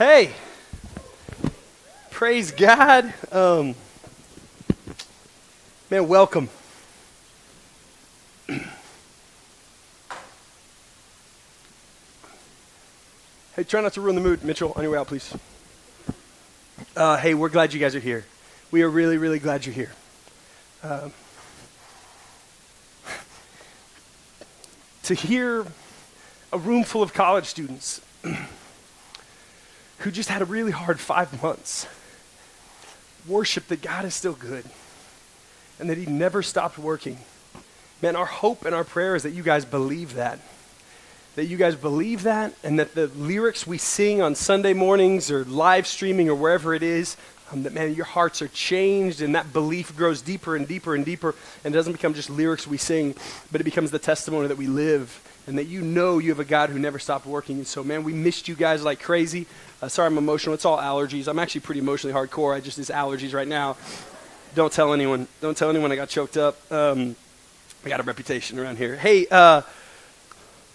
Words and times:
Hey, 0.00 0.32
praise 2.10 2.50
God. 2.52 3.12
Um, 3.30 3.74
man, 5.90 6.08
welcome. 6.08 6.48
hey, 8.48 8.62
try 13.68 13.82
not 13.82 13.92
to 13.92 14.00
ruin 14.00 14.14
the 14.14 14.22
mood, 14.22 14.42
Mitchell. 14.42 14.72
On 14.74 14.82
your 14.82 14.92
way 14.92 14.98
out, 14.98 15.08
please. 15.08 15.36
Uh, 16.96 17.18
hey, 17.18 17.34
we're 17.34 17.50
glad 17.50 17.74
you 17.74 17.78
guys 17.78 17.94
are 17.94 18.00
here. 18.00 18.24
We 18.70 18.80
are 18.80 18.88
really, 18.88 19.18
really 19.18 19.38
glad 19.38 19.66
you're 19.66 19.74
here. 19.74 19.92
Um, 20.82 21.12
to 25.02 25.12
hear 25.12 25.66
a 26.54 26.58
room 26.58 26.84
full 26.84 27.02
of 27.02 27.12
college 27.12 27.44
students 27.44 28.00
who 30.00 30.10
just 30.10 30.28
had 30.28 30.42
a 30.42 30.44
really 30.44 30.72
hard 30.72 30.98
five 30.98 31.42
months 31.42 31.86
worship 33.26 33.68
that 33.68 33.82
God 33.82 34.04
is 34.04 34.14
still 34.14 34.32
good 34.32 34.64
and 35.78 35.88
that 35.90 35.98
He 35.98 36.06
never 36.06 36.42
stopped 36.42 36.78
working. 36.78 37.18
Man, 38.02 38.16
our 38.16 38.26
hope 38.26 38.64
and 38.64 38.74
our 38.74 38.84
prayer 38.84 39.14
is 39.14 39.22
that 39.24 39.30
you 39.30 39.42
guys 39.42 39.64
believe 39.64 40.14
that. 40.14 40.38
That 41.36 41.46
you 41.46 41.56
guys 41.56 41.76
believe 41.76 42.24
that, 42.24 42.54
and 42.64 42.78
that 42.78 42.94
the 42.94 43.06
lyrics 43.08 43.66
we 43.66 43.78
sing 43.78 44.20
on 44.20 44.34
Sunday 44.34 44.72
mornings 44.72 45.30
or 45.30 45.44
live 45.44 45.86
streaming 45.86 46.28
or 46.28 46.34
wherever 46.34 46.74
it 46.74 46.82
is, 46.82 47.16
um, 47.52 47.62
that 47.62 47.72
man, 47.72 47.94
your 47.94 48.04
hearts 48.04 48.42
are 48.42 48.48
changed, 48.48 49.22
and 49.22 49.34
that 49.34 49.52
belief 49.52 49.96
grows 49.96 50.22
deeper 50.22 50.56
and 50.56 50.66
deeper 50.66 50.94
and 50.94 51.04
deeper, 51.04 51.34
and 51.64 51.72
doesn't 51.72 51.92
become 51.92 52.14
just 52.14 52.30
lyrics 52.30 52.66
we 52.66 52.76
sing, 52.76 53.14
but 53.52 53.60
it 53.60 53.64
becomes 53.64 53.90
the 53.90 53.98
testimony 53.98 54.48
that 54.48 54.58
we 54.58 54.66
live 54.66 55.20
and 55.46 55.58
that 55.58 55.66
you 55.66 55.80
know 55.80 56.18
you 56.18 56.30
have 56.30 56.40
a 56.40 56.44
God 56.44 56.70
who 56.70 56.78
never 56.78 56.98
stopped 56.98 57.26
working. 57.26 57.56
And 57.56 57.66
so, 57.66 57.82
man, 57.82 58.04
we 58.04 58.12
missed 58.12 58.48
you 58.48 58.54
guys 58.54 58.84
like 58.84 59.00
crazy. 59.00 59.46
Uh, 59.82 59.88
sorry, 59.88 60.06
I'm 60.06 60.18
emotional. 60.18 60.54
It's 60.54 60.64
all 60.64 60.78
allergies. 60.78 61.28
I'm 61.28 61.38
actually 61.38 61.62
pretty 61.62 61.80
emotionally 61.80 62.14
hardcore. 62.14 62.54
I 62.54 62.60
just 62.60 62.78
is 62.78 62.90
allergies 62.90 63.34
right 63.34 63.48
now. 63.48 63.76
Don't 64.54 64.72
tell 64.72 64.92
anyone. 64.92 65.28
Don't 65.40 65.56
tell 65.56 65.70
anyone 65.70 65.92
I 65.92 65.96
got 65.96 66.08
choked 66.08 66.36
up. 66.36 66.56
Um, 66.72 67.16
I 67.84 67.88
got 67.88 68.00
a 68.00 68.02
reputation 68.02 68.58
around 68.58 68.78
here. 68.78 68.96
Hey, 68.96 69.26
uh, 69.30 69.62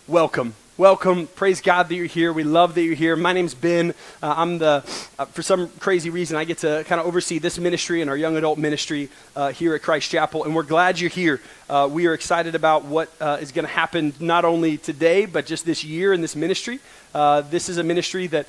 welcome 0.07 0.55
welcome. 0.77 1.27
Praise 1.27 1.61
God 1.61 1.87
that 1.87 1.95
you're 1.95 2.05
here. 2.05 2.33
We 2.33 2.43
love 2.43 2.75
that 2.75 2.81
you're 2.81 2.95
here. 2.95 3.15
My 3.15 3.31
name's 3.31 3.53
Ben. 3.53 3.93
Uh, 4.21 4.33
I'm 4.35 4.57
the, 4.57 4.83
uh, 5.17 5.25
for 5.25 5.41
some 5.41 5.69
crazy 5.79 6.09
reason, 6.09 6.35
I 6.35 6.43
get 6.43 6.57
to 6.59 6.83
kind 6.87 6.99
of 6.99 7.07
oversee 7.07 7.39
this 7.39 7.57
ministry 7.57 8.01
and 8.01 8.09
our 8.09 8.17
young 8.17 8.35
adult 8.35 8.59
ministry 8.59 9.09
uh, 9.37 9.51
here 9.51 9.73
at 9.73 9.81
Christ 9.81 10.11
Chapel. 10.11 10.43
And 10.43 10.53
we're 10.53 10.63
glad 10.63 10.99
you're 10.99 11.09
here. 11.09 11.39
Uh, 11.69 11.87
we 11.89 12.07
are 12.07 12.13
excited 12.13 12.55
about 12.55 12.83
what 12.83 13.09
uh, 13.21 13.37
is 13.39 13.53
going 13.53 13.65
to 13.65 13.71
happen 13.71 14.13
not 14.19 14.43
only 14.43 14.77
today, 14.77 15.25
but 15.25 15.45
just 15.45 15.65
this 15.65 15.85
year 15.85 16.11
in 16.11 16.19
this 16.19 16.35
ministry. 16.35 16.79
Uh, 17.13 17.39
this 17.41 17.69
is 17.69 17.77
a 17.77 17.83
ministry 17.83 18.27
that 18.27 18.45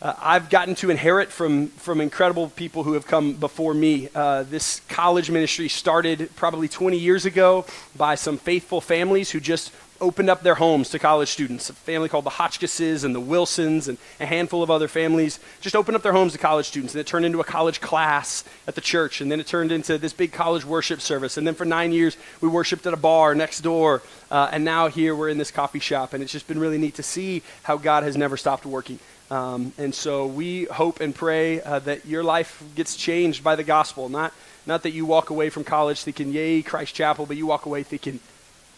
uh, 0.00 0.14
I've 0.20 0.50
gotten 0.50 0.74
to 0.76 0.90
inherit 0.90 1.30
from, 1.30 1.68
from 1.68 2.00
incredible 2.00 2.50
people 2.50 2.84
who 2.84 2.92
have 2.92 3.06
come 3.06 3.32
before 3.32 3.74
me. 3.74 4.08
Uh, 4.14 4.44
this 4.44 4.82
college 4.88 5.30
ministry 5.30 5.68
started 5.68 6.30
probably 6.36 6.68
20 6.68 6.98
years 6.98 7.24
ago 7.24 7.64
by 7.96 8.14
some 8.14 8.36
faithful 8.36 8.80
families 8.80 9.30
who 9.30 9.40
just 9.40 9.72
opened 10.00 10.30
up 10.30 10.42
their 10.42 10.54
homes 10.56 10.90
to 10.90 10.98
college 10.98 11.28
students. 11.28 11.70
A 11.70 11.72
family 11.72 12.08
called 12.08 12.24
the 12.24 12.30
Hotchkisses 12.30 13.04
and 13.04 13.14
the 13.14 13.20
Wilsons 13.20 13.88
and 13.88 13.98
a 14.20 14.26
handful 14.26 14.62
of 14.62 14.70
other 14.70 14.88
families 14.88 15.40
just 15.60 15.76
opened 15.76 15.96
up 15.96 16.02
their 16.02 16.12
homes 16.12 16.32
to 16.32 16.38
college 16.38 16.66
students. 16.66 16.94
And 16.94 17.00
it 17.00 17.06
turned 17.06 17.24
into 17.24 17.40
a 17.40 17.44
college 17.44 17.80
class 17.80 18.44
at 18.66 18.74
the 18.74 18.80
church. 18.80 19.20
And 19.20 19.30
then 19.30 19.40
it 19.40 19.46
turned 19.46 19.72
into 19.72 19.98
this 19.98 20.12
big 20.12 20.32
college 20.32 20.64
worship 20.64 21.00
service. 21.00 21.36
And 21.36 21.46
then 21.46 21.54
for 21.54 21.64
nine 21.64 21.92
years, 21.92 22.16
we 22.40 22.48
worshiped 22.48 22.86
at 22.86 22.94
a 22.94 22.96
bar 22.96 23.34
next 23.34 23.60
door. 23.60 24.02
Uh, 24.30 24.48
and 24.52 24.64
now 24.64 24.88
here 24.88 25.14
we're 25.14 25.28
in 25.28 25.38
this 25.38 25.50
coffee 25.50 25.80
shop. 25.80 26.12
And 26.12 26.22
it's 26.22 26.32
just 26.32 26.48
been 26.48 26.58
really 26.58 26.78
neat 26.78 26.94
to 26.96 27.02
see 27.02 27.42
how 27.62 27.76
God 27.76 28.02
has 28.02 28.16
never 28.16 28.36
stopped 28.36 28.66
working. 28.66 28.98
Um, 29.30 29.72
and 29.76 29.94
so 29.94 30.26
we 30.26 30.64
hope 30.64 31.00
and 31.00 31.14
pray 31.14 31.60
uh, 31.60 31.80
that 31.80 32.06
your 32.06 32.22
life 32.22 32.62
gets 32.74 32.96
changed 32.96 33.42
by 33.42 33.56
the 33.56 33.64
gospel. 33.64 34.08
Not, 34.08 34.32
not 34.66 34.82
that 34.84 34.92
you 34.92 35.04
walk 35.04 35.30
away 35.30 35.50
from 35.50 35.64
college 35.64 36.02
thinking, 36.02 36.32
yay, 36.32 36.62
Christ 36.62 36.94
Chapel, 36.94 37.26
but 37.26 37.36
you 37.36 37.46
walk 37.46 37.66
away 37.66 37.82
thinking, 37.82 38.20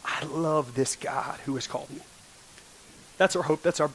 I 0.09 0.25
love 0.25 0.75
this 0.75 0.97
God 0.97 1.39
who 1.45 1.55
has 1.55 1.67
called 1.67 1.91
me. 1.91 2.01
That's 3.19 3.37
our 3.37 3.43
hope. 3.43 3.63
That's 3.63 3.79
our, 3.79 3.91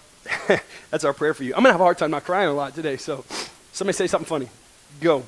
that's 0.92 1.04
our 1.04 1.14
prayer 1.14 1.34
for 1.34 1.44
you. 1.44 1.54
I'm 1.54 1.64
going 1.64 1.70
to 1.70 1.72
have 1.74 1.82
a 1.82 1.84
hard 1.84 1.98
time 1.98 2.12
not 2.12 2.24
crying 2.24 2.50
a 2.50 2.54
lot 2.54 2.76
today, 2.76 2.98
so 2.98 3.26
somebody 3.72 3.96
say 3.96 4.08
something 4.08 4.28
funny. 4.28 4.50
Go. 5.02 5.24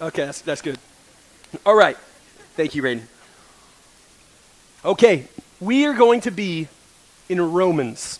Okay, 0.00 0.24
that's, 0.24 0.40
that's 0.40 0.62
good. 0.62 0.78
All 1.66 1.74
right. 1.74 1.96
Thank 2.56 2.74
you, 2.74 2.82
Rain. 2.82 3.06
Okay, 4.84 5.26
we 5.60 5.84
are 5.84 5.94
going 5.94 6.22
to 6.22 6.30
be 6.30 6.68
in 7.28 7.52
Romans. 7.52 8.18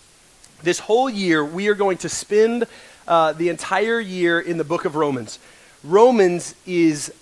This 0.63 0.79
whole 0.79 1.09
year, 1.09 1.43
we 1.43 1.69
are 1.69 1.75
going 1.75 1.97
to 1.99 2.09
spend 2.09 2.67
uh, 3.09 3.33
the 3.33 3.49
entire 3.49 3.99
year 3.99 4.39
in 4.39 4.59
the 4.59 4.65
book 4.65 4.85
of 4.85 4.95
Romans. 4.95 5.39
Romans 5.83 6.55
is 6.67 7.13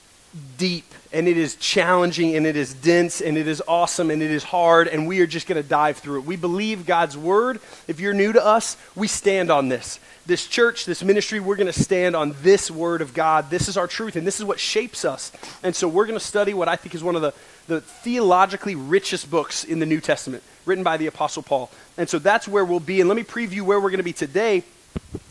deep 0.57 0.85
and 1.13 1.27
it 1.27 1.39
is 1.39 1.57
challenging 1.57 2.37
and 2.37 2.47
it 2.47 2.57
is 2.57 2.75
dense 2.75 3.21
and 3.21 3.39
it 3.39 3.49
is 3.49 3.63
awesome 3.67 4.11
and 4.11 4.23
it 4.23 4.31
is 4.31 4.45
hard 4.45 4.89
and 4.89 5.07
we 5.07 5.21
are 5.21 5.27
just 5.27 5.47
going 5.47 5.61
to 5.61 5.67
dive 5.67 5.99
through 5.99 6.21
it. 6.21 6.27
We 6.27 6.37
believe 6.37 6.85
God's 6.85 7.17
word. 7.17 7.61
If 7.87 7.99
you're 8.01 8.15
new 8.15 8.33
to 8.33 8.45
us, 8.45 8.77
we 8.95 9.09
stand 9.09 9.51
on 9.51 9.69
this. 9.69 10.01
This 10.27 10.47
church, 10.47 10.85
this 10.85 11.03
ministry, 11.03 11.41
we're 11.41 11.57
going 11.57 11.73
to 11.73 11.83
stand 11.83 12.15
on 12.15 12.35
this 12.43 12.71
word 12.71 13.01
of 13.01 13.15
God. 13.15 13.49
This 13.49 13.69
is 13.69 13.79
our 13.79 13.87
truth 13.87 14.17
and 14.17 14.27
this 14.27 14.39
is 14.39 14.45
what 14.45 14.61
shapes 14.61 15.05
us. 15.05 15.33
And 15.63 15.75
so 15.75 15.89
we're 15.89 16.07
going 16.07 16.19
to 16.19 16.25
study 16.25 16.53
what 16.53 16.69
I 16.69 16.77
think 16.77 16.95
is 16.95 17.03
one 17.03 17.17
of 17.17 17.23
the, 17.23 17.33
the 17.67 17.81
theologically 17.81 18.75
richest 18.75 19.31
books 19.31 19.65
in 19.65 19.79
the 19.79 19.87
New 19.87 20.01
Testament, 20.01 20.43
written 20.67 20.85
by 20.85 20.99
the 20.99 21.07
Apostle 21.07 21.43
Paul. 21.43 21.71
And 21.97 22.09
so 22.09 22.19
that's 22.19 22.47
where 22.47 22.65
we'll 22.65 22.81
be. 22.81 23.01
And 23.01 23.09
let 23.09 23.17
me 23.17 23.25
preview 23.25 23.63
where 23.63 23.81
we're 23.81 23.91
going 23.91 23.99
to 23.99 24.05
be 24.05 24.13
today. 24.13 24.65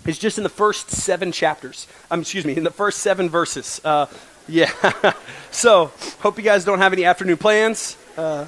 Is 0.06 0.18
just 0.18 0.38
in 0.38 0.44
the 0.44 0.50
first 0.50 0.90
seven 0.90 1.34
chapters. 1.34 1.86
Um, 2.10 2.22
excuse 2.22 2.46
me, 2.46 2.56
in 2.56 2.64
the 2.64 2.72
first 2.72 3.00
seven 3.00 3.30
verses. 3.30 3.82
Uh, 3.84 4.06
yeah. 4.48 4.72
so, 5.52 5.92
hope 6.20 6.38
you 6.38 6.44
guys 6.44 6.66
don't 6.66 6.80
have 6.80 6.94
any 6.94 7.06
afternoon 7.06 7.38
plans 7.38 7.98
because 8.10 8.48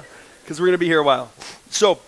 we're 0.50 0.66
going 0.66 0.72
to 0.72 0.78
be 0.78 0.86
here 0.86 1.00
a 1.00 1.04
while. 1.04 1.30
So, 1.70 2.00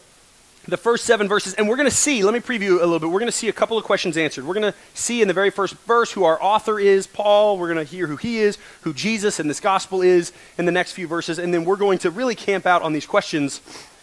the 0.66 0.76
first 0.76 1.04
seven 1.04 1.26
verses, 1.28 1.54
and 1.54 1.68
we're 1.68 1.76
going 1.76 1.88
to 1.88 1.94
see, 1.94 2.22
let 2.22 2.32
me 2.32 2.40
preview 2.40 2.76
a 2.76 2.84
little 2.84 3.00
bit. 3.00 3.10
We're 3.10 3.18
going 3.18 3.26
to 3.26 3.36
see 3.36 3.48
a 3.48 3.52
couple 3.52 3.76
of 3.76 3.84
questions 3.84 4.16
answered. 4.16 4.46
We're 4.46 4.54
going 4.54 4.72
to 4.72 4.78
see 4.94 5.20
in 5.20 5.26
the 5.26 5.34
very 5.34 5.50
first 5.50 5.74
verse 5.74 6.12
who 6.12 6.22
our 6.22 6.40
author 6.40 6.78
is, 6.78 7.06
Paul. 7.06 7.58
We're 7.58 7.72
going 7.72 7.84
to 7.84 7.90
hear 7.90 8.06
who 8.06 8.16
he 8.16 8.38
is, 8.38 8.58
who 8.82 8.94
Jesus 8.94 9.40
and 9.40 9.50
this 9.50 9.58
gospel 9.58 10.02
is 10.02 10.32
in 10.58 10.64
the 10.64 10.72
next 10.72 10.92
few 10.92 11.08
verses. 11.08 11.38
And 11.38 11.52
then 11.52 11.64
we're 11.64 11.76
going 11.76 11.98
to 11.98 12.10
really 12.10 12.36
camp 12.36 12.64
out 12.64 12.82
on 12.82 12.92
these 12.92 13.06
questions 13.06 13.60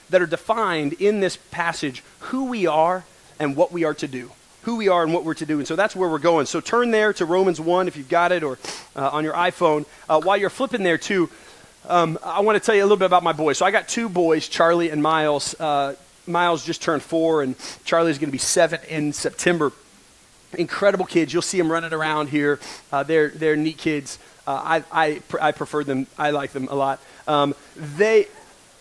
that 0.09 0.21
are 0.21 0.27
defined 0.27 0.93
in 0.93 1.21
this 1.21 1.37
passage 1.49 2.03
who 2.19 2.45
we 2.45 2.67
are 2.67 3.05
and 3.39 3.55
what 3.55 3.71
we 3.71 3.85
are 3.85 3.93
to 3.93 4.07
do 4.07 4.31
who 4.63 4.75
we 4.75 4.87
are 4.87 5.03
and 5.03 5.13
what 5.13 5.23
we're 5.23 5.33
to 5.35 5.45
do. 5.45 5.59
And 5.59 5.67
so 5.67 5.75
that's 5.75 5.95
where 5.95 6.09
we're 6.09 6.19
going. 6.19 6.45
So 6.45 6.59
turn 6.59 6.91
there 6.91 7.13
to 7.13 7.25
Romans 7.25 7.61
1 7.61 7.87
if 7.87 7.95
you've 7.95 8.09
got 8.09 8.31
it 8.31 8.43
or 8.43 8.57
uh, 8.95 9.09
on 9.09 9.23
your 9.23 9.33
iPhone. 9.33 9.85
Uh, 10.07 10.21
while 10.21 10.37
you're 10.37 10.49
flipping 10.49 10.83
there, 10.83 10.97
too, 10.97 11.29
um, 11.87 12.19
I 12.23 12.41
want 12.41 12.57
to 12.57 12.59
tell 12.59 12.75
you 12.75 12.81
a 12.81 12.85
little 12.85 12.97
bit 12.97 13.05
about 13.05 13.23
my 13.23 13.33
boys. 13.33 13.57
So 13.57 13.65
I 13.65 13.71
got 13.71 13.87
two 13.87 14.09
boys, 14.09 14.47
Charlie 14.47 14.89
and 14.89 15.01
Miles. 15.01 15.59
Uh, 15.59 15.95
Miles 16.27 16.65
just 16.65 16.81
turned 16.81 17.01
four, 17.01 17.41
and 17.41 17.55
Charlie's 17.85 18.17
going 18.17 18.27
to 18.27 18.31
be 18.31 18.37
seven 18.37 18.79
in 18.87 19.13
September. 19.13 19.71
Incredible 20.53 21.05
kids. 21.05 21.33
You'll 21.33 21.41
see 21.41 21.57
them 21.57 21.71
running 21.71 21.93
around 21.93 22.29
here. 22.29 22.59
Uh, 22.91 23.03
they're, 23.03 23.29
they're 23.29 23.55
neat 23.55 23.77
kids. 23.77 24.19
Uh, 24.45 24.81
I, 24.81 24.83
I, 24.91 25.21
I 25.41 25.51
prefer 25.51 25.83
them. 25.83 26.07
I 26.17 26.31
like 26.31 26.51
them 26.51 26.67
a 26.69 26.75
lot. 26.75 26.99
Um, 27.27 27.55
they, 27.75 28.27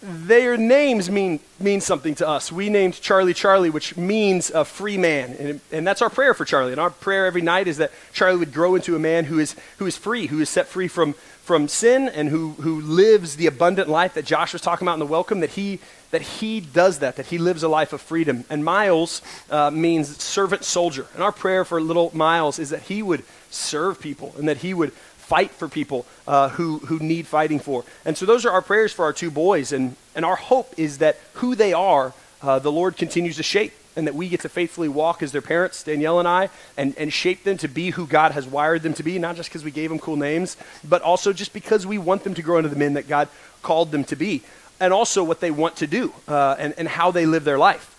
their 0.00 0.56
names 0.56 1.10
mean, 1.10 1.40
mean 1.58 1.80
something 1.80 2.14
to 2.16 2.28
us. 2.28 2.52
We 2.52 2.68
named 2.68 3.00
Charlie 3.00 3.34
Charlie, 3.34 3.70
which 3.70 3.96
means 3.96 4.50
a 4.50 4.64
free 4.64 4.96
man. 4.96 5.32
And, 5.38 5.60
and 5.72 5.86
that's 5.86 6.02
our 6.02 6.10
prayer 6.10 6.34
for 6.34 6.44
Charlie. 6.44 6.72
And 6.72 6.80
our 6.80 6.90
prayer 6.90 7.26
every 7.26 7.42
night 7.42 7.66
is 7.66 7.78
that 7.78 7.90
Charlie 8.12 8.38
would 8.38 8.52
grow 8.52 8.74
into 8.76 8.94
a 8.94 8.98
man 8.98 9.24
who 9.24 9.38
is, 9.38 9.56
who 9.78 9.86
is 9.86 9.96
free, 9.96 10.26
who 10.26 10.40
is 10.40 10.48
set 10.48 10.68
free 10.68 10.86
from, 10.86 11.14
from 11.42 11.66
sin, 11.66 12.08
and 12.08 12.28
who, 12.28 12.52
who 12.52 12.80
lives 12.80 13.36
the 13.36 13.46
abundant 13.46 13.88
life 13.88 14.14
that 14.14 14.24
Josh 14.24 14.52
was 14.52 14.62
talking 14.62 14.86
about 14.86 14.94
in 14.94 15.00
the 15.00 15.06
welcome, 15.06 15.40
that 15.40 15.50
he, 15.50 15.80
that 16.10 16.22
he 16.22 16.60
does 16.60 17.00
that, 17.00 17.16
that 17.16 17.26
he 17.26 17.38
lives 17.38 17.64
a 17.64 17.68
life 17.68 17.92
of 17.92 18.00
freedom. 18.00 18.44
And 18.48 18.64
Miles 18.64 19.20
uh, 19.50 19.70
means 19.70 20.22
servant 20.22 20.64
soldier. 20.64 21.06
And 21.14 21.22
our 21.22 21.32
prayer 21.32 21.64
for 21.64 21.80
little 21.80 22.10
Miles 22.14 22.58
is 22.58 22.70
that 22.70 22.82
he 22.82 23.02
would 23.02 23.24
serve 23.50 24.00
people 24.00 24.34
and 24.38 24.46
that 24.48 24.58
he 24.58 24.74
would 24.74 24.92
fight 25.28 25.50
for 25.50 25.68
people 25.68 26.06
uh, 26.26 26.48
who, 26.48 26.78
who 26.78 26.98
need 26.98 27.26
fighting 27.26 27.58
for. 27.58 27.84
And 28.06 28.16
so 28.16 28.24
those 28.24 28.46
are 28.46 28.50
our 28.50 28.62
prayers 28.62 28.94
for 28.94 29.04
our 29.04 29.12
two 29.12 29.30
boys. 29.30 29.72
And, 29.72 29.94
and 30.14 30.24
our 30.24 30.36
hope 30.36 30.72
is 30.78 30.98
that 30.98 31.18
who 31.34 31.54
they 31.54 31.74
are, 31.74 32.14
uh, 32.40 32.58
the 32.60 32.72
Lord 32.72 32.96
continues 32.96 33.36
to 33.36 33.42
shape 33.42 33.74
and 33.94 34.06
that 34.06 34.14
we 34.14 34.30
get 34.30 34.40
to 34.40 34.48
faithfully 34.48 34.88
walk 34.88 35.22
as 35.22 35.32
their 35.32 35.42
parents, 35.42 35.82
Danielle 35.82 36.18
and 36.18 36.26
I, 36.26 36.48
and, 36.78 36.96
and 36.96 37.12
shape 37.12 37.44
them 37.44 37.58
to 37.58 37.68
be 37.68 37.90
who 37.90 38.06
God 38.06 38.32
has 38.32 38.46
wired 38.46 38.82
them 38.82 38.94
to 38.94 39.02
be, 39.02 39.18
not 39.18 39.36
just 39.36 39.50
because 39.50 39.64
we 39.64 39.70
gave 39.70 39.90
them 39.90 39.98
cool 39.98 40.16
names, 40.16 40.56
but 40.82 41.02
also 41.02 41.34
just 41.34 41.52
because 41.52 41.86
we 41.86 41.98
want 41.98 42.24
them 42.24 42.32
to 42.34 42.42
grow 42.42 42.56
into 42.56 42.70
the 42.70 42.76
men 42.76 42.94
that 42.94 43.06
God 43.06 43.28
called 43.60 43.90
them 43.90 44.04
to 44.04 44.16
be, 44.16 44.42
and 44.80 44.94
also 44.94 45.22
what 45.22 45.40
they 45.40 45.50
want 45.50 45.76
to 45.76 45.86
do 45.86 46.14
uh, 46.26 46.54
and, 46.58 46.74
and 46.78 46.88
how 46.88 47.10
they 47.10 47.26
live 47.26 47.44
their 47.44 47.58
life. 47.58 47.94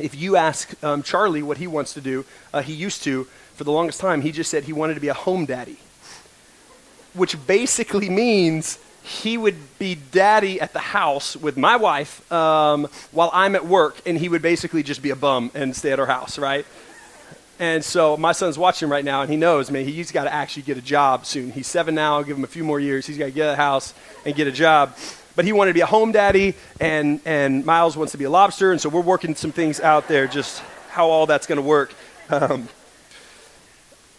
If 0.00 0.16
you 0.16 0.36
ask 0.36 0.82
um, 0.82 1.02
Charlie 1.02 1.42
what 1.42 1.58
he 1.58 1.66
wants 1.66 1.92
to 1.94 2.00
do, 2.00 2.24
uh, 2.54 2.62
he 2.62 2.72
used 2.72 3.04
to, 3.04 3.24
for 3.54 3.64
the 3.64 3.72
longest 3.72 4.00
time, 4.00 4.22
he 4.22 4.32
just 4.32 4.50
said 4.50 4.64
he 4.64 4.72
wanted 4.72 4.94
to 4.94 5.00
be 5.00 5.08
a 5.08 5.14
home 5.14 5.44
daddy 5.44 5.78
which 7.14 7.36
basically 7.46 8.08
means 8.08 8.78
he 9.02 9.36
would 9.36 9.78
be 9.78 9.96
daddy 10.12 10.60
at 10.60 10.72
the 10.72 10.78
house 10.78 11.36
with 11.36 11.56
my 11.56 11.76
wife 11.76 12.30
um, 12.32 12.86
while 13.12 13.30
I'm 13.32 13.54
at 13.56 13.66
work, 13.66 14.00
and 14.06 14.18
he 14.18 14.28
would 14.28 14.42
basically 14.42 14.82
just 14.82 15.02
be 15.02 15.10
a 15.10 15.16
bum 15.16 15.50
and 15.54 15.74
stay 15.74 15.92
at 15.92 15.98
our 15.98 16.06
house, 16.06 16.38
right? 16.38 16.66
And 17.58 17.84
so 17.84 18.16
my 18.16 18.32
son's 18.32 18.56
watching 18.56 18.88
right 18.88 19.04
now, 19.04 19.20
and 19.20 19.30
he 19.30 19.36
knows, 19.36 19.70
man, 19.70 19.84
he's 19.84 20.12
got 20.12 20.24
to 20.24 20.32
actually 20.32 20.62
get 20.62 20.78
a 20.78 20.82
job 20.82 21.26
soon. 21.26 21.50
He's 21.50 21.66
seven 21.66 21.94
now. 21.94 22.16
I'll 22.16 22.24
give 22.24 22.36
him 22.36 22.44
a 22.44 22.46
few 22.48 22.64
more 22.64 22.80
years. 22.80 23.06
He's 23.06 23.18
got 23.18 23.26
to 23.26 23.30
get 23.30 23.50
a 23.50 23.56
house 23.56 23.92
and 24.24 24.34
get 24.34 24.46
a 24.46 24.52
job. 24.52 24.96
But 25.36 25.44
he 25.44 25.52
wanted 25.52 25.70
to 25.70 25.74
be 25.74 25.82
a 25.82 25.86
home 25.86 26.10
daddy, 26.12 26.54
and, 26.80 27.20
and 27.26 27.64
Miles 27.66 27.96
wants 27.96 28.12
to 28.12 28.18
be 28.18 28.24
a 28.24 28.30
lobster. 28.30 28.72
And 28.72 28.80
so 28.80 28.88
we're 28.88 29.02
working 29.02 29.34
some 29.34 29.52
things 29.52 29.78
out 29.78 30.08
there, 30.08 30.26
just 30.26 30.62
how 30.88 31.10
all 31.10 31.26
that's 31.26 31.46
going 31.46 31.56
to 31.56 31.62
work. 31.62 31.92
Um, 32.30 32.68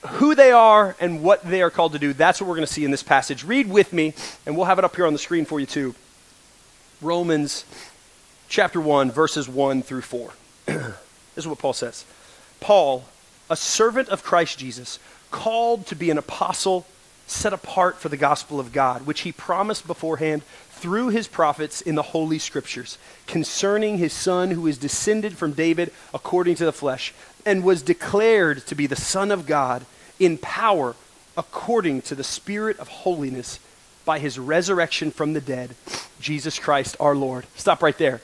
who 0.07 0.35
they 0.35 0.51
are 0.51 0.95
and 0.99 1.21
what 1.21 1.43
they 1.43 1.61
are 1.61 1.69
called 1.69 1.93
to 1.93 1.99
do, 1.99 2.13
that's 2.13 2.41
what 2.41 2.47
we're 2.47 2.55
going 2.55 2.67
to 2.67 2.73
see 2.73 2.85
in 2.85 2.91
this 2.91 3.03
passage. 3.03 3.43
Read 3.43 3.69
with 3.69 3.93
me, 3.93 4.13
and 4.45 4.55
we'll 4.55 4.65
have 4.65 4.79
it 4.79 4.85
up 4.85 4.95
here 4.95 5.05
on 5.05 5.13
the 5.13 5.19
screen 5.19 5.45
for 5.45 5.59
you 5.59 5.65
too. 5.65 5.95
Romans 7.01 7.65
chapter 8.49 8.81
1, 8.81 9.11
verses 9.11 9.47
1 9.47 9.81
through 9.81 10.01
4. 10.01 10.33
this 10.65 10.93
is 11.37 11.47
what 11.47 11.59
Paul 11.59 11.73
says 11.73 12.05
Paul, 12.59 13.05
a 13.49 13.55
servant 13.55 14.09
of 14.09 14.23
Christ 14.23 14.59
Jesus, 14.59 14.99
called 15.31 15.87
to 15.87 15.95
be 15.95 16.09
an 16.09 16.17
apostle, 16.17 16.85
set 17.27 17.53
apart 17.53 17.97
for 17.97 18.09
the 18.09 18.17
gospel 18.17 18.59
of 18.59 18.73
God, 18.73 19.05
which 19.05 19.21
he 19.21 19.31
promised 19.31 19.87
beforehand 19.87 20.43
through 20.69 21.09
his 21.09 21.27
prophets 21.27 21.79
in 21.81 21.95
the 21.95 22.01
Holy 22.01 22.39
Scriptures, 22.39 22.97
concerning 23.27 23.97
his 23.97 24.13
Son 24.13 24.51
who 24.51 24.65
is 24.67 24.77
descended 24.77 25.37
from 25.37 25.53
David 25.53 25.93
according 26.13 26.55
to 26.55 26.65
the 26.65 26.73
flesh, 26.73 27.13
and 27.45 27.63
was 27.63 27.81
declared 27.81 28.65
to 28.67 28.75
be 28.75 28.87
the 28.87 28.95
Son 28.95 29.31
of 29.31 29.45
God 29.45 29.85
in 30.19 30.37
power 30.37 30.95
according 31.37 32.01
to 32.03 32.15
the 32.15 32.23
Spirit 32.23 32.79
of 32.79 32.87
holiness 32.87 33.59
by 34.05 34.19
his 34.19 34.39
resurrection 34.39 35.11
from 35.11 35.33
the 35.33 35.41
dead, 35.41 35.75
Jesus 36.19 36.59
Christ 36.59 36.95
our 36.99 37.15
Lord. 37.15 37.45
Stop 37.55 37.81
right 37.81 37.97
there. 37.97 38.21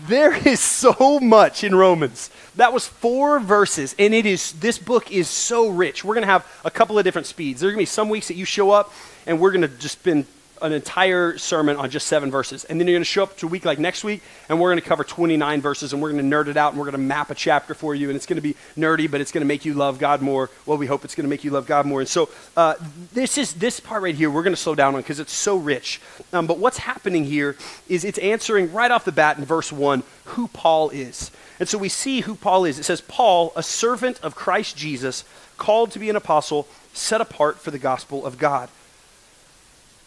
There 0.00 0.34
is 0.48 0.60
so 0.60 1.20
much 1.20 1.62
in 1.62 1.74
Romans. 1.74 2.30
That 2.56 2.72
was 2.72 2.86
four 2.86 3.38
verses, 3.38 3.94
and 3.98 4.12
it 4.12 4.26
is 4.26 4.52
this 4.52 4.78
book 4.78 5.12
is 5.12 5.28
so 5.28 5.68
rich. 5.68 6.04
We're 6.04 6.14
going 6.14 6.26
to 6.26 6.32
have 6.32 6.46
a 6.64 6.70
couple 6.70 6.98
of 6.98 7.04
different 7.04 7.26
speeds. 7.26 7.60
There 7.60 7.68
are 7.68 7.72
going 7.72 7.86
to 7.86 7.90
be 7.90 7.94
some 7.94 8.08
weeks 8.08 8.28
that 8.28 8.34
you 8.34 8.44
show 8.44 8.70
up, 8.70 8.92
and 9.26 9.38
we're 9.38 9.52
going 9.52 9.62
to 9.62 9.68
just 9.68 10.00
spend 10.00 10.26
an 10.62 10.72
entire 10.72 11.36
sermon 11.38 11.76
on 11.76 11.90
just 11.90 12.06
seven 12.06 12.30
verses. 12.30 12.64
And 12.64 12.80
then 12.80 12.86
you're 12.86 12.94
going 12.94 13.02
to 13.02 13.10
show 13.10 13.22
up 13.22 13.36
to 13.38 13.46
a 13.46 13.48
week 13.48 13.64
like 13.64 13.78
next 13.78 14.04
week, 14.04 14.22
and 14.48 14.60
we're 14.60 14.70
going 14.70 14.80
to 14.80 14.88
cover 14.88 15.04
29 15.04 15.60
verses, 15.60 15.92
and 15.92 16.00
we're 16.00 16.12
going 16.12 16.30
to 16.30 16.36
nerd 16.36 16.48
it 16.48 16.56
out, 16.56 16.72
and 16.72 16.78
we're 16.78 16.86
going 16.86 16.92
to 16.92 16.98
map 16.98 17.30
a 17.30 17.34
chapter 17.34 17.74
for 17.74 17.94
you. 17.94 18.08
And 18.08 18.16
it's 18.16 18.26
going 18.26 18.36
to 18.36 18.42
be 18.42 18.54
nerdy, 18.76 19.10
but 19.10 19.20
it's 19.20 19.32
going 19.32 19.42
to 19.42 19.46
make 19.46 19.64
you 19.64 19.74
love 19.74 19.98
God 19.98 20.22
more. 20.22 20.50
Well, 20.66 20.78
we 20.78 20.86
hope 20.86 21.04
it's 21.04 21.14
going 21.14 21.24
to 21.24 21.30
make 21.30 21.44
you 21.44 21.50
love 21.50 21.66
God 21.66 21.86
more. 21.86 22.00
And 22.00 22.08
so 22.08 22.28
uh, 22.56 22.74
this 23.12 23.38
is 23.38 23.54
this 23.54 23.80
part 23.80 24.02
right 24.02 24.14
here. 24.14 24.30
We're 24.30 24.42
going 24.42 24.54
to 24.54 24.60
slow 24.60 24.74
down 24.74 24.94
on 24.94 25.00
because 25.00 25.20
it's 25.20 25.32
so 25.32 25.56
rich. 25.56 26.00
Um, 26.32 26.46
but 26.46 26.58
what's 26.58 26.78
happening 26.78 27.24
here 27.24 27.56
is 27.88 28.04
it's 28.04 28.18
answering 28.18 28.72
right 28.72 28.90
off 28.90 29.04
the 29.04 29.12
bat 29.12 29.38
in 29.38 29.44
verse 29.44 29.72
one 29.72 30.02
who 30.24 30.48
Paul 30.48 30.90
is. 30.90 31.30
And 31.60 31.68
so 31.68 31.78
we 31.78 31.88
see 31.88 32.20
who 32.22 32.34
Paul 32.34 32.64
is. 32.64 32.78
It 32.78 32.84
says, 32.84 33.00
Paul, 33.00 33.52
a 33.54 33.62
servant 33.62 34.20
of 34.22 34.34
Christ 34.34 34.76
Jesus, 34.76 35.24
called 35.56 35.92
to 35.92 35.98
be 35.98 36.10
an 36.10 36.16
apostle, 36.16 36.66
set 36.92 37.20
apart 37.20 37.58
for 37.58 37.70
the 37.70 37.78
gospel 37.78 38.26
of 38.26 38.38
God. 38.38 38.68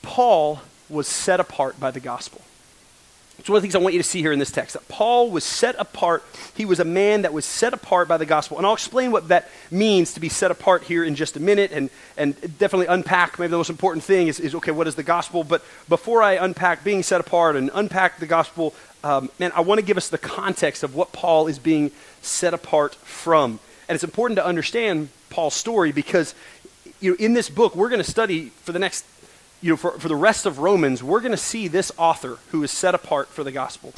Paul 0.01 0.61
was 0.89 1.07
set 1.07 1.39
apart 1.39 1.79
by 1.79 1.91
the 1.91 1.99
gospel. 1.99 2.41
It's 3.39 3.49
one 3.49 3.57
of 3.57 3.61
the 3.61 3.67
things 3.67 3.75
I 3.75 3.79
want 3.79 3.93
you 3.93 3.99
to 4.01 4.07
see 4.07 4.21
here 4.21 4.31
in 4.31 4.39
this 4.39 4.51
text 4.51 4.73
that 4.73 4.87
Paul 4.87 5.29
was 5.29 5.43
set 5.43 5.75
apart. 5.77 6.23
He 6.55 6.65
was 6.65 6.79
a 6.79 6.85
man 6.85 7.21
that 7.21 7.33
was 7.33 7.45
set 7.45 7.71
apart 7.71 8.07
by 8.07 8.17
the 8.17 8.25
gospel. 8.25 8.57
And 8.57 8.65
I'll 8.65 8.73
explain 8.73 9.11
what 9.11 9.27
that 9.27 9.49
means 9.69 10.13
to 10.13 10.19
be 10.19 10.27
set 10.27 10.49
apart 10.49 10.83
here 10.83 11.03
in 11.03 11.13
just 11.13 11.37
a 11.37 11.39
minute 11.39 11.71
and, 11.71 11.91
and 12.17 12.33
definitely 12.57 12.87
unpack. 12.87 13.37
Maybe 13.37 13.51
the 13.51 13.57
most 13.57 13.69
important 13.69 14.03
thing 14.03 14.27
is, 14.27 14.39
is 14.39 14.55
okay, 14.55 14.71
what 14.71 14.87
is 14.87 14.95
the 14.95 15.03
gospel? 15.03 15.43
But 15.43 15.63
before 15.87 16.23
I 16.23 16.33
unpack 16.33 16.83
being 16.83 17.03
set 17.03 17.21
apart 17.21 17.55
and 17.55 17.69
unpack 17.75 18.19
the 18.19 18.25
gospel, 18.25 18.73
um, 19.03 19.29
man, 19.37 19.51
I 19.55 19.61
want 19.61 19.79
to 19.79 19.85
give 19.85 19.97
us 19.97 20.09
the 20.09 20.17
context 20.17 20.81
of 20.81 20.95
what 20.95 21.11
Paul 21.11 21.47
is 21.47 21.59
being 21.59 21.91
set 22.23 22.55
apart 22.55 22.95
from. 22.95 23.59
And 23.87 23.95
it's 23.95 24.03
important 24.03 24.37
to 24.37 24.45
understand 24.45 25.09
Paul's 25.29 25.53
story 25.53 25.91
because 25.91 26.33
you 26.99 27.11
know, 27.11 27.17
in 27.17 27.33
this 27.33 27.49
book, 27.49 27.75
we're 27.75 27.89
going 27.89 28.03
to 28.03 28.09
study 28.09 28.49
for 28.63 28.71
the 28.71 28.79
next 28.79 29.05
you 29.61 29.71
know, 29.71 29.77
for, 29.77 29.91
for 29.91 30.07
the 30.07 30.15
rest 30.15 30.45
of 30.45 30.59
Romans, 30.59 31.03
we're 31.03 31.19
going 31.19 31.31
to 31.31 31.37
see 31.37 31.67
this 31.67 31.91
author 31.97 32.37
who 32.51 32.63
is 32.63 32.71
set 32.71 32.93
apart 32.93 33.27
for 33.27 33.43
the 33.43 33.51
gospel. 33.51 33.93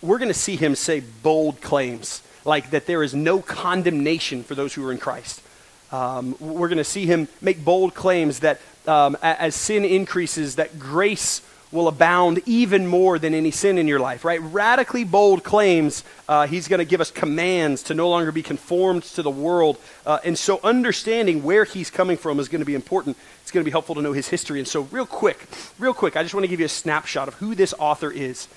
We're 0.00 0.18
going 0.18 0.28
to 0.28 0.34
see 0.34 0.56
him 0.56 0.74
say 0.74 1.00
bold 1.00 1.60
claims, 1.60 2.22
like 2.44 2.70
that 2.70 2.86
there 2.86 3.02
is 3.02 3.14
no 3.14 3.40
condemnation 3.40 4.42
for 4.42 4.54
those 4.54 4.74
who 4.74 4.86
are 4.86 4.92
in 4.92 4.98
Christ. 4.98 5.42
Um, 5.90 6.36
we're 6.40 6.68
going 6.68 6.78
to 6.78 6.84
see 6.84 7.06
him 7.06 7.28
make 7.40 7.64
bold 7.64 7.94
claims 7.94 8.40
that 8.40 8.60
um, 8.86 9.16
as 9.22 9.54
sin 9.54 9.84
increases, 9.84 10.56
that 10.56 10.78
grace 10.78 11.40
will 11.72 11.88
abound 11.88 12.40
even 12.46 12.86
more 12.86 13.18
than 13.18 13.34
any 13.34 13.50
sin 13.50 13.78
in 13.78 13.88
your 13.88 13.98
life, 13.98 14.24
right? 14.24 14.40
Radically 14.40 15.04
bold 15.04 15.42
claims. 15.42 16.04
Uh, 16.28 16.46
he's 16.46 16.68
going 16.68 16.78
to 16.78 16.84
give 16.84 17.00
us 17.00 17.10
commands 17.10 17.82
to 17.84 17.94
no 17.94 18.08
longer 18.08 18.32
be 18.32 18.42
conformed 18.42 19.02
to 19.02 19.22
the 19.22 19.30
world. 19.30 19.78
Uh, 20.04 20.18
and 20.24 20.38
so 20.38 20.60
understanding 20.62 21.42
where 21.42 21.64
he's 21.64 21.90
coming 21.90 22.16
from 22.16 22.38
is 22.38 22.48
going 22.48 22.60
to 22.60 22.66
be 22.66 22.74
important. 22.74 23.16
It's 23.42 23.50
going 23.50 23.62
to 23.62 23.68
be 23.68 23.72
helpful 23.72 23.94
to 23.96 24.02
know 24.02 24.12
his 24.12 24.28
history. 24.28 24.58
And 24.58 24.68
so, 24.68 24.82
real 24.82 25.06
quick, 25.06 25.46
real 25.78 25.94
quick, 25.94 26.16
I 26.16 26.22
just 26.22 26.34
want 26.34 26.44
to 26.44 26.48
give 26.48 26.60
you 26.60 26.66
a 26.66 26.70
snapshot 26.70 27.28
of 27.28 27.34
who 27.34 27.54
this 27.54 27.74
author 27.78 28.10
is. 28.10 28.48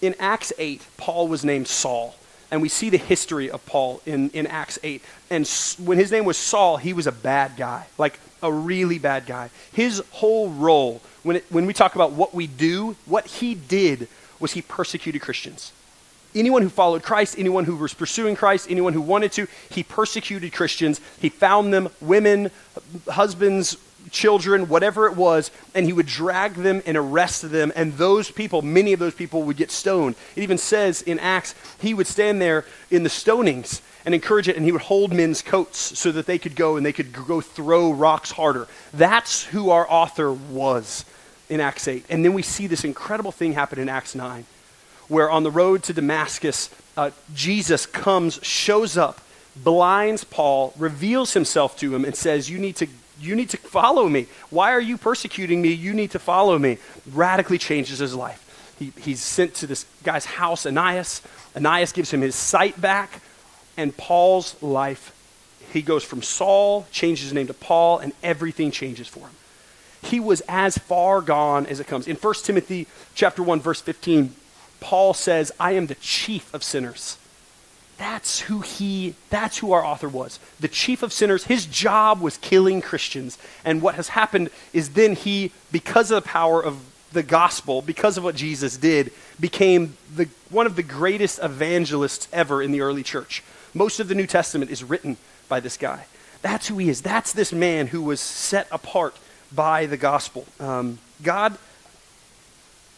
In 0.00 0.14
Acts 0.18 0.52
8, 0.58 0.86
Paul 0.96 1.28
was 1.28 1.44
named 1.44 1.68
Saul. 1.68 2.14
And 2.50 2.62
we 2.62 2.68
see 2.68 2.90
the 2.90 2.98
history 2.98 3.50
of 3.50 3.64
Paul 3.66 4.00
in, 4.06 4.30
in 4.30 4.46
Acts 4.46 4.78
8. 4.82 5.02
And 5.30 5.48
when 5.84 5.98
his 5.98 6.12
name 6.12 6.24
was 6.24 6.36
Saul, 6.36 6.76
he 6.76 6.92
was 6.92 7.06
a 7.06 7.12
bad 7.12 7.56
guy, 7.56 7.86
like 7.98 8.20
a 8.42 8.52
really 8.52 8.98
bad 8.98 9.26
guy. 9.26 9.50
His 9.72 10.02
whole 10.10 10.50
role 10.50 11.02
when, 11.26 11.36
it, 11.36 11.44
when 11.50 11.66
we 11.66 11.72
talk 11.72 11.96
about 11.96 12.12
what 12.12 12.34
we 12.34 12.46
do, 12.46 12.94
what 13.04 13.26
he 13.26 13.54
did 13.54 14.06
was 14.38 14.52
he 14.52 14.62
persecuted 14.62 15.20
Christians. 15.20 15.72
Anyone 16.36 16.62
who 16.62 16.68
followed 16.68 17.02
Christ, 17.02 17.36
anyone 17.36 17.64
who 17.64 17.76
was 17.76 17.94
pursuing 17.94 18.36
Christ, 18.36 18.68
anyone 18.70 18.92
who 18.92 19.00
wanted 19.00 19.32
to, 19.32 19.48
he 19.70 19.82
persecuted 19.82 20.52
Christians. 20.52 21.00
He 21.18 21.28
found 21.28 21.72
them, 21.72 21.88
women, 22.00 22.50
husbands, 23.08 23.76
children, 24.10 24.68
whatever 24.68 25.06
it 25.06 25.16
was, 25.16 25.50
and 25.74 25.84
he 25.84 25.92
would 25.92 26.06
drag 26.06 26.54
them 26.54 26.80
and 26.86 26.96
arrest 26.96 27.50
them. 27.50 27.72
And 27.74 27.94
those 27.94 28.30
people, 28.30 28.62
many 28.62 28.92
of 28.92 29.00
those 29.00 29.14
people, 29.14 29.42
would 29.44 29.56
get 29.56 29.72
stoned. 29.72 30.14
It 30.36 30.42
even 30.42 30.58
says 30.58 31.02
in 31.02 31.18
Acts, 31.18 31.56
he 31.80 31.92
would 31.92 32.06
stand 32.06 32.40
there 32.40 32.66
in 32.90 33.02
the 33.02 33.08
stonings 33.08 33.80
and 34.04 34.14
encourage 34.14 34.46
it, 34.46 34.56
and 34.56 34.64
he 34.64 34.70
would 34.70 34.82
hold 34.82 35.12
men's 35.12 35.42
coats 35.42 35.98
so 35.98 36.12
that 36.12 36.26
they 36.26 36.38
could 36.38 36.54
go 36.54 36.76
and 36.76 36.86
they 36.86 36.92
could 36.92 37.12
go 37.12 37.40
throw 37.40 37.90
rocks 37.90 38.30
harder. 38.30 38.68
That's 38.92 39.46
who 39.46 39.70
our 39.70 39.90
author 39.90 40.32
was 40.32 41.04
in 41.48 41.60
Acts 41.60 41.88
8. 41.88 42.04
And 42.08 42.24
then 42.24 42.32
we 42.34 42.42
see 42.42 42.66
this 42.66 42.84
incredible 42.84 43.32
thing 43.32 43.52
happen 43.52 43.78
in 43.78 43.88
Acts 43.88 44.14
9, 44.14 44.44
where 45.08 45.30
on 45.30 45.42
the 45.42 45.50
road 45.50 45.82
to 45.84 45.92
Damascus, 45.92 46.70
uh, 46.96 47.10
Jesus 47.34 47.86
comes, 47.86 48.40
shows 48.42 48.96
up, 48.96 49.20
blinds 49.56 50.24
Paul, 50.24 50.74
reveals 50.76 51.34
himself 51.34 51.76
to 51.78 51.94
him, 51.94 52.04
and 52.04 52.14
says, 52.14 52.50
You 52.50 52.58
need 52.58 52.76
to. 52.76 52.86
You 53.18 53.34
need 53.34 53.48
to 53.48 53.56
follow 53.56 54.10
me. 54.10 54.26
Why 54.50 54.72
are 54.72 54.80
you 54.80 54.98
persecuting 54.98 55.62
me? 55.62 55.72
You 55.72 55.94
need 55.94 56.10
to 56.10 56.18
follow 56.18 56.58
me. 56.58 56.76
Radically 57.10 57.56
changes 57.56 57.98
his 57.98 58.14
life. 58.14 58.74
He, 58.78 58.92
he's 59.00 59.22
sent 59.22 59.54
to 59.54 59.66
this 59.66 59.86
guy's 60.04 60.26
house, 60.26 60.66
Ananias. 60.66 61.22
Ananias 61.56 61.92
gives 61.92 62.12
him 62.12 62.20
his 62.20 62.34
sight 62.34 62.78
back, 62.78 63.22
and 63.78 63.96
Paul's 63.96 64.62
life, 64.62 65.14
he 65.72 65.80
goes 65.80 66.04
from 66.04 66.20
Saul, 66.20 66.86
changes 66.90 67.24
his 67.24 67.32
name 67.32 67.46
to 67.46 67.54
Paul, 67.54 68.00
and 68.00 68.12
everything 68.22 68.70
changes 68.70 69.08
for 69.08 69.20
him 69.20 69.30
he 70.06 70.20
was 70.20 70.42
as 70.48 70.78
far 70.78 71.20
gone 71.20 71.66
as 71.66 71.80
it 71.80 71.86
comes. 71.86 72.06
In 72.06 72.16
1 72.16 72.34
Timothy 72.44 72.86
chapter 73.14 73.42
1 73.42 73.60
verse 73.60 73.80
15, 73.80 74.34
Paul 74.80 75.14
says, 75.14 75.52
"I 75.58 75.72
am 75.72 75.86
the 75.86 75.94
chief 75.96 76.52
of 76.54 76.62
sinners." 76.62 77.18
That's 77.98 78.40
who 78.40 78.60
he 78.60 79.14
that's 79.30 79.58
who 79.58 79.72
our 79.72 79.84
author 79.84 80.08
was. 80.08 80.38
The 80.60 80.68
chief 80.68 81.02
of 81.02 81.12
sinners. 81.12 81.44
His 81.44 81.64
job 81.64 82.20
was 82.20 82.36
killing 82.36 82.82
Christians. 82.82 83.38
And 83.64 83.80
what 83.80 83.94
has 83.94 84.08
happened 84.08 84.50
is 84.72 84.90
then 84.90 85.14
he 85.14 85.52
because 85.72 86.10
of 86.10 86.22
the 86.22 86.28
power 86.28 86.62
of 86.62 86.78
the 87.12 87.22
gospel, 87.22 87.80
because 87.80 88.18
of 88.18 88.24
what 88.24 88.36
Jesus 88.36 88.76
did, 88.76 89.12
became 89.40 89.96
the, 90.14 90.28
one 90.50 90.66
of 90.66 90.76
the 90.76 90.82
greatest 90.82 91.38
evangelists 91.42 92.28
ever 92.32 92.62
in 92.62 92.72
the 92.72 92.82
early 92.82 93.02
church. 93.02 93.42
Most 93.72 94.00
of 94.00 94.08
the 94.08 94.14
New 94.14 94.26
Testament 94.26 94.70
is 94.70 94.84
written 94.84 95.16
by 95.48 95.60
this 95.60 95.76
guy. 95.76 96.06
That's 96.42 96.68
who 96.68 96.78
he 96.78 96.90
is. 96.90 97.00
That's 97.00 97.32
this 97.32 97.52
man 97.52 97.86
who 97.86 98.02
was 98.02 98.20
set 98.20 98.68
apart 98.70 99.16
by 99.52 99.86
the 99.86 99.96
gospel. 99.96 100.46
Um, 100.60 100.98
God 101.22 101.56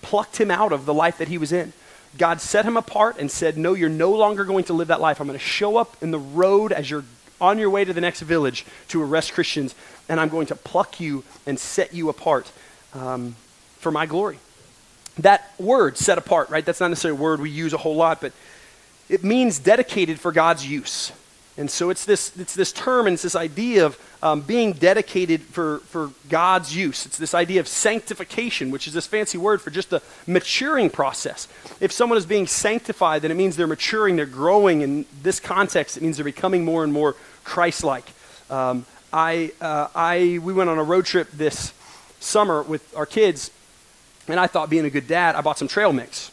plucked 0.03 0.41
him 0.41 0.51
out 0.51 0.73
of 0.73 0.87
the 0.87 0.95
life 0.95 1.19
that 1.19 1.29
he 1.29 1.39
was 1.39 1.53
in. 1.53 1.73
God 2.17 2.41
set 2.41 2.65
him 2.65 2.77
apart 2.77 3.19
and 3.19 3.31
said, 3.31 3.57
No, 3.59 3.75
you're 3.75 3.89
no 3.89 4.13
longer 4.13 4.45
going 4.45 4.65
to 4.65 4.73
live 4.73 4.89
that 4.89 5.01
life. 5.01 5.21
I'm 5.21 5.27
going 5.27 5.39
to 5.39 5.45
show 5.45 5.77
up 5.77 5.97
in 6.03 6.11
the 6.11 6.19
road 6.19 6.73
as 6.73 6.91
you're 6.91 7.05
on 7.41 7.59
your 7.59 7.71
way 7.71 7.85
to 7.85 7.93
the 7.93 8.01
next 8.01 8.21
village 8.21 8.65
to 8.89 9.03
arrest 9.03 9.33
Christians, 9.33 9.75
and 10.09 10.19
I'm 10.19 10.29
going 10.29 10.47
to 10.47 10.57
pluck 10.57 11.01
you 11.01 11.25
and 11.47 11.59
set 11.59 11.95
you 11.95 12.09
apart 12.09 12.51
um, 12.95 13.37
for 13.79 13.93
my 13.93 14.07
glory. 14.07 14.39
That 15.19 15.53
word, 15.59 15.97
set 15.97 16.19
apart, 16.19 16.51
right? 16.51 16.65
That's 16.65 16.81
not 16.81 16.89
necessarily 16.89 17.19
a 17.19 17.23
word 17.23 17.41
we 17.41 17.51
use 17.51 17.73
a 17.73 17.79
whole 17.79 17.97
lot, 17.97 18.21
but 18.21 18.33
it 19.09 19.25
means 19.25 19.59
dedicated 19.59 20.21
for 20.21 20.33
God's 20.33 20.67
use. 20.67 21.13
And 21.59 21.69
so 21.69 21.91
it's 21.91 22.05
this, 22.05 22.35
it's 22.39 22.55
this 22.55 22.73
term 22.73 23.09
and 23.09 23.15
it's 23.15 23.25
this 23.25 23.35
idea 23.35 23.85
of 23.85 23.99
um, 24.23 24.43
being 24.43 24.73
dedicated 24.73 25.43
for, 25.43 25.79
for 25.81 26.13
God's 26.29 26.75
use. 26.75 27.05
It's 27.05 27.19
this 27.19 27.35
idea 27.35 27.59
of 27.59 27.67
sanctification, 27.67 28.71
which 28.71 28.87
is 28.87 28.95
this 28.95 29.09
fancy 29.09 29.39
word 29.39 29.61
for 29.61 29.71
just 29.71 29.91
the 29.91 30.01
maturing 30.29 30.89
process. 30.89 31.49
If 31.81 31.91
someone 31.91 32.17
is 32.17 32.27
being 32.27 32.47
sanctified, 32.47 33.23
then 33.23 33.33
it 33.33 33.35
means 33.35 33.57
they're 33.57 33.67
maturing, 33.67 34.15
they're 34.15 34.25
growing. 34.25 34.83
In 34.83 35.05
this 35.23 35.41
context, 35.41 35.97
it 35.97 36.03
means 36.05 36.17
they're 36.17 36.25
becoming 36.25 36.65
more 36.65 36.85
and 36.85 36.93
more 36.93 37.17
Christ 37.43 37.83
like. 37.83 38.07
Um, 38.49 38.87
I, 39.13 39.53
uh, 39.61 39.89
I, 39.97 40.39
we 40.41 40.53
went 40.53 40.71
on 40.71 40.79
a 40.79 40.85
road 40.85 41.07
trip 41.07 41.29
this 41.33 41.73
summer 42.21 42.63
with 42.63 42.97
our 42.97 43.07
kids, 43.07 43.51
and 44.29 44.39
I 44.39 44.47
thought, 44.47 44.71
being 44.71 44.85
a 44.85 44.91
good 44.91 45.09
dad, 45.09 45.35
I 45.35 45.41
bought 45.41 45.59
some 45.59 45.69
trail 45.69 45.93
mix. 45.93 46.31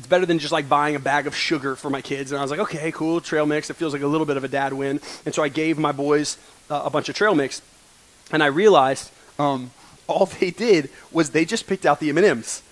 It's 0.00 0.06
better 0.06 0.24
than 0.24 0.38
just 0.38 0.50
like 0.50 0.66
buying 0.66 0.96
a 0.96 0.98
bag 0.98 1.26
of 1.26 1.36
sugar 1.36 1.76
for 1.76 1.90
my 1.90 2.00
kids. 2.00 2.32
And 2.32 2.38
I 2.38 2.42
was 2.42 2.50
like, 2.50 2.60
okay, 2.60 2.90
cool, 2.90 3.20
trail 3.20 3.44
mix. 3.44 3.68
It 3.68 3.76
feels 3.76 3.92
like 3.92 4.00
a 4.00 4.06
little 4.06 4.26
bit 4.26 4.38
of 4.38 4.44
a 4.44 4.48
dad 4.48 4.72
win. 4.72 4.98
And 5.26 5.34
so 5.34 5.42
I 5.42 5.50
gave 5.50 5.78
my 5.78 5.92
boys 5.92 6.38
uh, 6.70 6.84
a 6.86 6.88
bunch 6.88 7.10
of 7.10 7.14
trail 7.14 7.34
mix. 7.34 7.60
And 8.32 8.42
I 8.42 8.46
realized 8.46 9.10
um, 9.38 9.72
all 10.06 10.24
they 10.24 10.52
did 10.52 10.88
was 11.12 11.30
they 11.30 11.44
just 11.44 11.66
picked 11.66 11.84
out 11.84 12.00
the 12.00 12.08
M&Ms. 12.08 12.62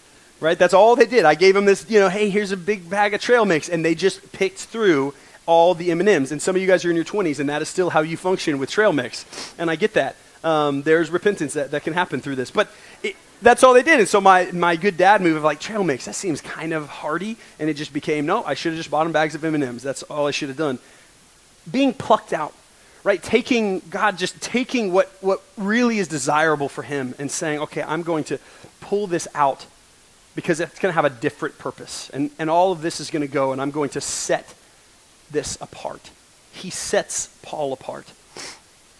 Right? 0.40 0.58
That's 0.58 0.72
all 0.72 0.96
they 0.96 1.04
did. 1.04 1.26
I 1.26 1.34
gave 1.34 1.54
them 1.54 1.66
this, 1.66 1.84
you 1.90 2.00
know, 2.00 2.08
hey, 2.08 2.30
here's 2.30 2.50
a 2.50 2.56
big 2.56 2.88
bag 2.88 3.12
of 3.12 3.20
trail 3.20 3.44
mix. 3.44 3.68
And 3.68 3.84
they 3.84 3.94
just 3.94 4.32
picked 4.32 4.60
through 4.60 5.12
all 5.44 5.74
the 5.74 5.90
M&Ms. 5.90 6.32
And 6.32 6.40
some 6.40 6.56
of 6.56 6.62
you 6.62 6.66
guys 6.66 6.82
are 6.86 6.88
in 6.88 6.96
your 6.96 7.04
20s, 7.04 7.40
and 7.40 7.50
that 7.50 7.60
is 7.60 7.68
still 7.68 7.90
how 7.90 8.00
you 8.00 8.16
function 8.16 8.58
with 8.58 8.70
trail 8.70 8.94
mix. 8.94 9.26
And 9.58 9.70
I 9.70 9.76
get 9.76 9.92
that. 9.92 10.16
Um, 10.42 10.80
there's 10.80 11.10
repentance 11.10 11.52
that, 11.52 11.72
that 11.72 11.82
can 11.82 11.92
happen 11.92 12.22
through 12.22 12.36
this. 12.36 12.50
But 12.50 12.70
it, 13.02 13.16
that's 13.40 13.62
all 13.62 13.74
they 13.74 13.82
did. 13.82 14.00
And 14.00 14.08
so 14.08 14.20
my, 14.20 14.50
my 14.52 14.76
good 14.76 14.96
dad 14.96 15.20
move 15.20 15.36
of 15.36 15.44
like 15.44 15.60
trail 15.60 15.84
mix, 15.84 16.06
that 16.06 16.14
seems 16.14 16.40
kind 16.40 16.72
of 16.72 16.88
hardy. 16.88 17.36
And 17.58 17.70
it 17.70 17.74
just 17.74 17.92
became, 17.92 18.26
no, 18.26 18.44
I 18.44 18.54
should 18.54 18.72
have 18.72 18.78
just 18.78 18.90
bought 18.90 19.06
him 19.06 19.12
bags 19.12 19.34
of 19.34 19.44
M&Ms. 19.44 19.82
That's 19.82 20.02
all 20.04 20.26
I 20.26 20.30
should 20.30 20.48
have 20.48 20.58
done. 20.58 20.78
Being 21.70 21.92
plucked 21.92 22.32
out, 22.32 22.54
right? 23.04 23.22
Taking, 23.22 23.80
God 23.90 24.18
just 24.18 24.40
taking 24.40 24.92
what, 24.92 25.12
what 25.20 25.42
really 25.56 25.98
is 25.98 26.08
desirable 26.08 26.68
for 26.68 26.82
him 26.82 27.14
and 27.18 27.30
saying, 27.30 27.60
okay, 27.60 27.82
I'm 27.82 28.02
going 28.02 28.24
to 28.24 28.38
pull 28.80 29.06
this 29.06 29.28
out 29.34 29.66
because 30.34 30.60
it's 30.60 30.78
going 30.78 30.90
to 30.90 30.94
have 30.94 31.04
a 31.04 31.10
different 31.10 31.58
purpose. 31.58 32.10
And, 32.12 32.30
and 32.38 32.50
all 32.50 32.72
of 32.72 32.82
this 32.82 33.00
is 33.00 33.10
going 33.10 33.22
to 33.22 33.32
go 33.32 33.52
and 33.52 33.60
I'm 33.60 33.70
going 33.70 33.90
to 33.90 34.00
set 34.00 34.54
this 35.30 35.58
apart. 35.60 36.10
He 36.52 36.70
sets 36.70 37.28
Paul 37.42 37.72
apart. 37.72 38.10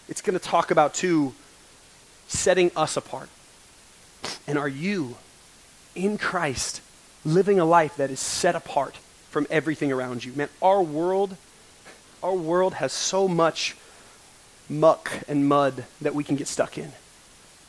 It's 0.07 0.21
going 0.21 0.37
to 0.37 0.43
talk 0.43 0.71
about, 0.71 0.93
too, 0.93 1.33
setting 2.27 2.71
us 2.75 2.95
apart 2.95 3.29
and 4.49 4.57
are 4.57 4.67
you 4.67 5.15
in 5.93 6.17
Christ 6.17 6.81
living 7.23 7.59
a 7.59 7.65
life 7.65 7.97
that 7.97 8.09
is 8.09 8.19
set 8.19 8.55
apart 8.55 8.95
from 9.29 9.45
everything 9.51 9.91
around 9.91 10.25
you? 10.25 10.33
Man, 10.33 10.49
our 10.59 10.81
world, 10.81 11.37
our 12.23 12.33
world 12.33 12.73
has 12.73 12.91
so 12.91 13.27
much 13.27 13.77
muck 14.67 15.11
and 15.27 15.47
mud 15.47 15.85
that 16.01 16.15
we 16.15 16.23
can 16.23 16.35
get 16.35 16.47
stuck 16.47 16.79
in. 16.79 16.91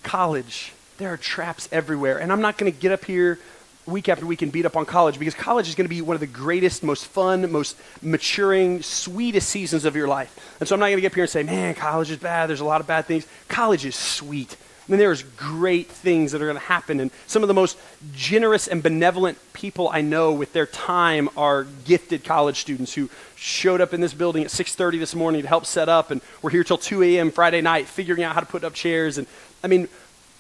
College, 0.03 0.73
there 0.97 1.13
are 1.13 1.19
traps 1.19 1.69
everywhere. 1.71 2.19
And 2.19 2.33
I'm 2.33 2.41
not 2.41 2.57
going 2.57 2.73
to 2.73 2.79
get 2.79 2.93
up 2.93 3.05
here 3.05 3.39
week 3.85 4.09
after 4.09 4.25
week 4.25 4.41
and 4.41 4.51
beat 4.51 4.65
up 4.65 4.75
on 4.75 4.87
college 4.87 5.19
because 5.19 5.35
college 5.35 5.69
is 5.69 5.75
going 5.75 5.85
to 5.85 5.95
be 5.95 6.01
one 6.01 6.15
of 6.15 6.21
the 6.21 6.27
greatest, 6.27 6.83
most 6.83 7.05
fun, 7.05 7.53
most 7.53 7.77
maturing, 8.01 8.81
sweetest 8.81 9.51
seasons 9.51 9.85
of 9.85 9.95
your 9.95 10.09
life. 10.09 10.57
And 10.61 10.67
so 10.67 10.77
I'm 10.77 10.81
not 10.81 10.87
going 10.87 10.97
to 10.97 11.03
get 11.03 11.13
up 11.13 11.15
here 11.15 11.25
and 11.25 11.31
say, 11.31 11.43
man, 11.43 11.75
college 11.75 12.11
is 12.11 12.17
bad. 12.17 12.49
There's 12.49 12.61
a 12.61 12.65
lot 12.65 12.81
of 12.81 12.87
bad 12.87 13.05
things. 13.05 13.27
College 13.49 13.85
is 13.85 13.97
sweet. 13.97 14.57
I 14.89 14.93
mean, 14.93 14.99
there's 14.99 15.23
great 15.23 15.89
things 15.89 16.33
that 16.33 16.43
are 16.43 16.47
going 16.47 16.59
to 16.59 16.65
happen. 16.65 17.01
And 17.01 17.11
some 17.27 17.43
of 17.43 17.49
the 17.49 17.55
most 17.55 17.79
generous 18.15 18.67
and 18.67 18.83
benevolent 18.83 19.39
people 19.53 19.89
I 19.89 20.01
know 20.01 20.33
with 20.33 20.53
their 20.53 20.67
time 20.67 21.29
are 21.37 21.65
gifted 21.85 22.25
college 22.25 22.61
students 22.61 22.95
who 22.95 23.09
showed 23.37 23.81
up 23.81 23.95
in 23.95 24.01
this 24.01 24.15
building 24.15 24.43
at 24.43 24.51
6.30 24.51 24.99
this 24.99 25.15
morning 25.15 25.43
to 25.43 25.49
help 25.49 25.67
set 25.67 25.89
up. 25.89 26.11
And 26.11 26.21
we're 26.43 26.51
here 26.51 26.65
till 26.65 26.79
2 26.79 27.03
a.m. 27.03 27.31
Friday 27.31 27.61
night 27.61 27.87
figuring 27.87 28.23
out 28.23 28.35
how 28.35 28.41
to 28.41 28.47
put 28.47 28.65
up 28.65 28.75
chairs. 28.75 29.19
And 29.19 29.27
I 29.63 29.69
mean, 29.69 29.89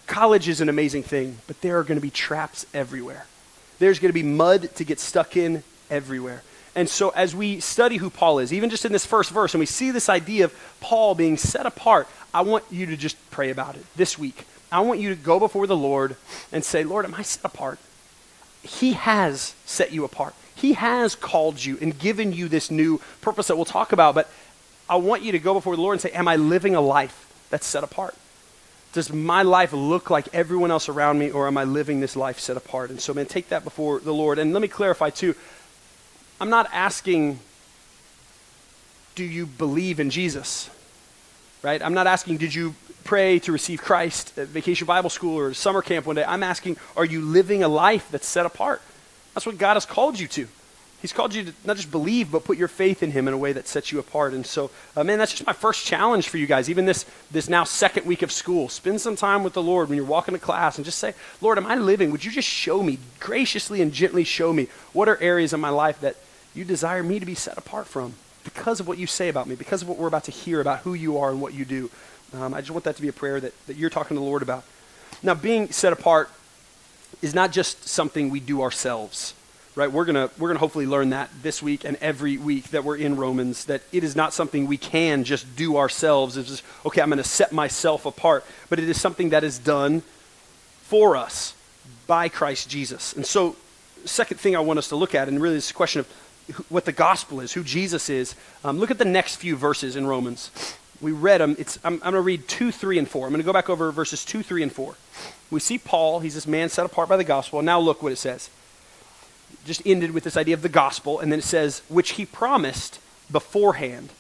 college 0.07 0.49
is 0.49 0.61
an 0.61 0.69
amazing 0.69 1.05
thing, 1.05 1.39
but 1.47 1.61
there 1.61 1.79
are 1.79 1.85
going 1.85 1.99
to 1.99 2.03
be 2.03 2.11
traps 2.11 2.67
everywhere. 2.75 3.27
There's 3.79 3.99
going 3.99 4.11
to 4.11 4.15
be 4.15 4.23
mud 4.23 4.75
to 4.77 4.85
get 4.85 4.99
stuck 4.99 5.37
in 5.37 5.63
everywhere. 5.91 6.43
And 6.75 6.89
so, 6.89 7.11
as 7.11 7.35
we 7.35 7.59
study 7.61 7.97
who 7.97 8.11
Paul 8.11 8.39
is, 8.39 8.53
even 8.53 8.71
just 8.71 8.85
in 8.85 8.93
this 8.93 9.05
first 9.05 9.31
verse, 9.31 9.55
and 9.55 9.59
we 9.59 9.67
see 9.67 9.91
this 9.91 10.09
idea 10.09 10.45
of 10.45 10.77
Paul 10.81 11.15
being 11.15 11.37
set 11.37 11.67
apart, 11.67 12.07
I 12.33 12.43
want 12.43 12.65
you 12.71 12.87
to 12.87 12.97
just 12.97 13.17
pray 13.31 13.51
about 13.51 13.77
it 13.77 13.85
this 13.97 14.19
week. 14.19 14.45
I 14.73 14.81
want 14.81 15.01
you 15.01 15.09
to 15.09 15.17
go 15.17 15.41
before 15.41 15.67
the 15.67 15.77
Lord 15.77 16.17
and 16.53 16.65
say, 16.65 16.85
Lord, 16.85 17.05
am 17.05 17.15
I 17.15 17.23
set 17.23 17.45
apart? 17.45 17.79
He 18.63 18.93
has 18.93 19.55
set 19.65 19.93
you 19.93 20.05
apart. 20.05 20.35
He 20.55 20.75
has 20.75 21.15
called 21.15 21.65
you 21.65 21.79
and 21.81 21.99
given 21.99 22.33
you 22.33 22.49
this 22.49 22.71
new 22.71 23.01
purpose 23.21 23.49
that 23.49 23.57
we'll 23.57 23.65
talk 23.65 23.93
about, 23.93 24.15
but 24.15 24.31
I 24.89 24.97
want 24.97 25.23
you 25.23 25.33
to 25.33 25.39
go 25.39 25.55
before 25.55 25.75
the 25.75 25.83
Lord 25.83 25.95
and 25.95 26.01
say, 26.01 26.11
Am 26.11 26.29
I 26.29 26.37
living 26.37 26.75
a 26.75 26.81
life 26.81 27.33
that's 27.51 27.67
set 27.67 27.83
apart? 27.83 28.15
Does 28.93 29.13
my 29.13 29.43
life 29.43 29.73
look 29.73 30.11
like 30.11 30.29
everyone 30.35 30.71
else 30.71 30.89
around 30.89 31.19
me, 31.19 31.31
or 31.31 31.47
am 31.47 31.57
I 31.57 31.65
living 31.65 32.01
this 32.01 32.17
life 32.17 32.41
set 32.41 32.57
apart? 32.57 32.91
And 32.91 33.01
so, 33.01 33.15
man, 33.15 33.27
take 33.27 33.49
that 33.51 33.63
before 33.63 34.01
the 34.01 34.13
Lord. 34.13 34.39
And 34.39 34.53
let 34.53 34.61
me 34.61 34.69
clarify, 34.69 35.11
too. 35.11 35.37
I'm 36.41 36.51
not 36.51 36.69
asking, 36.73 37.39
do 39.15 39.23
you 39.23 39.47
believe 39.47 40.01
in 40.01 40.11
Jesus? 40.11 40.71
Right? 41.63 41.83
I'm 41.83 41.95
not 41.95 42.07
asking, 42.07 42.39
did 42.39 42.55
you 42.55 42.75
pray 43.05 43.39
to 43.41 43.53
receive 43.53 43.81
Christ 43.81 44.37
at 44.39 44.49
Vacation 44.49 44.87
Bible 44.87 45.11
School 45.11 45.39
or 45.39 45.55
summer 45.55 45.83
camp 45.83 46.07
one 46.07 46.17
day? 46.17 46.25
I'm 46.25 46.43
asking, 46.43 46.77
are 46.97 47.05
you 47.05 47.21
living 47.21 47.63
a 47.63 47.69
life 47.69 48.09
that's 48.11 48.27
set 48.27 48.47
apart? 48.47 48.83
That's 49.35 49.47
what 49.47 49.59
God 49.59 49.75
has 49.75 49.87
called 49.87 50.19
you 50.19 50.29
to. 50.29 50.49
He's 51.01 51.15
called 51.15 51.35
you 51.35 51.45
to 51.45 51.53
not 51.65 51.77
just 51.77 51.91
believe, 51.91 52.31
but 52.31 52.45
put 52.45 52.59
your 52.59 52.69
faith 52.69 53.03
in 53.03 53.11
Him 53.11 53.27
in 53.27 53.33
a 53.33 53.39
way 53.39 53.55
that 53.55 53.67
sets 53.67 53.91
you 53.91 53.99
apart. 53.99 54.35
And 54.35 54.45
so, 54.45 54.71
uh, 54.95 55.03
man, 55.03 55.19
that's 55.19 55.33
just 55.33 55.47
my 55.47 55.55
first 55.55 55.87
challenge 55.87 56.29
for 56.29 56.37
you 56.37 56.47
guys. 56.47 56.69
Even 56.69 56.85
this, 56.85 57.07
this 57.31 57.49
now 57.49 57.65
second 57.65 58.05
week 58.05 58.21
of 58.21 58.31
school, 58.31 58.69
spend 58.69 59.01
some 59.01 59.17
time 59.17 59.43
with 59.43 59.55
the 59.55 59.63
Lord 59.63 59.89
when 59.89 59.97
you're 59.97 60.05
walking 60.05 60.35
to 60.35 60.41
class 60.41 60.77
and 60.77 60.85
just 60.85 60.99
say, 60.99 61.15
Lord, 61.41 61.57
am 61.57 61.67
I 61.67 61.77
living? 61.77 62.11
Would 62.11 62.25
you 62.25 62.31
just 62.31 62.49
show 62.49 62.83
me, 62.83 62.99
graciously 63.19 63.81
and 63.81 63.93
gently 63.93 64.25
show 64.25 64.53
me, 64.53 64.69
what 64.93 65.09
are 65.09 65.17
areas 65.23 65.55
of 65.55 65.61
my 65.61 65.71
life 65.71 66.01
that 66.03 66.17
you 66.55 66.65
desire 66.65 67.03
me 67.03 67.19
to 67.19 67.25
be 67.25 67.35
set 67.35 67.57
apart 67.57 67.87
from? 67.87 68.13
Because 68.45 68.81
of 68.81 68.89
what 68.89 68.99
you 68.99 69.07
say 69.07 69.29
about 69.29 69.47
me, 69.47 69.55
because 69.55 69.83
of 69.83 69.89
what 69.89 69.99
we're 69.99 70.09
about 70.09 70.25
to 70.25 70.31
hear 70.31 70.61
about 70.61 70.81
who 70.81 70.95
you 70.95 71.19
are 71.19 71.31
and 71.31 71.41
what 71.41 71.55
you 71.55 71.65
do. 71.65 71.91
Um, 72.33 72.55
I 72.55 72.61
just 72.61 72.71
want 72.71 72.85
that 72.85 72.97
to 72.97 73.03
be 73.03 73.09
a 73.09 73.13
prayer 73.13 73.41
that, 73.41 73.53
that 73.67 73.77
you're 73.77 73.91
talking 73.91 74.17
to 74.17 74.21
the 74.21 74.27
Lord 74.27 74.43
about. 74.43 74.65
Now, 75.23 75.35
being 75.35 75.71
set 75.71 75.93
apart 75.93 76.31
is 77.21 77.35
not 77.35 77.53
just 77.53 77.89
something 77.89 78.31
we 78.31 78.41
do 78.41 78.63
ourselves, 78.63 79.35
right? 79.75 79.91
We're 79.91 80.05
going 80.05 80.31
we're 80.39 80.49
gonna 80.49 80.61
hopefully 80.61 80.87
learn 80.87 81.11
that 81.11 81.31
this 81.43 81.63
week 81.63 81.85
and 81.85 81.97
every 81.97 82.39
week 82.39 82.71
that 82.71 82.85
we're 82.85 82.97
in 82.97 83.17
Romans, 83.17 83.65
that 83.67 83.83
it 83.93 84.05
is 84.05 84.17
not 84.17 84.33
something 84.33 84.67
we 84.67 84.77
can 84.77 85.25
just 85.25 85.57
do 85.57 85.77
ourselves. 85.77 86.37
It's 86.37 86.49
just, 86.49 86.63
okay, 86.87 87.03
I'm 87.03 87.09
going 87.11 87.19
to 87.19 87.25
set 87.25 87.53
myself 87.53 88.07
apart. 88.07 88.45
But 88.69 88.79
it 88.79 88.89
is 88.89 89.01
something 89.01 89.31
that 89.31 89.45
is 89.45 89.59
done 89.59 90.03
for 90.83 91.17
us 91.17 91.55
by 92.07 92.29
Christ 92.29 92.71
Jesus. 92.71 93.13
And 93.13 93.27
so, 93.27 93.57
second 94.05 94.41
thing 94.41 94.57
I 94.57 94.61
want 94.61 94.79
us 94.79 94.89
to 94.89 94.97
look 94.97 95.15
at, 95.15 95.29
and 95.29 95.41
really 95.41 95.57
this 95.57 95.73
question 95.73 96.01
of 96.01 96.09
what 96.69 96.85
the 96.85 96.93
gospel 96.93 97.41
is, 97.41 97.53
who 97.53 97.63
Jesus 97.63 98.11
is, 98.11 98.35
um, 98.65 98.79
look 98.79 98.91
at 98.91 98.99
the 98.99 99.05
next 99.05 99.37
few 99.37 99.57
verses 99.57 99.97
in 99.97 100.07
Romans. 100.07 100.51
We 101.01 101.13
read 101.13 101.41
them. 101.41 101.57
It's, 101.59 101.79
I'm, 101.85 101.95
I'm 101.95 102.13
going 102.13 102.15
to 102.15 102.21
read 102.21 102.49
2, 102.49 102.73
3, 102.73 102.99
and 102.99 103.09
4. 103.09 103.27
I'm 103.27 103.33
going 103.33 103.41
to 103.41 103.47
go 103.47 103.53
back 103.53 103.71
over 103.71 103.91
verses 103.91 104.25
2, 104.25 104.43
3, 104.43 104.65
and 104.65 104.73
4. 104.73 104.95
We 105.51 105.61
see 105.61 105.79
Paul. 105.79 106.21
He's 106.21 106.35
this 106.35 106.47
man 106.47 106.69
set 106.69 106.85
apart 106.85 107.09
by 107.09 107.17
the 107.17 107.25
gospel. 107.25 107.63
Now 107.63 107.81
look 107.81 108.03
what 108.03 108.13
it 108.13 108.17
says. 108.17 108.51
Just 109.65 109.83
ended 109.87 110.13
with 110.13 110.25
this 110.25 110.37
idea 110.37 110.55
of 110.55 110.63
the 110.63 110.69
gospel. 110.69 111.21
And 111.21 111.33
then 111.33 111.39
it 111.39 111.45
says, 111.45 111.83
which 111.89 112.13
he 112.13 112.27
promised 112.27 113.01
beforehand 113.31 114.11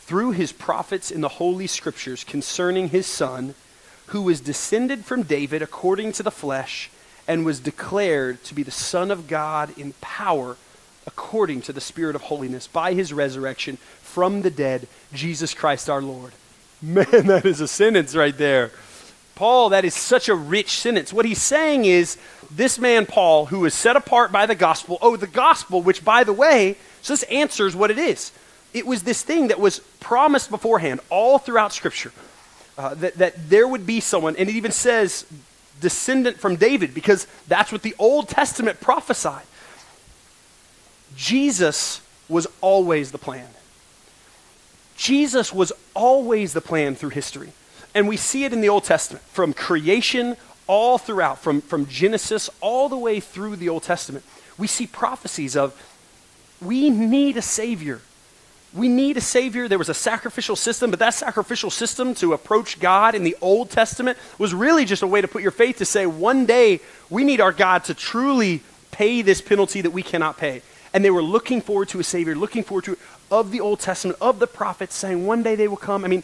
through 0.00 0.32
his 0.32 0.52
prophets 0.52 1.10
in 1.10 1.20
the 1.20 1.28
holy 1.28 1.66
scriptures 1.66 2.24
concerning 2.24 2.90
his 2.90 3.06
son, 3.06 3.54
who 4.06 4.22
was 4.22 4.40
descended 4.40 5.04
from 5.04 5.22
David 5.22 5.62
according 5.62 6.12
to 6.12 6.22
the 6.22 6.30
flesh 6.30 6.90
and 7.26 7.44
was 7.44 7.60
declared 7.60 8.42
to 8.44 8.54
be 8.54 8.62
the 8.62 8.70
Son 8.70 9.10
of 9.10 9.28
God 9.28 9.76
in 9.78 9.92
power 10.00 10.56
according 11.08 11.62
to 11.62 11.72
the 11.72 11.80
Spirit 11.80 12.14
of 12.14 12.20
holiness 12.20 12.66
by 12.66 12.92
his 12.92 13.14
resurrection 13.14 13.78
from 14.02 14.42
the 14.42 14.50
dead, 14.50 14.86
Jesus 15.14 15.54
Christ 15.54 15.88
our 15.88 16.02
Lord. 16.02 16.32
Man, 16.82 17.06
that 17.26 17.46
is 17.46 17.62
a 17.62 17.66
sentence 17.66 18.14
right 18.14 18.36
there. 18.36 18.70
Paul, 19.34 19.70
that 19.70 19.86
is 19.86 19.94
such 19.94 20.28
a 20.28 20.34
rich 20.34 20.78
sentence. 20.78 21.10
What 21.10 21.24
he's 21.24 21.40
saying 21.40 21.86
is 21.86 22.18
this 22.50 22.78
man, 22.78 23.06
Paul, 23.06 23.46
who 23.46 23.64
is 23.64 23.72
set 23.72 23.96
apart 23.96 24.30
by 24.30 24.44
the 24.44 24.54
gospel, 24.54 24.98
oh, 25.00 25.16
the 25.16 25.26
gospel, 25.26 25.80
which, 25.80 26.04
by 26.04 26.24
the 26.24 26.32
way, 26.34 26.76
so 27.00 27.14
this 27.14 27.22
answers 27.24 27.74
what 27.74 27.90
it 27.90 27.98
is. 27.98 28.30
It 28.74 28.86
was 28.86 29.04
this 29.04 29.22
thing 29.22 29.48
that 29.48 29.58
was 29.58 29.78
promised 30.00 30.50
beforehand 30.50 31.00
all 31.08 31.38
throughout 31.38 31.72
Scripture 31.72 32.12
uh, 32.76 32.94
that, 32.96 33.14
that 33.14 33.48
there 33.48 33.66
would 33.66 33.86
be 33.86 34.00
someone, 34.00 34.36
and 34.36 34.46
it 34.50 34.54
even 34.56 34.72
says 34.72 35.24
descendant 35.80 36.38
from 36.38 36.56
David, 36.56 36.92
because 36.92 37.26
that's 37.46 37.72
what 37.72 37.80
the 37.80 37.94
Old 37.98 38.28
Testament 38.28 38.80
prophesied. 38.80 39.46
Jesus 41.18 42.00
was 42.28 42.46
always 42.60 43.10
the 43.10 43.18
plan. 43.18 43.48
Jesus 44.96 45.52
was 45.52 45.72
always 45.92 46.52
the 46.52 46.60
plan 46.60 46.94
through 46.94 47.10
history. 47.10 47.52
And 47.92 48.06
we 48.06 48.16
see 48.16 48.44
it 48.44 48.52
in 48.52 48.60
the 48.60 48.68
Old 48.68 48.84
Testament 48.84 49.24
from 49.24 49.52
creation 49.52 50.36
all 50.68 50.96
throughout, 50.96 51.40
from, 51.40 51.60
from 51.60 51.86
Genesis 51.86 52.48
all 52.60 52.88
the 52.88 52.96
way 52.96 53.18
through 53.18 53.56
the 53.56 53.68
Old 53.68 53.82
Testament. 53.82 54.24
We 54.56 54.68
see 54.68 54.86
prophecies 54.86 55.56
of 55.56 55.74
we 56.62 56.88
need 56.88 57.36
a 57.36 57.42
Savior. 57.42 58.00
we 58.74 58.88
need 58.88 59.16
a 59.16 59.20
Savior. 59.20 59.66
There 59.66 59.78
was 59.78 59.88
a 59.88 59.94
sacrificial 59.94 60.56
system, 60.56 60.90
but 60.90 60.98
that 61.00 61.14
sacrificial 61.14 61.70
system 61.70 62.14
to 62.16 62.32
approach 62.32 62.78
God 62.78 63.14
in 63.14 63.24
the 63.24 63.36
Old 63.40 63.70
Testament 63.70 64.18
was 64.38 64.54
really 64.54 64.84
just 64.84 65.02
a 65.02 65.06
way 65.06 65.20
to 65.20 65.28
put 65.28 65.42
your 65.42 65.50
faith 65.50 65.78
to 65.78 65.84
say, 65.84 66.06
one 66.06 66.46
day 66.46 66.80
we 67.10 67.24
need 67.24 67.40
our 67.40 67.52
God 67.52 67.84
to 67.84 67.94
truly 67.94 68.62
pay 68.92 69.22
this 69.22 69.40
penalty 69.40 69.80
that 69.80 69.90
we 69.90 70.02
cannot 70.02 70.36
pay. 70.36 70.62
And 70.92 71.04
they 71.04 71.10
were 71.10 71.22
looking 71.22 71.60
forward 71.60 71.88
to 71.90 72.00
a 72.00 72.04
Savior, 72.04 72.34
looking 72.34 72.62
forward 72.62 72.84
to 72.84 72.96
of 73.30 73.50
the 73.50 73.60
Old 73.60 73.80
Testament, 73.80 74.18
of 74.20 74.38
the 74.38 74.46
prophets, 74.46 74.94
saying 74.94 75.26
one 75.26 75.42
day 75.42 75.54
they 75.54 75.68
will 75.68 75.76
come. 75.76 76.04
I 76.04 76.08
mean, 76.08 76.22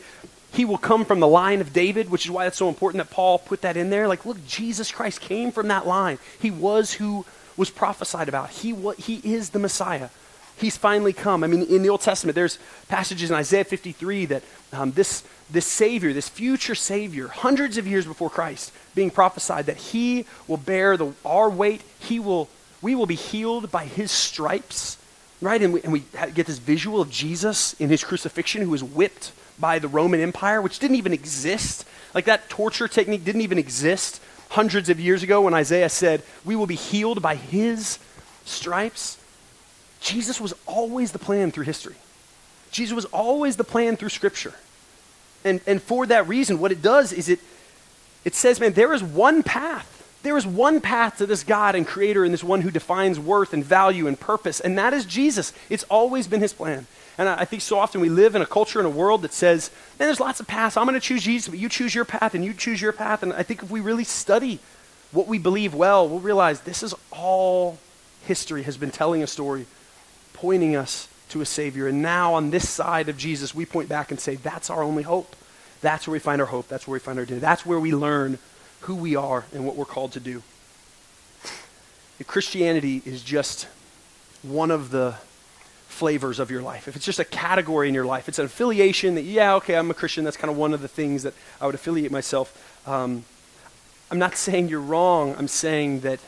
he 0.52 0.64
will 0.64 0.78
come 0.78 1.04
from 1.04 1.20
the 1.20 1.26
line 1.28 1.60
of 1.60 1.72
David, 1.72 2.10
which 2.10 2.24
is 2.24 2.30
why 2.30 2.46
it's 2.46 2.56
so 2.56 2.68
important 2.68 3.04
that 3.04 3.12
Paul 3.12 3.38
put 3.38 3.62
that 3.62 3.76
in 3.76 3.90
there. 3.90 4.08
Like, 4.08 4.24
look, 4.24 4.44
Jesus 4.46 4.90
Christ 4.90 5.20
came 5.20 5.50
from 5.50 5.68
that 5.68 5.86
line. 5.86 6.18
He 6.40 6.50
was 6.50 6.94
who 6.94 7.26
was 7.56 7.70
prophesied 7.70 8.28
about. 8.28 8.50
He, 8.50 8.74
he 8.98 9.34
is 9.34 9.50
the 9.50 9.58
Messiah. 9.58 10.08
He's 10.56 10.76
finally 10.76 11.12
come. 11.12 11.42
I 11.42 11.48
mean, 11.48 11.62
in 11.62 11.82
the 11.82 11.88
Old 11.88 12.00
Testament, 12.00 12.36
there's 12.36 12.58
passages 12.88 13.30
in 13.30 13.36
Isaiah 13.36 13.64
53 13.64 14.26
that 14.26 14.42
um, 14.72 14.92
this, 14.92 15.24
this 15.50 15.66
Savior, 15.66 16.12
this 16.12 16.28
future 16.28 16.76
Savior, 16.76 17.28
hundreds 17.28 17.76
of 17.76 17.86
years 17.86 18.06
before 18.06 18.30
Christ, 18.30 18.72
being 18.94 19.10
prophesied 19.10 19.66
that 19.66 19.76
He 19.76 20.26
will 20.46 20.56
bear 20.56 20.96
the, 20.96 21.12
our 21.24 21.50
weight. 21.50 21.82
He 21.98 22.20
will, 22.20 22.48
we 22.84 22.94
will 22.94 23.06
be 23.06 23.14
healed 23.14 23.72
by 23.72 23.86
His 23.86 24.10
stripes, 24.10 24.98
right? 25.40 25.60
And 25.62 25.72
we, 25.72 25.82
and 25.82 25.90
we 25.90 26.04
get 26.34 26.46
this 26.46 26.58
visual 26.58 27.00
of 27.00 27.10
Jesus 27.10 27.72
in 27.80 27.88
His 27.88 28.04
crucifixion, 28.04 28.60
who 28.60 28.68
was 28.68 28.84
whipped 28.84 29.32
by 29.58 29.78
the 29.78 29.88
Roman 29.88 30.20
Empire, 30.20 30.60
which 30.60 30.78
didn't 30.78 30.96
even 30.96 31.14
exist. 31.14 31.86
Like 32.12 32.26
that 32.26 32.50
torture 32.50 32.86
technique 32.86 33.24
didn't 33.24 33.40
even 33.40 33.56
exist 33.56 34.20
hundreds 34.50 34.90
of 34.90 35.00
years 35.00 35.22
ago 35.22 35.40
when 35.40 35.54
Isaiah 35.54 35.88
said, 35.88 36.22
We 36.44 36.56
will 36.56 36.66
be 36.66 36.74
healed 36.74 37.22
by 37.22 37.36
his 37.36 37.98
stripes. 38.44 39.18
Jesus 40.02 40.38
was 40.38 40.52
always 40.66 41.12
the 41.12 41.18
plan 41.18 41.52
through 41.52 41.64
history. 41.64 41.96
Jesus 42.70 42.94
was 42.94 43.06
always 43.06 43.56
the 43.56 43.64
plan 43.64 43.96
through 43.96 44.10
Scripture. 44.10 44.52
And, 45.42 45.62
and 45.66 45.82
for 45.82 46.04
that 46.06 46.28
reason, 46.28 46.58
what 46.58 46.70
it 46.70 46.82
does 46.82 47.14
is 47.14 47.30
it, 47.30 47.40
it 48.26 48.34
says, 48.34 48.60
man, 48.60 48.74
there 48.74 48.92
is 48.92 49.02
one 49.02 49.42
path. 49.42 49.93
There 50.24 50.38
is 50.38 50.46
one 50.46 50.80
path 50.80 51.18
to 51.18 51.26
this 51.26 51.44
God 51.44 51.74
and 51.74 51.86
Creator 51.86 52.24
and 52.24 52.32
this 52.32 52.42
one 52.42 52.62
who 52.62 52.70
defines 52.70 53.20
worth 53.20 53.52
and 53.52 53.62
value 53.62 54.06
and 54.06 54.18
purpose, 54.18 54.58
and 54.58 54.78
that 54.78 54.94
is 54.94 55.04
Jesus. 55.04 55.52
It's 55.68 55.84
always 55.84 56.26
been 56.26 56.40
His 56.40 56.54
plan. 56.54 56.86
And 57.18 57.28
I 57.28 57.44
think 57.44 57.62
so 57.62 57.78
often 57.78 58.00
we 58.00 58.08
live 58.08 58.34
in 58.34 58.40
a 58.42 58.46
culture 58.46 58.80
and 58.80 58.86
a 58.86 58.90
world 58.90 59.22
that 59.22 59.34
says, 59.34 59.70
man, 59.98 60.08
there's 60.08 60.18
lots 60.18 60.40
of 60.40 60.48
paths. 60.48 60.76
I'm 60.76 60.86
going 60.86 60.98
to 60.98 61.06
choose 61.06 61.22
Jesus, 61.22 61.48
but 61.48 61.58
you 61.58 61.68
choose 61.68 61.94
your 61.94 62.06
path 62.06 62.34
and 62.34 62.44
you 62.44 62.54
choose 62.54 62.80
your 62.80 62.92
path. 62.92 63.22
And 63.22 63.32
I 63.34 63.42
think 63.42 63.62
if 63.62 63.70
we 63.70 63.80
really 63.80 64.02
study 64.02 64.58
what 65.12 65.28
we 65.28 65.38
believe 65.38 65.74
well, 65.74 66.08
we'll 66.08 66.20
realize 66.20 66.62
this 66.62 66.82
is 66.82 66.94
all 67.12 67.78
history 68.26 68.64
has 68.64 68.76
been 68.76 68.90
telling 68.90 69.22
a 69.22 69.26
story, 69.26 69.66
pointing 70.32 70.74
us 70.74 71.06
to 71.28 71.40
a 71.42 71.46
Savior. 71.46 71.86
And 71.86 72.02
now 72.02 72.34
on 72.34 72.50
this 72.50 72.68
side 72.68 73.08
of 73.08 73.16
Jesus, 73.16 73.54
we 73.54 73.66
point 73.66 73.88
back 73.88 74.10
and 74.10 74.18
say, 74.18 74.36
that's 74.36 74.70
our 74.70 74.82
only 74.82 75.02
hope. 75.02 75.36
That's 75.82 76.08
where 76.08 76.14
we 76.14 76.18
find 76.18 76.40
our 76.40 76.48
hope. 76.48 76.66
That's 76.66 76.88
where 76.88 76.94
we 76.94 76.98
find 76.98 77.18
our 77.18 77.24
identity. 77.24 77.42
That's 77.42 77.66
where 77.66 77.78
we 77.78 77.94
learn 77.94 78.38
who 78.84 78.94
we 78.94 79.16
are 79.16 79.44
and 79.52 79.66
what 79.66 79.76
we're 79.76 79.84
called 79.84 80.12
to 80.12 80.20
do. 80.20 80.42
Christianity 82.26 83.02
is 83.04 83.22
just 83.22 83.68
one 84.42 84.70
of 84.70 84.90
the 84.90 85.16
flavors 85.88 86.38
of 86.40 86.50
your 86.50 86.62
life, 86.62 86.88
if 86.88 86.96
it's 86.96 87.04
just 87.04 87.20
a 87.20 87.24
category 87.24 87.86
in 87.86 87.94
your 87.94 88.04
life, 88.04 88.28
it's 88.28 88.40
an 88.40 88.46
affiliation 88.46 89.14
that, 89.14 89.22
yeah, 89.22 89.54
okay, 89.54 89.76
I'm 89.76 89.90
a 89.90 89.94
Christian, 89.94 90.24
that's 90.24 90.36
kind 90.36 90.50
of 90.50 90.56
one 90.56 90.74
of 90.74 90.82
the 90.82 90.88
things 90.88 91.22
that 91.22 91.34
I 91.60 91.66
would 91.66 91.74
affiliate 91.74 92.10
myself. 92.10 92.82
Um, 92.86 93.24
I'm 94.10 94.18
not 94.18 94.36
saying 94.36 94.68
you're 94.68 94.80
wrong. 94.80 95.34
I'm 95.38 95.48
saying 95.48 96.00
that 96.00 96.18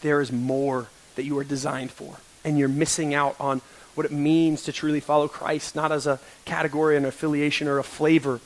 there 0.00 0.20
is 0.20 0.32
more 0.32 0.88
that 1.16 1.24
you 1.24 1.38
are 1.38 1.44
designed 1.44 1.90
for, 1.90 2.16
and 2.44 2.58
you're 2.58 2.68
missing 2.68 3.14
out 3.14 3.36
on 3.38 3.60
what 3.94 4.06
it 4.06 4.12
means 4.12 4.62
to 4.64 4.72
truly 4.72 5.00
follow 5.00 5.28
Christ, 5.28 5.76
not 5.76 5.92
as 5.92 6.06
a 6.06 6.18
category, 6.44 6.96
an 6.96 7.04
affiliation, 7.04 7.68
or 7.68 7.78
a 7.78 7.84
flavor 7.84 8.40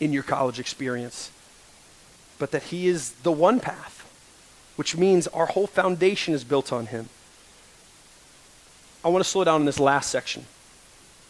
in 0.00 0.12
your 0.12 0.22
college 0.22 0.58
experience, 0.58 1.30
but 2.42 2.50
that 2.50 2.64
He 2.64 2.88
is 2.88 3.12
the 3.22 3.30
one 3.30 3.60
path, 3.60 4.04
which 4.74 4.96
means 4.96 5.28
our 5.28 5.46
whole 5.46 5.68
foundation 5.68 6.34
is 6.34 6.42
built 6.42 6.72
on 6.72 6.86
Him. 6.86 7.08
I 9.04 9.10
want 9.10 9.24
to 9.24 9.30
slow 9.30 9.44
down 9.44 9.60
in 9.60 9.64
this 9.64 9.78
last 9.78 10.10
section. 10.10 10.46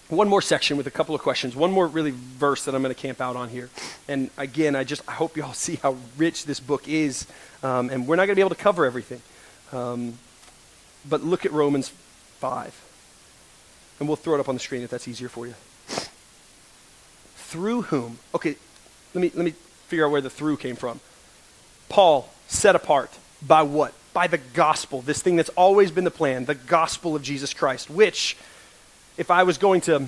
One 0.09 0.27
more 0.27 0.41
section 0.41 0.79
with 0.79 0.87
a 0.87 0.91
couple 0.91 1.15
of 1.15 1.21
questions. 1.21 1.55
One 1.55 1.71
more 1.71 1.87
really 1.87 2.13
verse 2.13 2.65
that 2.65 2.75
I'm 2.75 2.81
going 2.81 2.95
to 2.95 2.99
camp 2.99 3.21
out 3.21 3.37
on 3.37 3.51
here. 3.51 3.69
And 4.09 4.31
again, 4.39 4.75
I 4.75 4.85
just 4.85 5.03
I 5.07 5.13
hope 5.13 5.37
you 5.37 5.45
all 5.45 5.53
see 5.67 5.77
how 5.83 5.99
rich 6.17 6.47
this 6.47 6.61
book 6.61 6.89
is. 6.89 7.27
Um, 7.63 7.91
and 7.91 8.09
we're 8.09 8.17
not 8.17 8.25
going 8.25 8.35
to 8.35 8.37
be 8.37 8.41
able 8.41 8.57
to 8.57 8.63
cover 8.63 8.87
everything. 8.87 9.21
Um, 9.71 10.15
but 11.07 11.23
look 11.23 11.45
at 11.45 11.53
Romans 11.53 11.93
5. 12.39 13.99
And 14.01 14.09
we'll 14.09 14.17
throw 14.17 14.37
it 14.37 14.41
up 14.41 14.49
on 14.49 14.55
the 14.55 14.61
screen 14.61 14.81
if 14.81 14.89
that's 14.89 15.07
easier 15.07 15.29
for 15.29 15.47
you. 15.47 15.57
Through 17.37 17.83
whom? 17.83 18.19
Okay, 18.35 18.57
let 19.13 19.21
me, 19.21 19.31
let 19.35 19.45
me 19.45 19.53
figure 19.93 20.07
out 20.07 20.11
where 20.13 20.21
the 20.21 20.31
through 20.31 20.57
came 20.57 20.77
from. 20.77 21.01
Paul, 21.89 22.29
set 22.49 22.75
apart 22.75 23.11
by 23.47 23.63
what? 23.63 23.95
by 24.13 24.27
the 24.27 24.39
gospel, 24.39 25.01
this 25.03 25.23
thing 25.23 25.37
that's 25.37 25.51
always 25.51 25.91
been 25.91 26.05
the 26.05 26.11
plan, 26.11 26.45
the 26.45 26.55
gospel 26.55 27.17
of 27.17 27.23
Jesus 27.23 27.55
Christ, 27.55 27.89
which, 27.91 28.37
if 29.17 29.31
I 29.31 29.43
was 29.43 29.59
going 29.59 29.81
to, 29.83 30.07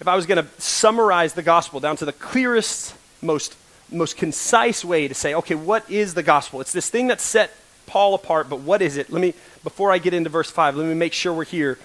if 0.00 0.08
I 0.08 0.16
was 0.16 0.26
going 0.26 0.44
to 0.44 0.50
summarize 0.60 1.34
the 1.34 1.42
gospel 1.42 1.80
down 1.80 1.96
to 1.96 2.04
the 2.04 2.12
clearest, 2.12 2.94
most, 3.22 3.56
most 3.90 4.16
concise 4.16 4.84
way 4.84 5.08
to 5.08 5.14
say, 5.14 5.34
okay, 5.34 5.54
what 5.54 5.88
is 5.90 6.14
the 6.14 6.22
gospel? 6.22 6.60
It's 6.60 6.72
this 6.72 6.90
thing 6.90 7.06
that 7.06 7.20
set 7.20 7.52
Paul 7.86 8.14
apart, 8.14 8.48
but 8.48 8.60
what 8.60 8.82
is 8.82 8.96
it? 8.96 9.10
Let 9.10 9.20
me, 9.20 9.34
before 9.64 9.92
I 9.92 9.98
get 9.98 10.14
into 10.14 10.30
verse 10.30 10.50
5, 10.50 10.76
let 10.76 10.86
me 10.86 10.94
make 10.94 11.12
sure 11.12 11.32
we're 11.32 11.44
here. 11.44 11.78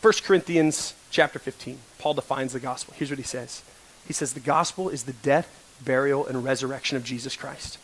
1 0.00 0.12
Corinthians 0.22 0.94
chapter 1.10 1.38
15. 1.38 1.78
Paul 1.98 2.14
defines 2.14 2.52
the 2.52 2.60
gospel. 2.60 2.94
Here's 2.96 3.10
what 3.10 3.18
he 3.18 3.24
says. 3.24 3.62
He 4.06 4.12
says, 4.12 4.32
The 4.32 4.40
gospel 4.40 4.88
is 4.88 5.04
the 5.04 5.12
death, 5.12 5.57
burial, 5.84 6.26
and 6.26 6.44
resurrection 6.44 6.96
of 6.96 7.04
Jesus 7.04 7.36
Christ 7.36 7.78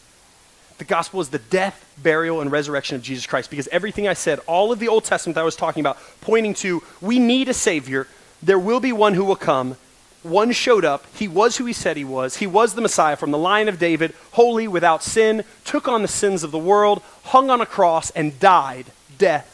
the 0.78 0.84
gospel 0.84 1.20
is 1.20 1.28
the 1.28 1.38
death, 1.38 1.84
burial, 2.02 2.40
and 2.40 2.50
resurrection 2.50 2.96
of 2.96 3.02
Jesus 3.02 3.26
Christ. 3.26 3.50
Because 3.50 3.68
everything 3.68 4.08
I 4.08 4.14
said, 4.14 4.40
all 4.46 4.72
of 4.72 4.78
the 4.78 4.88
Old 4.88 5.04
Testament 5.04 5.34
that 5.34 5.42
I 5.42 5.44
was 5.44 5.56
talking 5.56 5.80
about, 5.80 5.98
pointing 6.20 6.54
to 6.54 6.82
we 7.00 7.18
need 7.18 7.48
a 7.48 7.54
Savior. 7.54 8.08
There 8.42 8.58
will 8.58 8.80
be 8.80 8.92
one 8.92 9.14
who 9.14 9.24
will 9.24 9.36
come. 9.36 9.76
One 10.22 10.52
showed 10.52 10.84
up. 10.84 11.04
He 11.14 11.28
was 11.28 11.56
who 11.56 11.66
he 11.66 11.72
said 11.72 11.96
he 11.96 12.04
was. 12.04 12.38
He 12.38 12.46
was 12.46 12.74
the 12.74 12.80
Messiah 12.80 13.16
from 13.16 13.30
the 13.30 13.38
line 13.38 13.68
of 13.68 13.78
David, 13.78 14.14
holy, 14.32 14.66
without 14.66 15.02
sin, 15.02 15.44
took 15.64 15.86
on 15.86 16.02
the 16.02 16.08
sins 16.08 16.42
of 16.42 16.50
the 16.50 16.58
world, 16.58 17.02
hung 17.24 17.50
on 17.50 17.60
a 17.60 17.66
cross, 17.66 18.10
and 18.10 18.38
died 18.40 18.86
death, 19.16 19.50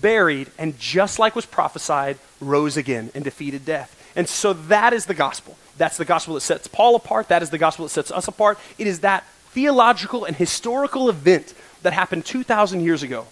buried, 0.00 0.50
and 0.56 0.78
just 0.78 1.18
like 1.18 1.36
was 1.36 1.44
prophesied, 1.44 2.16
rose 2.40 2.76
again 2.76 3.10
and 3.14 3.22
defeated 3.22 3.64
death. 3.64 3.94
And 4.16 4.28
so 4.28 4.52
that 4.52 4.92
is 4.92 5.06
the 5.06 5.14
gospel. 5.14 5.58
That's 5.78 5.96
the 5.96 6.04
gospel 6.04 6.34
that 6.34 6.40
sets 6.42 6.66
Paul 6.66 6.96
apart. 6.96 7.28
That 7.28 7.42
is 7.42 7.50
the 7.50 7.58
gospel 7.58 7.86
that 7.86 7.90
sets 7.90 8.10
us 8.10 8.28
apart. 8.28 8.58
It 8.76 8.86
is 8.86 9.00
that 9.00 9.24
theological 9.50 10.24
and 10.24 10.36
historical 10.36 11.08
event 11.08 11.54
that 11.82 11.92
happened 11.92 12.24
2,000 12.26 12.80
years 12.80 13.02
ago 13.02 13.26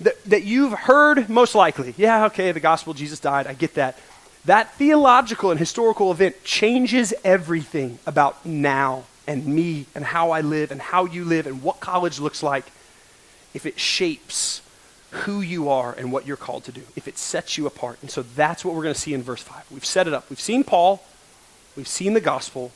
that, 0.00 0.22
that 0.24 0.44
you've 0.44 0.72
heard 0.72 1.28
most 1.28 1.54
likely. 1.54 1.94
Yeah, 1.96 2.26
okay, 2.26 2.52
the 2.52 2.60
gospel, 2.60 2.94
Jesus 2.94 3.20
died, 3.20 3.46
I 3.46 3.54
get 3.54 3.74
that. 3.74 3.98
That 4.44 4.74
theological 4.74 5.50
and 5.50 5.58
historical 5.58 6.10
event 6.10 6.42
changes 6.44 7.12
everything 7.24 7.98
about 8.06 8.46
now 8.46 9.04
and 9.26 9.46
me 9.46 9.86
and 9.94 10.04
how 10.04 10.30
I 10.30 10.40
live 10.40 10.70
and 10.70 10.80
how 10.80 11.04
you 11.04 11.24
live 11.24 11.46
and 11.46 11.62
what 11.62 11.80
college 11.80 12.18
looks 12.18 12.42
like 12.42 12.64
if 13.52 13.66
it 13.66 13.78
shapes 13.78 14.62
who 15.10 15.40
you 15.40 15.68
are 15.68 15.92
and 15.92 16.12
what 16.12 16.26
you're 16.26 16.36
called 16.36 16.64
to 16.64 16.72
do, 16.72 16.82
if 16.96 17.08
it 17.08 17.18
sets 17.18 17.58
you 17.58 17.66
apart. 17.66 17.98
And 18.02 18.10
so 18.10 18.22
that's 18.22 18.64
what 18.64 18.74
we're 18.74 18.82
going 18.82 18.94
to 18.94 19.00
see 19.00 19.14
in 19.14 19.22
verse 19.22 19.42
5. 19.42 19.66
We've 19.70 19.84
set 19.84 20.06
it 20.06 20.14
up. 20.14 20.28
We've 20.30 20.40
seen 20.40 20.64
Paul, 20.64 21.02
we've 21.78 21.86
seen 21.86 22.12
the 22.12 22.20
gospel, 22.20 22.72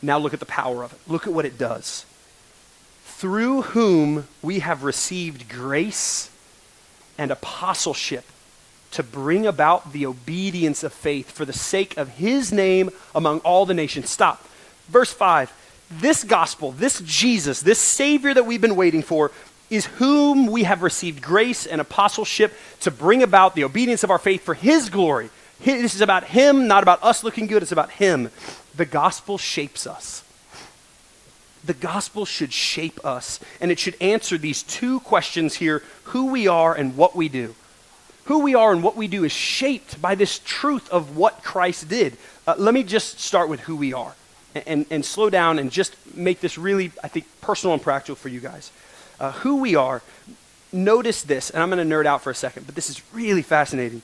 now 0.00 0.16
look 0.16 0.32
at 0.32 0.38
the 0.38 0.46
power 0.46 0.84
of 0.84 0.92
it. 0.92 1.00
Look 1.08 1.26
at 1.26 1.32
what 1.32 1.44
it 1.44 1.58
does. 1.58 2.06
Through 3.04 3.62
whom 3.62 4.28
we 4.42 4.60
have 4.60 4.84
received 4.84 5.48
grace 5.48 6.30
and 7.18 7.32
apostleship 7.32 8.24
to 8.92 9.02
bring 9.02 9.44
about 9.44 9.92
the 9.92 10.06
obedience 10.06 10.84
of 10.84 10.92
faith 10.92 11.32
for 11.32 11.44
the 11.44 11.52
sake 11.52 11.96
of 11.96 12.10
his 12.10 12.52
name 12.52 12.90
among 13.12 13.40
all 13.40 13.66
the 13.66 13.74
nations. 13.74 14.08
Stop. 14.08 14.46
Verse 14.86 15.12
5. 15.12 15.52
This 15.90 16.22
gospel, 16.22 16.70
this 16.70 17.00
Jesus, 17.00 17.60
this 17.60 17.80
Savior 17.80 18.32
that 18.34 18.46
we've 18.46 18.60
been 18.60 18.76
waiting 18.76 19.02
for, 19.02 19.32
is 19.68 19.86
whom 19.86 20.46
we 20.46 20.62
have 20.62 20.82
received 20.82 21.20
grace 21.20 21.66
and 21.66 21.80
apostleship 21.80 22.54
to 22.80 22.92
bring 22.92 23.20
about 23.20 23.56
the 23.56 23.64
obedience 23.64 24.04
of 24.04 24.12
our 24.12 24.18
faith 24.18 24.44
for 24.44 24.54
his 24.54 24.90
glory. 24.90 25.28
This 25.60 25.94
is 25.94 26.00
about 26.00 26.24
him, 26.24 26.68
not 26.68 26.82
about 26.82 27.02
us 27.02 27.24
looking 27.24 27.46
good. 27.46 27.62
It's 27.62 27.72
about 27.72 27.90
him 27.90 28.30
the 28.78 28.86
gospel 28.86 29.36
shapes 29.38 29.86
us. 29.86 30.24
The 31.64 31.74
gospel 31.74 32.24
should 32.24 32.52
shape 32.52 33.04
us, 33.04 33.40
and 33.60 33.70
it 33.70 33.78
should 33.78 33.96
answer 34.00 34.38
these 34.38 34.62
two 34.62 35.00
questions 35.00 35.56
here 35.56 35.82
who 36.04 36.26
we 36.30 36.46
are 36.46 36.74
and 36.74 36.96
what 36.96 37.16
we 37.16 37.28
do. 37.28 37.56
Who 38.26 38.38
we 38.38 38.54
are 38.54 38.72
and 38.72 38.82
what 38.82 38.96
we 38.96 39.08
do 39.08 39.24
is 39.24 39.32
shaped 39.32 40.00
by 40.00 40.14
this 40.14 40.38
truth 40.38 40.88
of 40.90 41.16
what 41.16 41.42
Christ 41.42 41.88
did. 41.88 42.16
Uh, 42.46 42.54
let 42.56 42.72
me 42.72 42.84
just 42.84 43.18
start 43.18 43.48
with 43.48 43.60
who 43.60 43.74
we 43.74 43.92
are 43.92 44.14
and, 44.54 44.64
and, 44.66 44.86
and, 44.90 45.04
slow 45.04 45.28
down 45.28 45.58
and 45.58 45.72
just 45.72 45.96
make 46.14 46.40
this 46.40 46.56
really, 46.56 46.92
I 47.02 47.08
think, 47.08 47.26
personal 47.40 47.74
and 47.74 47.82
practical 47.82 48.14
for 48.14 48.28
you 48.28 48.40
guys. 48.40 48.70
Uh, 49.18 49.32
who 49.32 49.56
we 49.56 49.74
are, 49.74 50.02
notice 50.72 51.22
this, 51.22 51.50
and 51.50 51.62
I'm 51.62 51.70
going 51.70 51.86
to 51.86 51.94
nerd 51.94 52.06
out 52.06 52.22
for 52.22 52.30
a 52.30 52.34
second, 52.34 52.66
but 52.66 52.74
this 52.76 52.88
is 52.88 53.02
really 53.12 53.42
fascinating. 53.42 54.02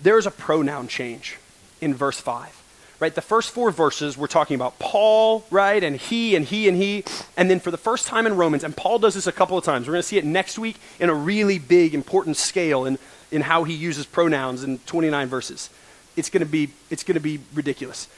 There 0.00 0.18
is 0.18 0.26
a 0.26 0.30
pronoun 0.30 0.88
change 0.88 1.38
in 1.80 1.94
verse 1.94 2.20
5. 2.20 2.54
Right? 3.00 3.14
The 3.14 3.22
first 3.22 3.52
four 3.52 3.70
verses, 3.70 4.18
we're 4.18 4.26
talking 4.26 4.56
about 4.56 4.80
Paul, 4.80 5.44
right? 5.52 5.84
And 5.84 5.96
he 5.96 6.34
and 6.34 6.44
he 6.44 6.68
and 6.68 6.76
he. 6.76 7.04
And 7.36 7.48
then 7.48 7.60
for 7.60 7.70
the 7.70 7.76
first 7.76 8.08
time 8.08 8.26
in 8.26 8.36
Romans, 8.36 8.64
and 8.64 8.76
Paul 8.76 8.98
does 8.98 9.14
this 9.14 9.28
a 9.28 9.32
couple 9.32 9.56
of 9.56 9.64
times. 9.64 9.86
We're 9.86 9.92
going 9.92 10.02
to 10.02 10.08
see 10.08 10.18
it 10.18 10.24
next 10.24 10.58
week 10.58 10.78
in 10.98 11.08
a 11.08 11.14
really 11.14 11.60
big, 11.60 11.94
important 11.94 12.36
scale 12.36 12.84
in, 12.86 12.98
in 13.30 13.42
how 13.42 13.62
he 13.62 13.74
uses 13.74 14.04
pronouns 14.04 14.64
in 14.64 14.78
29 14.80 15.28
verses. 15.28 15.70
It's 16.16 16.28
going 16.28 16.44
to 16.44 16.50
be, 16.50 16.70
it's 16.90 17.04
going 17.04 17.14
to 17.14 17.20
be 17.20 17.38
ridiculous. 17.54 18.08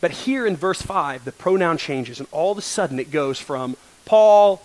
But 0.00 0.12
here 0.12 0.46
in 0.46 0.56
verse 0.56 0.80
5, 0.80 1.26
the 1.26 1.32
pronoun 1.32 1.76
changes, 1.76 2.18
and 2.18 2.28
all 2.32 2.52
of 2.52 2.58
a 2.58 2.62
sudden 2.62 2.98
it 2.98 3.10
goes 3.10 3.38
from 3.38 3.76
Paul, 4.06 4.62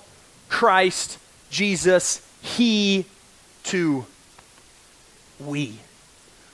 Christ, 0.48 1.20
Jesus, 1.50 2.26
he, 2.42 3.06
to 3.66 4.06
we, 5.40 5.80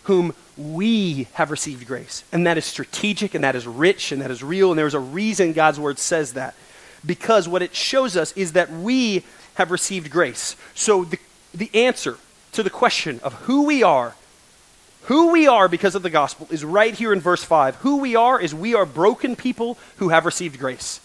whom 0.03 0.33
we 0.57 1.27
have 1.33 1.51
received 1.51 1.87
grace. 1.87 2.23
And 2.31 2.45
that 2.45 2.57
is 2.57 2.65
strategic, 2.65 3.33
and 3.33 3.43
that 3.43 3.55
is 3.55 3.67
rich, 3.67 4.11
and 4.11 4.21
that 4.21 4.31
is 4.31 4.43
real, 4.43 4.71
and 4.71 4.77
there's 4.77 4.93
a 4.93 4.99
reason 4.99 5.53
God's 5.53 5.79
word 5.79 5.99
says 5.99 6.33
that. 6.33 6.55
Because 7.05 7.47
what 7.47 7.61
it 7.61 7.75
shows 7.75 8.15
us 8.15 8.31
is 8.33 8.53
that 8.53 8.71
we 8.71 9.23
have 9.55 9.71
received 9.71 10.09
grace. 10.09 10.55
So 10.73 11.03
the, 11.03 11.19
the 11.53 11.69
answer 11.73 12.17
to 12.53 12.63
the 12.63 12.69
question 12.69 13.19
of 13.23 13.33
who 13.33 13.63
we 13.65 13.83
are, 13.83 14.15
who 15.03 15.31
we 15.31 15.47
are 15.47 15.67
because 15.67 15.95
of 15.95 16.03
the 16.03 16.09
gospel, 16.09 16.47
is 16.49 16.63
right 16.63 16.93
here 16.93 17.11
in 17.11 17.19
verse 17.19 17.43
5. 17.43 17.75
Who 17.77 17.97
we 17.97 18.15
are 18.15 18.39
is 18.39 18.55
we 18.55 18.73
are 18.73 18.85
broken 18.85 19.35
people 19.35 19.77
who 19.97 20.09
have 20.09 20.25
received 20.25 20.59
grace. 20.59 21.01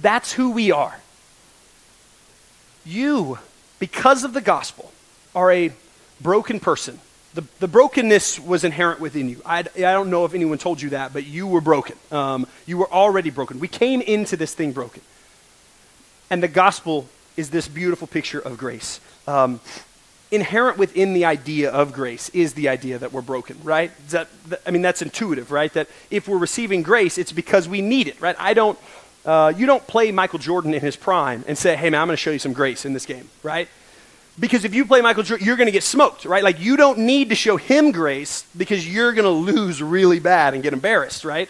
That's 0.00 0.32
who 0.32 0.50
we 0.50 0.70
are. 0.70 1.00
You, 2.84 3.38
because 3.78 4.24
of 4.24 4.34
the 4.34 4.40
gospel, 4.40 4.92
are 5.34 5.50
a 5.50 5.72
broken 6.20 6.60
person. 6.60 7.00
The, 7.38 7.44
the 7.60 7.68
brokenness 7.68 8.40
was 8.40 8.64
inherent 8.64 8.98
within 8.98 9.28
you. 9.28 9.40
I, 9.46 9.60
I 9.60 9.62
don't 9.92 10.10
know 10.10 10.24
if 10.24 10.34
anyone 10.34 10.58
told 10.58 10.82
you 10.82 10.90
that, 10.90 11.12
but 11.12 11.24
you 11.24 11.46
were 11.46 11.60
broken. 11.60 11.94
Um, 12.10 12.48
you 12.66 12.76
were 12.76 12.90
already 12.90 13.30
broken. 13.30 13.60
We 13.60 13.68
came 13.68 14.00
into 14.00 14.36
this 14.36 14.54
thing 14.54 14.72
broken. 14.72 15.02
And 16.30 16.42
the 16.42 16.48
gospel 16.48 17.06
is 17.36 17.50
this 17.50 17.68
beautiful 17.68 18.08
picture 18.08 18.40
of 18.40 18.58
grace. 18.58 18.98
Um, 19.28 19.60
inherent 20.32 20.78
within 20.78 21.14
the 21.14 21.26
idea 21.26 21.70
of 21.70 21.92
grace 21.92 22.28
is 22.30 22.54
the 22.54 22.68
idea 22.68 22.98
that 22.98 23.12
we're 23.12 23.22
broken, 23.22 23.56
right? 23.62 23.92
That, 24.08 24.26
that, 24.48 24.60
I 24.66 24.72
mean, 24.72 24.82
that's 24.82 25.00
intuitive, 25.00 25.52
right? 25.52 25.72
That 25.74 25.86
if 26.10 26.26
we're 26.26 26.38
receiving 26.38 26.82
grace, 26.82 27.18
it's 27.18 27.30
because 27.30 27.68
we 27.68 27.80
need 27.80 28.08
it, 28.08 28.20
right? 28.20 28.34
I 28.36 28.52
don't, 28.52 28.76
uh, 29.24 29.52
you 29.56 29.64
don't 29.64 29.86
play 29.86 30.10
Michael 30.10 30.40
Jordan 30.40 30.74
in 30.74 30.80
his 30.80 30.96
prime 30.96 31.44
and 31.46 31.56
say, 31.56 31.76
hey, 31.76 31.88
man, 31.88 32.00
I'm 32.00 32.08
going 32.08 32.16
to 32.16 32.20
show 32.20 32.32
you 32.32 32.40
some 32.40 32.52
grace 32.52 32.84
in 32.84 32.94
this 32.94 33.06
game, 33.06 33.30
right? 33.44 33.68
Because 34.38 34.64
if 34.64 34.74
you 34.74 34.84
play 34.84 35.00
Michael 35.00 35.24
Jordan, 35.24 35.46
you're 35.46 35.56
going 35.56 35.66
to 35.66 35.72
get 35.72 35.82
smoked, 35.82 36.24
right? 36.24 36.44
Like, 36.44 36.60
you 36.60 36.76
don't 36.76 37.00
need 37.00 37.30
to 37.30 37.34
show 37.34 37.56
him 37.56 37.90
grace 37.90 38.44
because 38.56 38.88
you're 38.88 39.12
going 39.12 39.24
to 39.24 39.30
lose 39.52 39.82
really 39.82 40.20
bad 40.20 40.54
and 40.54 40.62
get 40.62 40.72
embarrassed, 40.72 41.24
right? 41.24 41.48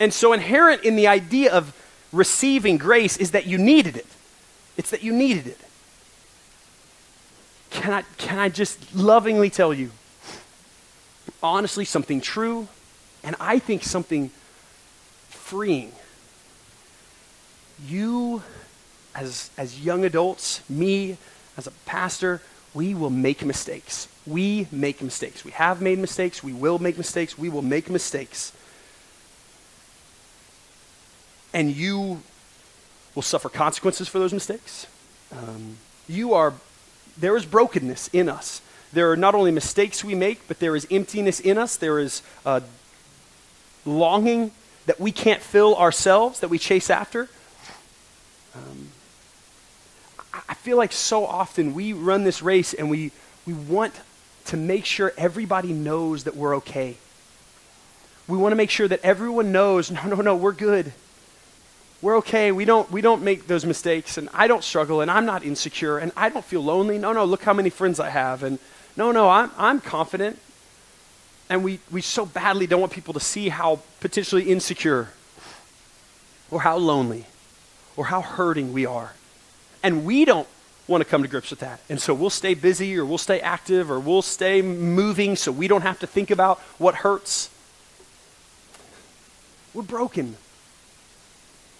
And 0.00 0.12
so, 0.12 0.32
inherent 0.32 0.82
in 0.82 0.96
the 0.96 1.06
idea 1.06 1.52
of 1.52 1.72
receiving 2.12 2.76
grace 2.78 3.16
is 3.16 3.30
that 3.32 3.46
you 3.46 3.58
needed 3.58 3.96
it. 3.96 4.06
It's 4.76 4.90
that 4.90 5.02
you 5.02 5.12
needed 5.12 5.46
it. 5.46 5.58
Can 7.70 7.92
I, 7.92 8.02
can 8.18 8.38
I 8.38 8.48
just 8.48 8.94
lovingly 8.94 9.50
tell 9.50 9.74
you, 9.74 9.90
honestly, 11.42 11.84
something 11.84 12.20
true, 12.20 12.68
and 13.22 13.36
I 13.38 13.58
think 13.58 13.84
something 13.84 14.30
freeing? 15.28 15.92
You, 17.86 18.42
as, 19.14 19.50
as 19.56 19.80
young 19.80 20.04
adults, 20.04 20.68
me, 20.68 21.16
as 21.56 21.66
a 21.66 21.70
pastor, 21.86 22.40
we 22.72 22.94
will 22.94 23.10
make 23.10 23.44
mistakes. 23.44 24.08
We 24.26 24.66
make 24.72 25.00
mistakes. 25.00 25.44
We 25.44 25.52
have 25.52 25.80
made 25.80 25.98
mistakes. 25.98 26.42
We 26.42 26.52
will 26.52 26.78
make 26.78 26.98
mistakes. 26.98 27.38
We 27.38 27.48
will 27.48 27.62
make 27.62 27.88
mistakes. 27.88 28.52
And 31.52 31.70
you 31.70 32.22
will 33.14 33.22
suffer 33.22 33.48
consequences 33.48 34.08
for 34.08 34.18
those 34.18 34.32
mistakes. 34.32 34.86
Um, 35.30 35.76
you 36.08 36.34
are, 36.34 36.54
there 37.16 37.36
is 37.36 37.46
brokenness 37.46 38.08
in 38.12 38.28
us. 38.28 38.60
There 38.92 39.10
are 39.10 39.16
not 39.16 39.34
only 39.34 39.50
mistakes 39.50 40.04
we 40.04 40.14
make, 40.14 40.46
but 40.48 40.58
there 40.58 40.74
is 40.74 40.86
emptiness 40.90 41.40
in 41.40 41.58
us. 41.58 41.76
There 41.76 41.98
is 41.98 42.22
uh, 42.44 42.60
longing 43.84 44.50
that 44.86 45.00
we 45.00 45.12
can't 45.12 45.42
fill 45.42 45.76
ourselves, 45.76 46.40
that 46.40 46.48
we 46.48 46.58
chase 46.58 46.90
after. 46.90 47.28
Um, 48.54 48.83
feel 50.64 50.78
like 50.78 50.92
so 50.92 51.26
often 51.26 51.74
we 51.74 51.92
run 51.92 52.24
this 52.24 52.40
race 52.40 52.72
and 52.72 52.88
we, 52.88 53.12
we 53.46 53.52
want 53.52 53.92
to 54.46 54.56
make 54.56 54.86
sure 54.86 55.12
everybody 55.18 55.74
knows 55.74 56.24
that 56.24 56.36
we're 56.36 56.56
okay. 56.56 56.96
We 58.26 58.38
want 58.38 58.52
to 58.52 58.56
make 58.56 58.70
sure 58.70 58.88
that 58.88 59.00
everyone 59.02 59.52
knows, 59.52 59.90
no, 59.90 60.02
no, 60.06 60.16
no, 60.16 60.34
we're 60.34 60.52
good. 60.52 60.94
We're 62.00 62.16
okay. 62.16 62.50
We 62.50 62.64
don't, 62.64 62.90
we 62.90 63.02
don't 63.02 63.22
make 63.22 63.46
those 63.46 63.66
mistakes, 63.66 64.16
and 64.16 64.30
I 64.32 64.46
don't 64.46 64.64
struggle, 64.64 65.02
and 65.02 65.10
I'm 65.10 65.26
not 65.26 65.44
insecure, 65.44 65.98
and 65.98 66.12
I 66.16 66.30
don't 66.30 66.44
feel 66.44 66.62
lonely. 66.62 66.96
No, 66.96 67.12
no, 67.12 67.26
look 67.26 67.42
how 67.42 67.52
many 67.52 67.68
friends 67.68 68.00
I 68.00 68.08
have. 68.08 68.42
And 68.42 68.58
no, 68.96 69.12
no, 69.12 69.28
I'm, 69.28 69.50
I'm 69.58 69.82
confident. 69.82 70.38
And 71.50 71.62
we, 71.62 71.78
we 71.90 72.00
so 72.00 72.24
badly 72.24 72.66
don't 72.66 72.80
want 72.80 72.92
people 72.94 73.12
to 73.12 73.20
see 73.20 73.50
how 73.50 73.80
potentially 74.00 74.44
insecure 74.44 75.10
or 76.50 76.62
how 76.62 76.78
lonely 76.78 77.26
or 77.98 78.06
how 78.06 78.22
hurting 78.22 78.72
we 78.72 78.86
are. 78.86 79.12
And 79.82 80.06
we 80.06 80.24
don't 80.24 80.48
want 80.86 81.02
to 81.02 81.08
come 81.08 81.22
to 81.22 81.28
grips 81.28 81.50
with 81.50 81.60
that. 81.60 81.80
And 81.88 82.00
so 82.00 82.12
we'll 82.12 82.30
stay 82.30 82.54
busy 82.54 82.96
or 82.98 83.04
we'll 83.04 83.18
stay 83.18 83.40
active 83.40 83.90
or 83.90 83.98
we'll 83.98 84.22
stay 84.22 84.60
moving 84.62 85.36
so 85.36 85.50
we 85.50 85.68
don't 85.68 85.82
have 85.82 85.98
to 86.00 86.06
think 86.06 86.30
about 86.30 86.58
what 86.78 86.96
hurts. 86.96 87.50
We're 89.72 89.82
broken. 89.82 90.36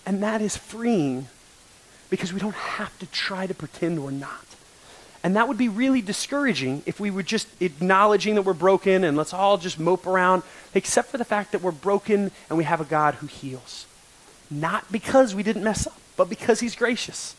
And 0.06 0.22
that 0.22 0.40
is 0.40 0.56
freeing 0.56 1.28
because 2.10 2.32
we 2.32 2.40
don't 2.40 2.54
have 2.54 2.98
to 2.98 3.06
try 3.06 3.46
to 3.46 3.54
pretend 3.54 4.02
we're 4.02 4.10
not. 4.10 4.44
And 5.22 5.36
that 5.36 5.48
would 5.48 5.56
be 5.56 5.70
really 5.70 6.02
discouraging 6.02 6.82
if 6.84 7.00
we 7.00 7.10
were 7.10 7.22
just 7.22 7.48
acknowledging 7.60 8.34
that 8.34 8.42
we're 8.42 8.52
broken 8.52 9.04
and 9.04 9.16
let's 9.16 9.32
all 9.32 9.56
just 9.56 9.80
mope 9.80 10.06
around, 10.06 10.42
except 10.74 11.08
for 11.08 11.16
the 11.16 11.24
fact 11.24 11.52
that 11.52 11.62
we're 11.62 11.72
broken 11.72 12.30
and 12.50 12.58
we 12.58 12.64
have 12.64 12.80
a 12.80 12.84
God 12.84 13.14
who 13.16 13.26
heals. 13.26 13.86
Not 14.50 14.92
because 14.92 15.34
we 15.34 15.42
didn't 15.42 15.64
mess 15.64 15.86
up, 15.86 15.98
but 16.18 16.28
because 16.28 16.60
He's 16.60 16.76
gracious. 16.76 17.34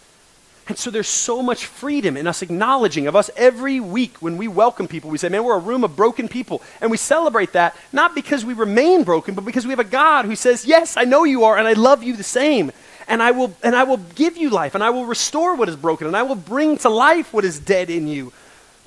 And 0.67 0.77
so 0.77 0.89
there's 0.89 1.07
so 1.07 1.43
much 1.43 1.65
freedom 1.65 2.17
in 2.17 2.25
us 2.25 2.41
acknowledging 2.41 3.05
of 3.05 3.15
us 3.15 3.29
every 3.35 3.79
week 3.79 4.17
when 4.19 4.35
we 4.35 4.47
welcome 4.47 4.87
people. 4.87 5.11
We 5.11 5.19
say, 5.19 5.29
man, 5.29 5.43
we're 5.43 5.55
a 5.55 5.59
room 5.59 5.83
of 5.83 5.95
broken 5.95 6.27
people. 6.27 6.63
And 6.81 6.89
we 6.89 6.97
celebrate 6.97 7.53
that 7.53 7.75
not 7.93 8.15
because 8.15 8.43
we 8.43 8.55
remain 8.55 9.03
broken, 9.03 9.35
but 9.35 9.45
because 9.45 9.65
we 9.65 9.71
have 9.71 9.79
a 9.79 9.83
God 9.83 10.25
who 10.25 10.35
says, 10.35 10.65
yes, 10.65 10.97
I 10.97 11.03
know 11.03 11.23
you 11.23 11.43
are, 11.43 11.57
and 11.57 11.67
I 11.67 11.73
love 11.73 12.01
you 12.01 12.15
the 12.15 12.23
same. 12.23 12.71
And 13.07 13.21
I 13.21 13.29
will, 13.29 13.55
and 13.61 13.75
I 13.75 13.83
will 13.83 13.97
give 14.15 14.37
you 14.37 14.49
life, 14.49 14.73
and 14.73 14.83
I 14.83 14.89
will 14.89 15.05
restore 15.05 15.55
what 15.55 15.69
is 15.69 15.75
broken, 15.75 16.07
and 16.07 16.17
I 16.17 16.23
will 16.23 16.35
bring 16.35 16.79
to 16.79 16.89
life 16.89 17.31
what 17.31 17.45
is 17.45 17.59
dead 17.59 17.91
in 17.91 18.07
you. 18.07 18.33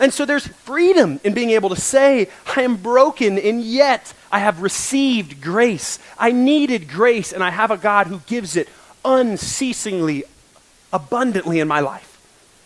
And 0.01 0.12
so 0.12 0.25
there's 0.25 0.47
freedom 0.47 1.21
in 1.23 1.35
being 1.35 1.51
able 1.51 1.69
to 1.69 1.81
say, 1.81 2.29
I 2.57 2.62
am 2.62 2.77
broken, 2.77 3.38
and 3.38 3.62
yet 3.62 4.12
I 4.33 4.41
have 4.41 4.62
received 4.62 5.41
grace. 5.41 6.01
I 6.19 6.33
needed 6.33 6.88
grace, 6.88 7.33
and 7.33 7.45
I 7.45 7.51
have 7.51 7.71
a 7.71 7.77
God 7.77 8.09
who 8.09 8.19
gives 8.27 8.57
it 8.57 8.69
unceasingly, 9.05 10.25
abundantly 10.92 11.61
in 11.61 11.68
my 11.68 11.81
life. 11.81 12.14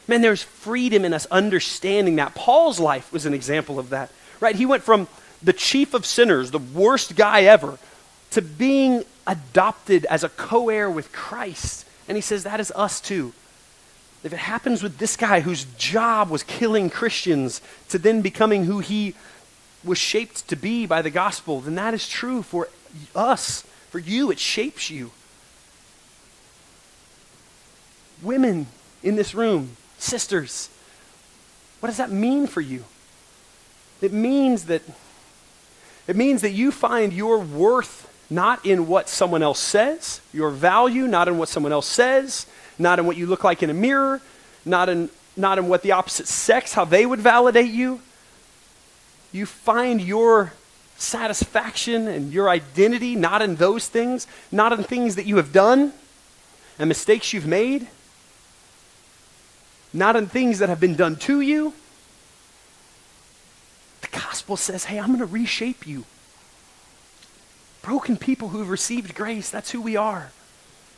Man, 0.09 0.21
there's 0.21 0.43
freedom 0.43 1.05
in 1.05 1.15
us 1.15 1.27
understanding 1.31 2.17
that. 2.17 2.35
Paul's 2.35 2.81
life 2.81 3.13
was 3.13 3.27
an 3.27 3.35
example 3.35 3.79
of 3.79 3.91
that, 3.91 4.11
right? 4.41 4.57
He 4.57 4.67
went 4.67 4.83
from 4.83 5.09
the 5.43 5.53
chief 5.53 5.95
of 5.95 6.07
sinners, 6.07 6.51
the 6.51 6.59
worst 6.59 7.17
guy 7.17 7.43
ever, 7.43 7.79
to 8.31 8.43
being 8.43 9.05
adopted 9.27 10.05
as 10.07 10.25
a 10.25 10.29
co 10.29 10.69
heir 10.69 10.91
with 10.91 11.13
Christ. 11.13 11.87
And 12.09 12.17
he 12.17 12.23
says 12.23 12.45
that 12.45 12.61
is 12.61 12.73
us 12.73 13.01
too. 13.01 13.33
If 14.25 14.33
it 14.33 14.39
happens 14.39 14.83
with 14.83 14.99
this 14.99 15.17
guy 15.17 15.41
whose 15.41 15.65
job 15.77 16.31
was 16.31 16.43
killing 16.43 16.91
Christians 16.91 17.61
to 17.89 17.99
then 17.99 18.23
becoming 18.23 18.65
who 18.65 18.79
he 18.79 19.15
was 19.85 19.99
shaped 19.99 20.47
to 20.49 20.57
be 20.57 20.87
by 20.87 21.03
the 21.03 21.11
gospel, 21.11 21.61
then 21.61 21.75
that 21.75 21.95
is 21.95 22.09
true 22.09 22.43
for 22.43 22.69
us. 23.15 23.63
For 23.91 23.99
you, 23.99 24.31
it 24.31 24.39
shapes 24.39 24.91
you. 24.91 25.11
Women 28.23 28.67
in 29.03 29.17
this 29.17 29.35
room, 29.35 29.77
sisters, 29.99 30.71
what 31.81 31.89
does 31.89 31.97
that 31.97 32.11
mean 32.11 32.47
for 32.47 32.61
you? 32.61 32.85
It 34.01 34.13
means 34.13 34.67
that 34.67 34.83
it 36.07 36.17
means 36.17 36.43
that 36.43 36.51
you 36.51 36.73
find 36.73 37.13
your 37.13 37.39
worth 37.39 38.09
not 38.29 38.65
in 38.67 38.89
what 38.89 39.09
someone 39.09 39.43
else 39.43 39.61
says, 39.61 40.21
your 40.33 40.51
value 40.51 41.07
not 41.07 41.29
in 41.29 41.39
what 41.39 41.49
someone 41.49 41.73
else 41.73 41.87
says, 41.87 42.47
not 42.79 42.99
in 42.99 43.07
what 43.07 43.17
you 43.17 43.27
look 43.27 43.45
like 43.45 43.63
in 43.63 43.71
a 43.71 43.75
mirror, 43.75 44.21
not 44.65 44.89
in 44.89 45.11
not 45.37 45.59
in 45.59 45.69
what 45.69 45.83
the 45.83 45.93
opposite 45.93 46.29
sex 46.29 46.75
how 46.75 46.85
they 46.85 47.07
would 47.07 47.21
validate 47.21 47.71
you. 47.71 48.01
You 49.33 49.47
find 49.47 50.01
your 50.01 50.53
satisfaction 50.97 52.07
and 52.07 52.33
your 52.33 52.49
identity 52.49 53.17
not 53.17 53.43
in 53.43 53.57
those 53.57 53.89
things, 53.89 54.27
not 54.51 54.73
in 54.73 54.85
things 54.85 55.17
that 55.17 55.27
you 55.27 55.37
have 55.37 55.53
done 55.53 55.93
and 56.79 56.89
mistakes 56.89 57.33
you've 57.33 57.47
made, 57.47 57.89
not 59.93 60.17
in 60.17 60.27
things 60.27 60.59
that 60.59 60.69
have 60.69 60.81
been 60.81 60.97
done 60.97 61.17
to 61.17 61.41
you. 61.41 61.75
The 64.01 64.09
gospel 64.09 64.57
says, 64.57 64.85
hey, 64.85 64.99
I'm 64.99 65.09
going 65.09 65.19
to 65.21 65.27
reshape 65.27 65.87
you. 65.87 66.05
broken 67.83 68.17
people 68.17 68.49
who've 68.49 68.71
received 68.71 69.15
grace. 69.15 69.51
That's 69.51 69.71
who 69.73 69.81
we 69.81 69.97
are. 69.97 70.31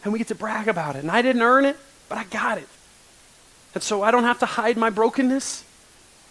And 0.04 0.12
we 0.12 0.18
get 0.18 0.28
to 0.28 0.34
brag 0.34 0.68
about 0.68 0.96
it. 0.96 1.00
And 1.00 1.10
I 1.10 1.22
didn't 1.22 1.42
earn 1.42 1.64
it, 1.64 1.76
but 2.08 2.18
I 2.18 2.24
got 2.24 2.58
it. 2.58 2.68
And 3.74 3.82
so 3.82 4.02
I 4.02 4.10
don't 4.10 4.24
have 4.24 4.38
to 4.40 4.46
hide 4.46 4.76
my 4.76 4.90
brokenness. 4.90 5.64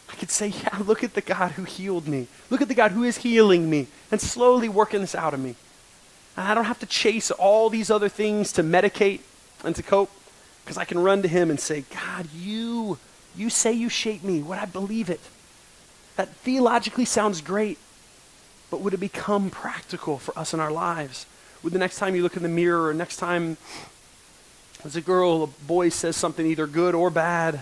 I 0.10 0.15
could 0.15 0.30
say, 0.30 0.47
yeah, 0.47 0.78
look 0.86 1.04
at 1.04 1.15
the 1.15 1.21
God 1.21 1.52
who 1.54 1.63
healed 1.63 2.08
me. 2.08 2.28
Look 2.49 2.62
at 2.62 2.67
the 2.67 2.76
God 2.76 2.91
who 2.91 3.04
is 3.04 3.17
healing 3.17 3.69
me 3.69 3.88
and 4.12 4.21
slowly 4.21 4.69
working 4.69 5.02
this 5.02 5.15
out 5.15 5.34
of 5.34 5.39
me. 5.39 5.56
And 6.38 6.47
I 6.47 6.54
don't 6.54 6.65
have 6.65 6.80
to 6.80 6.86
chase 6.86 7.32
all 7.32 7.69
these 7.69 7.89
other 7.89 8.10
things 8.10 8.54
to 8.54 8.63
medicate 8.63 9.21
and 9.63 9.76
to 9.76 9.84
cope 9.84 10.12
because 10.63 10.78
I 10.78 10.86
can 10.86 10.99
run 10.99 11.21
to 11.21 11.28
him 11.28 11.49
and 11.49 11.60
say, 11.60 11.84
God, 11.93 12.28
you, 12.34 12.97
you 13.36 13.49
say 13.49 13.73
you 13.73 13.89
shape 13.89 14.23
me. 14.23 14.41
Would 14.41 14.58
I 14.58 14.65
believe 14.65 15.10
it? 15.10 15.19
That 16.15 16.30
theologically 16.30 17.06
sounds 17.06 17.41
great, 17.41 17.78
but 18.69 18.82
would 18.82 18.93
it 18.93 18.99
become 18.99 19.49
practical 19.49 20.17
for 20.17 20.38
us 20.38 20.54
in 20.54 20.60
our 20.60 20.71
lives? 20.71 21.26
Would 21.63 21.73
the 21.73 21.80
next 21.80 21.97
time 21.97 22.15
you 22.15 22.23
look 22.23 22.38
in 22.38 22.43
the 22.43 22.49
mirror 22.49 22.88
or 22.88 22.93
next 22.93 23.17
time 23.17 23.58
as 24.86 24.95
a 24.95 25.02
girl, 25.02 25.43
a 25.43 25.47
boy 25.65 25.89
says 25.89 26.15
something 26.15 26.45
either 26.45 26.67
good 26.67 26.93
or 26.93 27.10
bad, 27.10 27.62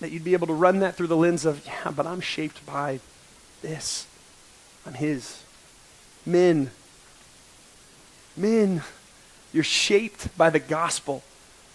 that 0.00 0.10
you'd 0.10 0.24
be 0.24 0.32
able 0.32 0.48
to 0.48 0.52
run 0.54 0.80
that 0.80 0.96
through 0.96 1.06
the 1.06 1.16
lens 1.16 1.44
of, 1.44 1.64
yeah, 1.64 1.92
but 1.94 2.06
I'm 2.06 2.20
shaped 2.20 2.66
by 2.66 2.98
this. 3.62 4.06
I'm 4.84 4.94
his. 4.94 5.40
Men, 6.26 6.70
men, 8.36 8.82
you're 9.54 9.64
shaped 9.64 10.36
by 10.36 10.50
the 10.50 10.58
gospel, 10.58 11.22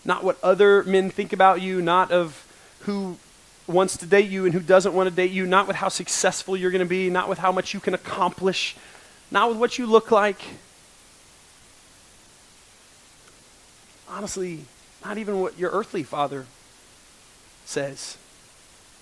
not 0.04 0.24
what 0.24 0.38
other 0.44 0.84
men 0.84 1.10
think 1.10 1.32
about 1.32 1.62
you, 1.62 1.82
not 1.82 2.12
of 2.12 2.46
who 2.82 3.18
wants 3.68 3.96
to 3.98 4.06
date 4.06 4.30
you 4.30 4.44
and 4.44 4.54
who 4.54 4.60
doesn't 4.60 4.94
want 4.94 5.10
to 5.10 5.16
date 5.16 5.32
you, 5.32 5.48
not 5.48 5.66
with 5.66 5.78
how 5.78 5.88
successful 5.88 6.58
you're 6.58 6.72
going 6.72 6.84
to 6.84 6.90
be, 6.90 7.10
not 7.10 7.30
with 7.30 7.38
how 7.38 7.54
much 7.54 7.74
you 7.74 7.80
can 7.80 7.94
accomplish, 7.94 8.76
not 9.32 9.48
with 9.48 9.58
what 9.58 9.78
you 9.78 9.86
look 9.86 10.12
like. 10.12 10.42
Honestly, 14.10 14.66
not 15.06 15.18
even 15.18 15.40
what 15.40 15.58
your 15.58 15.72
earthly 15.72 16.04
father 16.04 16.46
says. 17.64 18.18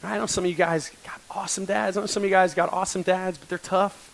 I 0.04 0.20
know 0.20 0.28
some 0.28 0.44
of 0.44 0.52
you 0.52 0.56
guys 0.56 0.92
got 1.04 1.20
awesome 1.32 1.66
dads. 1.66 1.98
I 1.98 2.02
know 2.02 2.06
some 2.06 2.22
of 2.22 2.30
you 2.30 2.36
guys 2.36 2.54
got 2.54 2.72
awesome 2.72 3.02
dads, 3.02 3.40
but 3.40 3.50
they're 3.50 3.58
tough. 3.58 4.13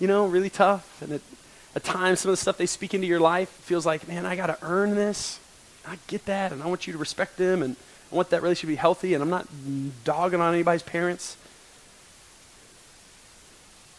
You 0.00 0.08
know, 0.08 0.26
really 0.26 0.50
tough. 0.50 1.00
And 1.00 1.12
at, 1.12 1.20
at 1.76 1.84
times, 1.84 2.20
some 2.20 2.30
of 2.30 2.32
the 2.32 2.40
stuff 2.40 2.56
they 2.56 2.64
speak 2.64 2.94
into 2.94 3.06
your 3.06 3.20
life 3.20 3.50
feels 3.50 3.84
like, 3.84 4.08
man, 4.08 4.24
I 4.24 4.34
got 4.34 4.46
to 4.46 4.56
earn 4.62 4.94
this. 4.94 5.38
I 5.86 5.98
get 6.06 6.24
that, 6.24 6.50
and 6.50 6.62
I 6.62 6.66
want 6.66 6.86
you 6.86 6.94
to 6.94 6.98
respect 6.98 7.36
them, 7.36 7.62
and 7.62 7.76
I 8.10 8.14
want 8.14 8.30
that 8.30 8.42
relationship 8.42 8.62
to 8.62 8.72
be 8.72 8.76
healthy, 8.76 9.12
and 9.12 9.22
I'm 9.22 9.28
not 9.28 9.46
dogging 10.02 10.40
on 10.40 10.54
anybody's 10.54 10.82
parents. 10.82 11.36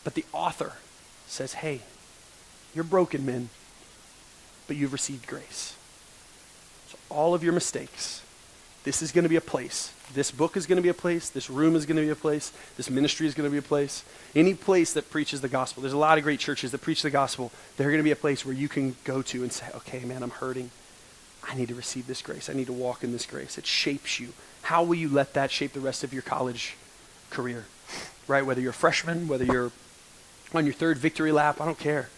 But 0.03 0.15
the 0.15 0.25
author 0.33 0.73
says, 1.27 1.53
hey, 1.53 1.81
you're 2.73 2.83
broken 2.83 3.25
men, 3.25 3.49
but 4.65 4.75
you've 4.75 4.91
received 4.91 5.27
grace. 5.27 5.75
So 6.87 6.97
all 7.09 7.35
of 7.35 7.43
your 7.43 7.53
mistakes, 7.53 8.23
this 8.83 9.01
is 9.01 9.11
going 9.11 9.23
to 9.23 9.29
be 9.29 9.35
a 9.35 9.41
place. 9.41 9.93
This 10.13 10.31
book 10.31 10.55
is 10.55 10.65
going 10.65 10.77
to 10.77 10.81
be 10.81 10.89
a 10.89 10.93
place. 10.93 11.29
This 11.29 11.49
room 11.49 11.75
is 11.75 11.85
going 11.85 11.97
to 11.97 12.01
be 12.01 12.09
a 12.09 12.15
place. 12.15 12.53
This 12.77 12.89
ministry 12.89 13.27
is 13.27 13.33
going 13.33 13.47
to 13.47 13.51
be 13.51 13.57
a 13.57 13.61
place. 13.61 14.05
Any 14.35 14.53
place 14.53 14.93
that 14.93 15.09
preaches 15.09 15.41
the 15.41 15.49
gospel. 15.49 15.81
There's 15.81 15.93
a 15.93 15.97
lot 15.97 16.17
of 16.17 16.23
great 16.23 16.39
churches 16.39 16.71
that 16.71 16.81
preach 16.81 17.01
the 17.01 17.09
gospel. 17.09 17.51
They're 17.75 17.89
going 17.89 17.99
to 17.99 18.03
be 18.03 18.11
a 18.11 18.15
place 18.15 18.45
where 18.45 18.55
you 18.55 18.69
can 18.69 18.95
go 19.03 19.21
to 19.23 19.43
and 19.43 19.51
say, 19.51 19.65
okay, 19.75 20.05
man, 20.05 20.23
I'm 20.23 20.29
hurting. 20.29 20.71
I 21.49 21.55
need 21.55 21.67
to 21.67 21.75
receive 21.75 22.07
this 22.07 22.21
grace. 22.21 22.49
I 22.49 22.53
need 22.53 22.67
to 22.67 22.73
walk 22.73 23.03
in 23.03 23.11
this 23.11 23.25
grace. 23.25 23.57
It 23.57 23.65
shapes 23.65 24.19
you. 24.19 24.29
How 24.63 24.83
will 24.83 24.95
you 24.95 25.09
let 25.09 25.33
that 25.33 25.51
shape 25.51 25.73
the 25.73 25.79
rest 25.79 26.03
of 26.03 26.13
your 26.13 26.21
college 26.21 26.75
career? 27.29 27.65
Right? 28.27 28.45
Whether 28.45 28.61
you're 28.61 28.71
a 28.71 28.73
freshman, 28.73 29.27
whether 29.27 29.45
you're 29.45 29.71
on 30.53 30.65
your 30.65 30.73
third 30.73 30.97
victory 30.97 31.31
lap, 31.31 31.59
I 31.59 31.65
don't 31.65 31.79
care. 31.79 32.09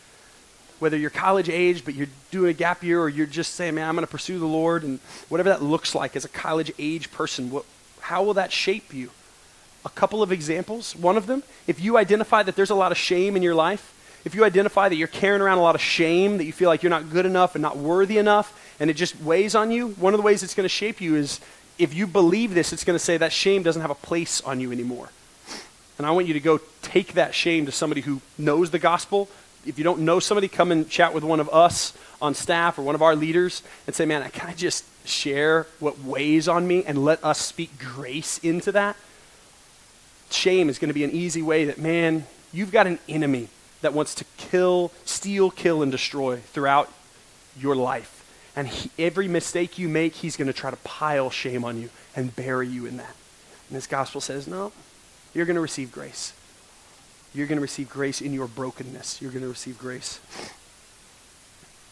Whether 0.80 0.98
you're 0.98 1.10
college 1.10 1.50
age, 1.50 1.84
but 1.86 1.94
you're 1.94 2.08
doing 2.32 2.50
a 2.50 2.54
gap 2.54 2.84
year, 2.84 3.02
or 3.02 3.10
you're 3.10 3.26
just 3.26 3.56
saying, 3.56 3.76
man, 3.76 3.88
I'm 3.88 3.96
going 3.96 4.06
to 4.06 4.12
pursue 4.12 4.40
the 4.40 4.46
Lord, 4.46 4.84
and 4.84 5.00
whatever 5.28 5.50
that 5.50 5.62
looks 5.62 5.94
like 5.94 6.16
as 6.16 6.26
a 6.26 6.30
college 6.30 6.72
age 6.80 7.12
person, 7.12 7.52
what, 7.52 7.66
how 8.02 8.24
will 8.24 8.34
that 8.36 8.52
shape 8.52 8.94
you? 8.94 9.12
A 9.86 9.90
couple 9.90 10.24
of 10.24 10.32
examples. 10.32 10.96
One 10.96 11.18
of 11.18 11.28
them, 11.28 11.44
if 11.68 11.82
you 11.82 11.98
identify 11.98 12.44
that 12.44 12.56
there's 12.56 12.70
a 12.70 12.76
lot 12.76 12.92
of 12.92 12.98
shame 12.98 13.36
in 13.36 13.44
your 13.44 13.56
life, 13.56 13.94
if 14.26 14.36
you 14.36 14.44
identify 14.44 14.90
that 14.90 14.96
you're 14.96 15.08
carrying 15.08 15.42
around 15.42 15.58
a 15.58 15.62
lot 15.62 15.76
of 15.76 15.82
shame, 15.82 16.38
that 16.38 16.46
you 16.46 16.52
feel 16.52 16.70
like 16.70 16.84
you're 16.84 16.90
not 16.90 17.10
good 17.10 17.26
enough 17.26 17.56
and 17.56 17.62
not 17.62 17.78
worthy 17.78 18.18
enough, 18.18 18.76
and 18.80 18.90
it 18.90 18.96
just 18.96 19.22
weighs 19.22 19.56
on 19.56 19.72
you, 19.72 19.90
one 19.90 20.14
of 20.14 20.18
the 20.18 20.26
ways 20.26 20.44
it's 20.44 20.54
going 20.54 20.66
to 20.66 20.70
shape 20.70 21.02
you 21.02 21.16
is 21.16 21.40
if 21.78 21.94
you 21.94 22.06
believe 22.06 22.54
this, 22.54 22.74
it's 22.74 22.84
going 22.84 22.96
to 22.96 23.04
say 23.04 23.18
that 23.18 23.32
shame 23.32 23.64
doesn't 23.64 23.82
have 23.82 23.92
a 23.92 23.96
place 23.96 24.42
on 24.42 24.60
you 24.60 24.72
anymore. 24.72 25.10
And 25.98 26.06
I 26.06 26.12
want 26.12 26.28
you 26.28 26.34
to 26.34 26.40
go 26.40 26.60
take 26.82 27.14
that 27.14 27.34
shame 27.34 27.66
to 27.66 27.72
somebody 27.72 28.02
who 28.02 28.22
knows 28.38 28.72
the 28.72 28.80
gospel. 28.80 29.30
If 29.66 29.78
you 29.78 29.84
don't 29.84 30.02
know 30.02 30.20
somebody, 30.20 30.48
come 30.48 30.72
and 30.72 30.90
chat 30.90 31.14
with 31.14 31.24
one 31.24 31.40
of 31.40 31.50
us 31.50 31.94
on 32.22 32.34
staff 32.34 32.80
or 32.80 32.82
one 32.82 32.96
of 32.96 33.02
our 33.02 33.16
leaders 33.16 33.62
and 33.88 33.96
say, 33.96 34.06
man, 34.06 34.22
I 34.22 34.30
can 34.30 34.50
I 34.50 34.54
just 34.54 34.86
share 35.06 35.68
what 35.80 36.00
weighs 36.00 36.48
on 36.48 36.68
me 36.68 36.84
and 36.86 37.04
let 37.04 37.24
us 37.24 37.40
speak 37.40 37.78
grace 37.78 38.38
into 38.40 38.72
that? 38.72 38.96
Shame 40.32 40.70
is 40.70 40.80
going 40.80 40.90
to 40.90 40.94
be 40.94 41.04
an 41.04 41.12
easy 41.12 41.42
way 41.42 41.66
that, 41.66 41.78
man, 41.78 42.26
you've 42.54 42.72
got 42.72 42.88
an 42.88 43.00
enemy 43.08 43.48
that 43.82 43.94
wants 43.94 44.16
to 44.16 44.26
kill, 44.38 44.92
steal, 45.06 45.50
kill, 45.52 45.82
and 45.82 45.92
destroy 45.92 46.38
throughout 46.38 46.92
your 47.58 47.76
life. 47.76 48.16
And 48.56 48.68
he, 48.68 48.92
every 49.00 49.28
mistake 49.28 49.78
you 49.78 49.88
make, 49.88 50.16
he's 50.16 50.36
going 50.36 50.48
to 50.48 50.54
try 50.54 50.70
to 50.70 50.78
pile 50.78 51.30
shame 51.30 51.64
on 51.64 51.82
you 51.82 51.90
and 52.16 52.36
bury 52.36 52.68
you 52.68 52.86
in 52.86 52.98
that. 52.98 53.16
And 53.70 53.78
this 53.78 53.88
gospel 53.88 54.22
says, 54.22 54.48
no, 54.48 54.72
you're 55.34 55.46
going 55.46 55.56
to 55.56 55.62
receive 55.62 55.92
grace. 55.92 56.34
You're 57.34 57.48
going 57.48 57.58
to 57.58 57.62
receive 57.62 57.90
grace 57.90 58.22
in 58.22 58.34
your 58.34 58.48
brokenness. 58.48 59.22
You're 59.22 59.32
going 59.32 59.44
to 59.44 59.50
receive 59.50 59.78
grace. 59.78 60.20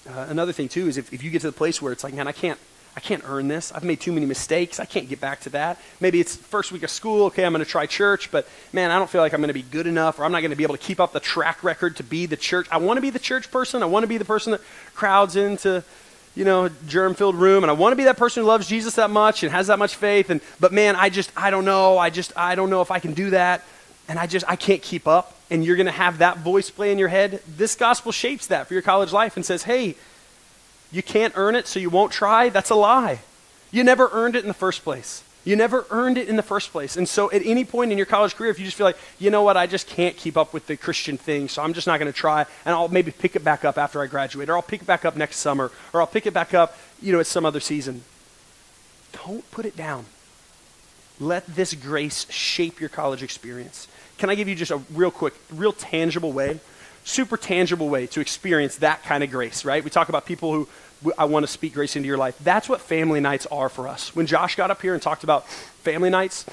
Uh, 0.10 0.26
another 0.30 0.52
thing, 0.52 0.68
too, 0.68 0.88
is 0.88 0.98
if, 0.98 1.14
if 1.14 1.24
you 1.24 1.30
get 1.30 1.42
to 1.42 1.48
the 1.48 1.58
place 1.58 1.82
where 1.82 1.92
it's 1.92 2.04
like, 2.04 2.14
man, 2.14 2.28
I 2.28 2.32
can't, 2.32 2.60
I 2.96 3.02
can't 3.02 3.22
earn 3.28 3.48
this. 3.48 3.72
I've 3.72 3.84
made 3.84 4.00
too 4.00 4.12
many 4.12 4.26
mistakes. 4.26 4.80
I 4.80 4.86
can't 4.86 5.08
get 5.08 5.22
back 5.22 5.42
to 5.42 5.52
that. 5.52 5.80
Maybe 6.00 6.20
it's 6.20 6.36
first 6.36 6.72
week 6.72 6.82
of 6.82 6.90
school. 6.90 7.26
Okay, 7.26 7.46
I'm 7.46 7.52
going 7.52 7.64
to 7.64 7.70
try 7.70 7.86
church, 7.86 8.32
but 8.32 8.48
man, 8.74 8.90
I 8.90 8.98
don't 8.98 9.10
feel 9.10 9.22
like 9.22 9.34
I'm 9.34 9.40
going 9.42 9.50
to 9.50 9.54
be 9.54 9.62
good 9.62 9.86
enough 9.86 10.18
or 10.18 10.24
I'm 10.26 10.32
not 10.32 10.40
going 10.40 10.52
to 10.52 10.58
be 10.58 10.64
able 10.64 10.76
to 10.76 10.82
keep 10.82 11.00
up 11.00 11.14
the 11.14 11.20
track 11.20 11.64
record 11.64 11.98
to 11.98 12.04
be 12.04 12.26
the 12.26 12.38
church. 12.38 12.68
I 12.72 12.78
want 12.78 12.98
to 12.98 13.02
be 13.02 13.12
the 13.12 13.20
church 13.20 13.52
person. 13.52 13.84
I 13.84 13.86
want 13.86 14.04
to 14.04 14.08
be 14.08 14.18
the 14.18 14.26
person 14.26 14.52
that 14.52 14.62
crowds 14.96 15.36
into 15.36 15.84
you 16.34 16.46
know, 16.46 16.70
germ 16.88 17.16
filled 17.16 17.36
room 17.36 17.64
and 17.64 17.72
I 17.72 17.74
want 17.74 17.94
to 17.94 17.96
be 17.96 18.04
that 18.04 18.18
person 18.18 18.44
who 18.44 18.48
loves 18.48 18.68
Jesus 18.68 18.94
that 18.96 19.10
much 19.10 19.42
and 19.42 19.52
has 19.52 19.68
that 19.68 19.80
much 19.80 19.96
faith 19.96 20.30
and 20.30 20.40
but 20.60 20.72
man, 20.72 20.96
I 20.96 21.10
just 21.10 21.32
I 21.36 21.50
don't 21.50 21.66
know. 21.66 21.98
I 21.98 22.12
just 22.12 22.32
I 22.38 22.54
don't 22.54 22.70
know 22.70 22.82
if 22.82 22.92
I 22.92 23.00
can 23.00 23.14
do 23.14 23.32
that 23.32 23.64
and 24.08 24.18
I 24.18 24.28
just 24.28 24.46
I 24.48 24.56
can't 24.56 24.82
keep 24.82 25.08
up 25.08 25.36
and 25.50 25.64
you're 25.64 25.76
going 25.76 25.86
to 25.86 25.92
have 25.92 26.20
that 26.20 26.40
voice 26.40 26.70
play 26.70 26.92
in 26.92 26.98
your 26.98 27.08
head. 27.08 27.42
This 27.48 27.76
gospel 27.76 28.12
shapes 28.12 28.48
that 28.48 28.68
for 28.68 28.74
your 28.74 28.84
college 28.84 29.12
life 29.12 29.36
and 29.36 29.46
says, 29.46 29.64
"Hey, 29.64 29.96
you 30.92 31.04
can't 31.04 31.34
earn 31.36 31.56
it 31.56 31.68
so 31.68 31.80
you 31.80 31.90
won't 31.90 32.12
try." 32.12 32.50
That's 32.50 32.70
a 32.70 32.76
lie. 32.76 33.20
You 33.72 33.84
never 33.84 34.10
earned 34.12 34.36
it 34.36 34.44
in 34.44 34.48
the 34.48 34.54
first 34.54 34.84
place. 34.84 35.24
You 35.48 35.56
never 35.56 35.86
earned 35.92 36.18
it 36.18 36.28
in 36.28 36.36
the 36.36 36.44
first 36.44 36.74
place. 36.74 36.98
And 36.98 37.08
so 37.08 37.32
at 37.32 37.42
any 37.46 37.64
point 37.64 37.94
in 37.94 37.98
your 37.98 38.06
college 38.06 38.36
career, 38.36 38.52
if 38.52 38.60
you 38.60 38.66
just 38.66 38.76
feel 38.76 38.86
like, 38.86 38.98
you 39.18 39.30
know 39.30 39.44
what, 39.44 39.56
I 39.56 39.66
just 39.66 39.88
can't 39.88 40.18
keep 40.18 40.36
up 40.36 40.54
with 40.54 40.68
the 40.68 40.76
Christian 40.76 41.18
thing, 41.18 41.48
so 41.48 41.62
I'm 41.62 41.72
just 41.72 41.88
not 41.88 42.02
going 42.02 42.12
to 42.12 42.18
try, 42.18 42.46
and 42.66 42.76
I'll 42.76 42.90
maybe 42.90 43.12
pick 43.12 43.34
it 43.38 43.46
back 43.46 43.64
up 43.64 43.78
after 43.78 44.02
I 44.02 44.08
graduate, 44.08 44.50
or 44.50 44.58
I'll 44.58 44.62
pick 44.62 44.82
it 44.82 44.86
back 44.86 45.06
up 45.06 45.16
next 45.16 45.38
summer, 45.38 45.72
or 45.94 46.02
I'll 46.02 46.08
pick 46.08 46.26
it 46.26 46.34
back 46.34 46.54
up, 46.54 46.78
you 47.02 47.14
know, 47.14 47.22
at 47.22 47.28
some 47.28 47.46
other 47.46 47.62
season. 47.62 48.04
Don't 49.14 49.50
put 49.52 49.66
it 49.66 49.78
down. 49.78 50.08
Let 51.18 51.48
this 51.48 51.74
grace 51.74 52.30
shape 52.30 52.82
your 52.82 52.90
college 52.90 53.24
experience. 53.24 53.88
Can 54.18 54.30
I 54.30 54.36
give 54.36 54.48
you 54.48 54.56
just 54.56 54.72
a 54.72 54.78
real 54.94 55.12
quick, 55.12 55.34
real 55.52 55.74
tangible 55.74 56.32
way, 56.32 56.60
super 57.04 57.38
tangible 57.38 57.90
way 57.90 58.08
to 58.08 58.20
experience 58.20 58.78
that 58.78 59.04
kind 59.04 59.24
of 59.24 59.30
grace, 59.32 59.64
right? 59.64 59.84
We 59.84 59.90
talk 59.90 60.10
about 60.10 60.26
people 60.26 60.54
who 60.54 60.68
I 61.18 61.26
want 61.26 61.46
to 61.46 61.52
speak 61.52 61.74
grace 61.74 61.96
into 61.96 62.08
your 62.08 62.18
life. 62.18 62.38
That's 62.40 62.68
what 62.68 62.82
family 62.82 63.20
nights 63.20 63.46
are 63.48 63.70
for 63.70 63.88
us. 63.88 64.16
When 64.16 64.26
Josh 64.26 64.56
got 64.56 64.72
up 64.72 64.82
here 64.82 64.94
and 64.94 65.02
talked 65.02 65.24
about 65.24 65.48
family 65.48 66.10
nights, 66.10 66.46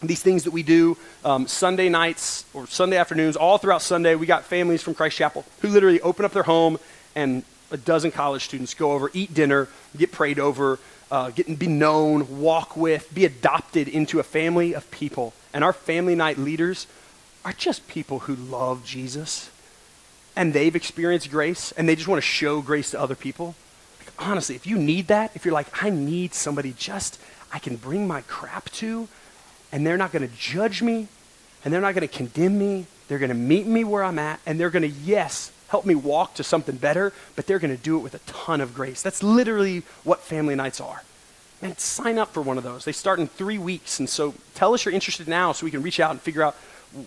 these 0.00 0.22
things 0.22 0.44
that 0.44 0.52
we 0.52 0.62
do 0.62 0.96
um, 1.24 1.48
Sunday 1.48 1.88
nights 1.88 2.44
or 2.54 2.68
Sunday 2.68 2.96
afternoons, 2.96 3.34
all 3.36 3.58
throughout 3.58 3.82
Sunday, 3.82 4.14
we 4.14 4.26
got 4.26 4.44
families 4.44 4.82
from 4.82 4.94
Christ 4.94 5.16
Chapel 5.16 5.44
who 5.60 5.68
literally 5.68 6.00
open 6.00 6.24
up 6.24 6.32
their 6.32 6.44
home 6.44 6.78
and 7.16 7.42
a 7.72 7.76
dozen 7.76 8.12
college 8.12 8.44
students 8.44 8.74
go 8.74 8.92
over, 8.92 9.10
eat 9.12 9.34
dinner, 9.34 9.68
get 9.96 10.12
prayed 10.12 10.38
over, 10.38 10.78
uh, 11.10 11.30
get, 11.30 11.58
be 11.58 11.66
known, 11.66 12.40
walk 12.40 12.76
with, 12.76 13.12
be 13.12 13.24
adopted 13.24 13.88
into 13.88 14.20
a 14.20 14.22
family 14.22 14.74
of 14.74 14.88
people. 14.90 15.34
And 15.52 15.64
our 15.64 15.72
family 15.72 16.14
night 16.14 16.38
leaders 16.38 16.86
are 17.44 17.52
just 17.52 17.88
people 17.88 18.20
who 18.20 18.34
love 18.34 18.84
Jesus 18.84 19.50
and 20.36 20.52
they've 20.52 20.76
experienced 20.76 21.30
grace 21.30 21.72
and 21.72 21.88
they 21.88 21.96
just 21.96 22.08
want 22.08 22.18
to 22.18 22.26
show 22.26 22.60
grace 22.60 22.90
to 22.92 23.00
other 23.00 23.14
people, 23.14 23.54
like, 23.98 24.12
honestly, 24.18 24.54
if 24.54 24.66
you 24.66 24.78
need 24.78 25.08
that, 25.08 25.32
if 25.34 25.44
you're 25.44 25.54
like, 25.54 25.82
I 25.82 25.90
need 25.90 26.34
somebody 26.34 26.74
just 26.76 27.18
I 27.52 27.58
can 27.58 27.76
bring 27.76 28.06
my 28.06 28.22
crap 28.22 28.70
to, 28.72 29.08
and 29.72 29.86
they're 29.86 29.96
not 29.96 30.12
going 30.12 30.28
to 30.28 30.34
judge 30.36 30.82
me, 30.82 31.08
and 31.64 31.72
they're 31.72 31.80
not 31.80 31.94
going 31.94 32.06
to 32.06 32.14
condemn 32.14 32.58
me, 32.58 32.86
they're 33.08 33.18
going 33.18 33.30
to 33.30 33.34
meet 33.34 33.66
me 33.66 33.84
where 33.84 34.04
I'm 34.04 34.18
at, 34.18 34.40
and 34.46 34.60
they're 34.60 34.70
going 34.70 34.82
to, 34.82 34.88
yes, 34.88 35.50
help 35.68 35.86
me 35.86 35.94
walk 35.94 36.34
to 36.34 36.44
something 36.44 36.76
better, 36.76 37.12
but 37.36 37.46
they're 37.46 37.58
going 37.58 37.74
to 37.74 37.82
do 37.82 37.96
it 37.96 38.00
with 38.00 38.14
a 38.14 38.18
ton 38.20 38.60
of 38.60 38.74
grace. 38.74 39.02
That's 39.02 39.22
literally 39.22 39.82
what 40.04 40.20
family 40.20 40.54
nights 40.54 40.80
are. 40.80 41.02
Man, 41.60 41.76
sign 41.76 42.18
up 42.18 42.32
for 42.32 42.40
one 42.40 42.56
of 42.56 42.64
those. 42.64 42.84
They 42.84 42.92
start 42.92 43.18
in 43.18 43.26
three 43.26 43.58
weeks, 43.58 43.98
and 43.98 44.08
so 44.08 44.34
tell 44.54 44.74
us 44.74 44.84
you're 44.84 44.94
interested 44.94 45.26
now 45.26 45.52
so 45.52 45.64
we 45.64 45.70
can 45.70 45.82
reach 45.82 45.98
out 45.98 46.12
and 46.12 46.20
figure 46.20 46.42
out 46.42 46.54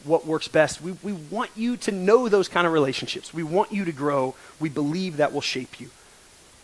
what 0.04 0.26
works 0.26 0.48
best. 0.48 0.82
We, 0.82 0.92
we 1.04 1.14
want 1.14 1.52
you 1.56 1.78
to 1.78 1.92
know 1.92 2.28
those 2.28 2.48
kind 2.48 2.68
of 2.68 2.74
relationships. 2.74 3.34
We 3.34 3.44
want 3.44 3.72
you 3.72 3.86
to 3.86 3.92
grow. 3.92 4.36
We 4.60 4.70
believe 4.70 5.18
that 5.18 5.34
will 5.34 5.42
shape 5.42 5.80
you. 5.80 5.90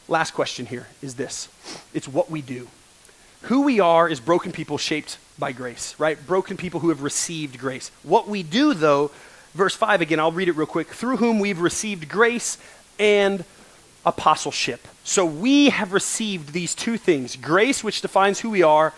Last 0.08 0.34
question 0.34 0.66
here 0.66 0.88
is 1.02 1.16
this 1.16 1.50
it's 1.94 2.08
what 2.08 2.30
we 2.30 2.42
do. 2.42 2.68
Who 3.44 3.62
we 3.62 3.80
are 3.80 4.10
is 4.10 4.20
broken 4.20 4.52
people 4.52 4.78
shaped 4.78 5.18
by 5.40 5.52
grace, 5.52 5.96
right? 6.00 6.18
Broken 6.26 6.58
people 6.58 6.80
who 6.80 6.90
have 6.90 7.02
received 7.04 7.58
grace. 7.58 7.92
What 8.04 8.28
we 8.28 8.44
do, 8.44 8.74
though, 8.74 9.12
verse 9.54 9.76
5 9.76 10.02
again, 10.02 10.20
I'll 10.20 10.32
read 10.32 10.50
it 10.50 10.54
real 10.54 10.68
quick. 10.68 10.88
Through 10.88 11.18
whom 11.18 11.40
we've 11.40 11.60
received 11.60 12.10
grace 12.10 12.58
and 13.00 13.46
apostleship. 14.08 14.88
So 15.04 15.26
we 15.26 15.70
have 15.70 15.94
received 15.94 16.54
these 16.54 16.74
two 16.74 16.98
things 16.98 17.36
grace, 17.36 17.84
which 17.84 18.02
defines 18.02 18.40
who 18.40 18.50
we 18.50 18.64
are, 18.64 18.94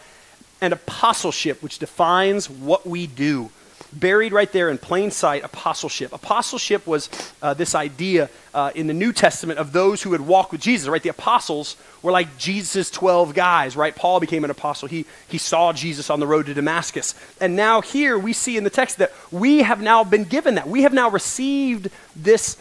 and 0.61 0.71
apostleship, 0.71 1.61
which 1.61 1.79
defines 1.79 2.49
what 2.49 2.87
we 2.87 3.07
do 3.07 3.49
buried 3.93 4.33
right 4.33 4.51
there 4.51 4.69
in 4.69 4.77
plain 4.77 5.11
sight 5.11 5.43
apostleship. 5.43 6.13
Apostleship 6.13 6.85
was 6.85 7.09
uh, 7.41 7.53
this 7.53 7.75
idea 7.75 8.29
uh, 8.53 8.71
in 8.75 8.87
the 8.87 8.93
New 8.93 9.13
Testament 9.13 9.59
of 9.59 9.71
those 9.71 10.01
who 10.03 10.11
had 10.11 10.21
walked 10.21 10.51
with 10.51 10.61
Jesus, 10.61 10.87
right? 10.87 11.01
The 11.01 11.09
apostles 11.09 11.75
were 12.01 12.11
like 12.11 12.37
Jesus' 12.37 12.91
12 12.91 13.33
guys, 13.33 13.75
right? 13.75 13.95
Paul 13.95 14.19
became 14.19 14.43
an 14.43 14.51
apostle. 14.51 14.87
He, 14.87 15.05
he 15.27 15.37
saw 15.37 15.73
Jesus 15.73 16.09
on 16.09 16.19
the 16.19 16.27
road 16.27 16.45
to 16.47 16.53
Damascus. 16.53 17.15
And 17.39 17.55
now 17.55 17.81
here 17.81 18.17
we 18.17 18.33
see 18.33 18.57
in 18.57 18.63
the 18.63 18.69
text 18.69 18.97
that 18.97 19.11
we 19.31 19.59
have 19.59 19.81
now 19.81 20.03
been 20.03 20.23
given 20.23 20.55
that. 20.55 20.67
We 20.67 20.83
have 20.83 20.93
now 20.93 21.09
received 21.09 21.89
this 22.15 22.57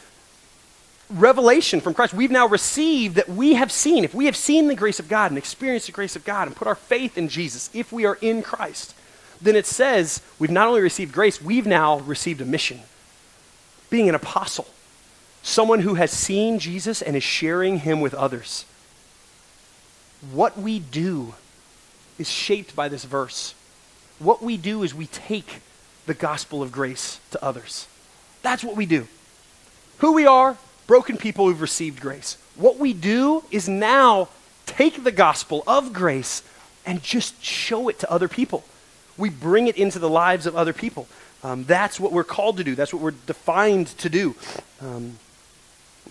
revelation 1.11 1.81
from 1.81 1.95
Christ. 1.95 2.15
We've 2.15 2.31
now 2.31 2.47
received 2.47 3.17
that 3.17 3.29
we 3.29 3.55
have 3.55 3.73
seen, 3.73 4.05
if 4.05 4.15
we 4.15 4.27
have 4.27 4.37
seen 4.37 4.69
the 4.69 4.75
grace 4.75 5.01
of 5.01 5.09
God 5.09 5.31
and 5.31 5.39
experienced 5.39 5.87
the 5.87 5.93
grace 5.93 6.17
of 6.17 6.25
God 6.25 6.47
and 6.47 6.57
put 6.57 6.69
our 6.69 6.75
faith 6.75 7.17
in 7.17 7.29
Jesus, 7.29 7.71
if 7.73 7.93
we 7.93 8.05
are 8.05 8.19
in 8.21 8.43
Christ, 8.43 8.95
then 9.41 9.57
it 9.57 9.67
says 9.67 10.21
we've 10.39 10.51
not 10.51 10.69
only 10.69 10.81
received 10.81 11.13
grace, 11.13 11.41
we've 11.41 11.67
now 11.67 12.01
received 12.01 12.41
a 12.41 12.45
mission. 12.45 12.81
Being 13.91 14.09
an 14.09 14.15
apostle, 14.15 14.67
someone 15.43 15.81
who 15.81 15.95
has 15.95 16.11
seen 16.11 16.59
Jesus 16.59 17.01
and 17.01 17.17
is 17.17 17.23
sharing 17.23 17.79
him 17.79 18.01
with 18.01 18.15
others. 18.15 18.67
What 20.33 20.59
we 20.59 20.79
do 20.79 21.35
is 22.19 22.29
shaped 22.29 22.75
by 22.75 22.89
this 22.89 23.05
verse. 23.05 23.55
What 24.19 24.43
we 24.43 24.57
do 24.57 24.83
is 24.83 24.95
we 24.95 25.07
take 25.07 25.63
the 26.07 26.15
gospel 26.15 26.63
of 26.63 26.73
grace 26.73 27.21
to 27.31 27.43
others. 27.43 27.87
That's 28.43 28.65
what 28.65 28.77
we 28.77 28.85
do. 28.85 29.07
Who 29.99 30.13
we 30.13 30.27
are, 30.27 30.57
broken 30.89 31.17
people 31.17 31.47
who've 31.47 31.61
received 31.61 32.01
grace. 32.01 32.37
What 32.57 32.79
we 32.79 32.93
do 32.93 33.45
is 33.53 33.69
now 33.69 34.29
take 34.67 35.05
the 35.05 35.13
gospel 35.13 35.63
of 35.69 35.93
grace 35.93 36.43
and 36.85 37.01
just 37.05 37.45
show 37.45 37.89
it 37.89 38.01
to 38.01 38.11
other 38.11 38.27
people 38.27 38.65
we 39.19 39.29
bring 39.29 39.67
it 39.67 39.77
into 39.77 39.99
the 39.99 40.09
lives 40.09 40.47
of 40.47 40.57
other 40.57 40.73
people. 40.73 41.07
Um, 41.43 41.65
that's 41.65 42.01
what 42.01 42.13
we're 42.13 42.25
called 42.25 42.57
to 42.57 42.65
do, 42.65 42.75
that's 42.75 42.95
what 42.95 43.03
we're 43.03 43.11
defined 43.27 43.89
to 43.99 44.09
do. 44.09 44.35
Um, 44.81 45.19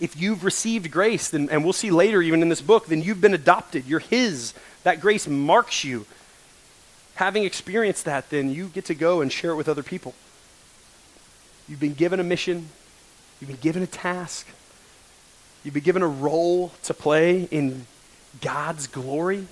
if 0.00 0.16
you've 0.16 0.44
received 0.44 0.92
grace, 0.92 1.28
then, 1.28 1.48
and 1.50 1.64
we'll 1.64 1.72
see 1.72 1.90
later 1.90 2.22
even 2.22 2.40
in 2.40 2.48
this 2.48 2.60
book, 2.60 2.86
then 2.86 3.02
you've 3.02 3.20
been 3.20 3.34
adopted. 3.34 3.84
You're 3.86 3.98
His. 3.98 4.54
That 4.84 5.00
grace 5.00 5.26
marks 5.26 5.82
you. 5.82 6.06
Having 7.16 7.44
experienced 7.44 8.04
that, 8.04 8.30
then 8.30 8.52
you 8.52 8.68
get 8.68 8.84
to 8.84 8.94
go 8.94 9.20
and 9.20 9.32
share 9.32 9.50
it 9.50 9.56
with 9.56 9.68
other 9.68 9.82
people. 9.82 10.14
You've 11.68 11.80
been 11.80 11.94
given 11.94 12.20
a 12.20 12.22
mission, 12.22 12.68
you've 13.40 13.48
been 13.48 13.58
given 13.60 13.82
a 13.82 13.88
task, 13.88 14.46
you've 15.64 15.74
been 15.74 15.82
given 15.82 16.02
a 16.02 16.08
role 16.08 16.72
to 16.84 16.94
play 16.94 17.42
in 17.50 17.86
God's 18.40 18.86
glory. 18.86 19.46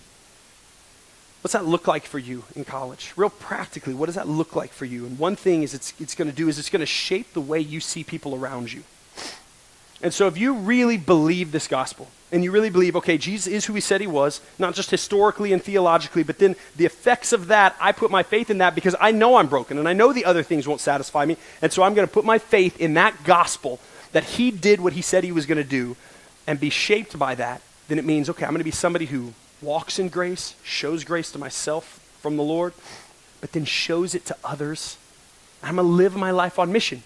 What's 1.42 1.52
that 1.52 1.64
look 1.64 1.86
like 1.86 2.04
for 2.04 2.18
you 2.18 2.44
in 2.54 2.64
college? 2.64 3.12
Real 3.16 3.30
practically, 3.30 3.94
what 3.94 4.06
does 4.06 4.16
that 4.16 4.28
look 4.28 4.56
like 4.56 4.72
for 4.72 4.84
you? 4.84 5.06
And 5.06 5.18
one 5.18 5.36
thing 5.36 5.62
is 5.62 5.74
it's, 5.74 5.92
it's 6.00 6.14
going 6.14 6.28
to 6.28 6.36
do 6.36 6.48
is 6.48 6.58
it's 6.58 6.70
going 6.70 6.80
to 6.80 6.86
shape 6.86 7.32
the 7.32 7.40
way 7.40 7.60
you 7.60 7.80
see 7.80 8.02
people 8.02 8.34
around 8.34 8.72
you. 8.72 8.82
And 10.02 10.12
so 10.12 10.26
if 10.26 10.36
you 10.36 10.54
really 10.54 10.96
believe 10.96 11.52
this 11.52 11.68
gospel, 11.68 12.08
and 12.32 12.42
you 12.42 12.50
really 12.50 12.70
believe, 12.70 12.96
okay, 12.96 13.16
Jesus 13.16 13.46
is 13.46 13.64
who 13.66 13.74
he 13.74 13.80
said 13.80 14.00
he 14.00 14.06
was, 14.06 14.40
not 14.58 14.74
just 14.74 14.90
historically 14.90 15.52
and 15.52 15.62
theologically, 15.62 16.24
but 16.24 16.38
then 16.38 16.56
the 16.74 16.84
effects 16.84 17.32
of 17.32 17.46
that, 17.48 17.76
I 17.80 17.92
put 17.92 18.10
my 18.10 18.22
faith 18.22 18.50
in 18.50 18.58
that 18.58 18.74
because 18.74 18.96
I 19.00 19.12
know 19.12 19.36
I'm 19.36 19.46
broken 19.46 19.78
and 19.78 19.88
I 19.88 19.92
know 19.92 20.12
the 20.12 20.24
other 20.24 20.42
things 20.42 20.66
won't 20.66 20.80
satisfy 20.80 21.24
me. 21.24 21.36
And 21.62 21.72
so 21.72 21.82
I'm 21.82 21.94
going 21.94 22.06
to 22.06 22.12
put 22.12 22.24
my 22.24 22.38
faith 22.38 22.80
in 22.80 22.94
that 22.94 23.22
gospel 23.24 23.78
that 24.12 24.24
he 24.24 24.50
did 24.50 24.80
what 24.80 24.94
he 24.94 25.02
said 25.02 25.24
he 25.24 25.32
was 25.32 25.46
going 25.46 25.62
to 25.62 25.68
do 25.68 25.96
and 26.46 26.60
be 26.60 26.70
shaped 26.70 27.18
by 27.18 27.34
that. 27.34 27.60
Then 27.88 27.98
it 27.98 28.04
means, 28.04 28.28
okay, 28.30 28.44
I'm 28.44 28.52
going 28.52 28.58
to 28.58 28.64
be 28.64 28.70
somebody 28.70 29.06
who 29.06 29.32
walks 29.62 29.98
in 29.98 30.08
grace, 30.08 30.54
shows 30.62 31.04
grace 31.04 31.30
to 31.32 31.38
myself 31.38 32.00
from 32.20 32.36
the 32.36 32.42
Lord, 32.42 32.72
but 33.40 33.52
then 33.52 33.64
shows 33.64 34.14
it 34.14 34.24
to 34.26 34.36
others. 34.44 34.96
I'm 35.62 35.76
going 35.76 35.86
to 35.86 35.92
live 35.92 36.16
my 36.16 36.30
life 36.30 36.58
on 36.58 36.72
mission. 36.72 37.02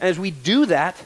And 0.00 0.08
as 0.08 0.18
we 0.18 0.30
do 0.30 0.66
that, 0.66 1.04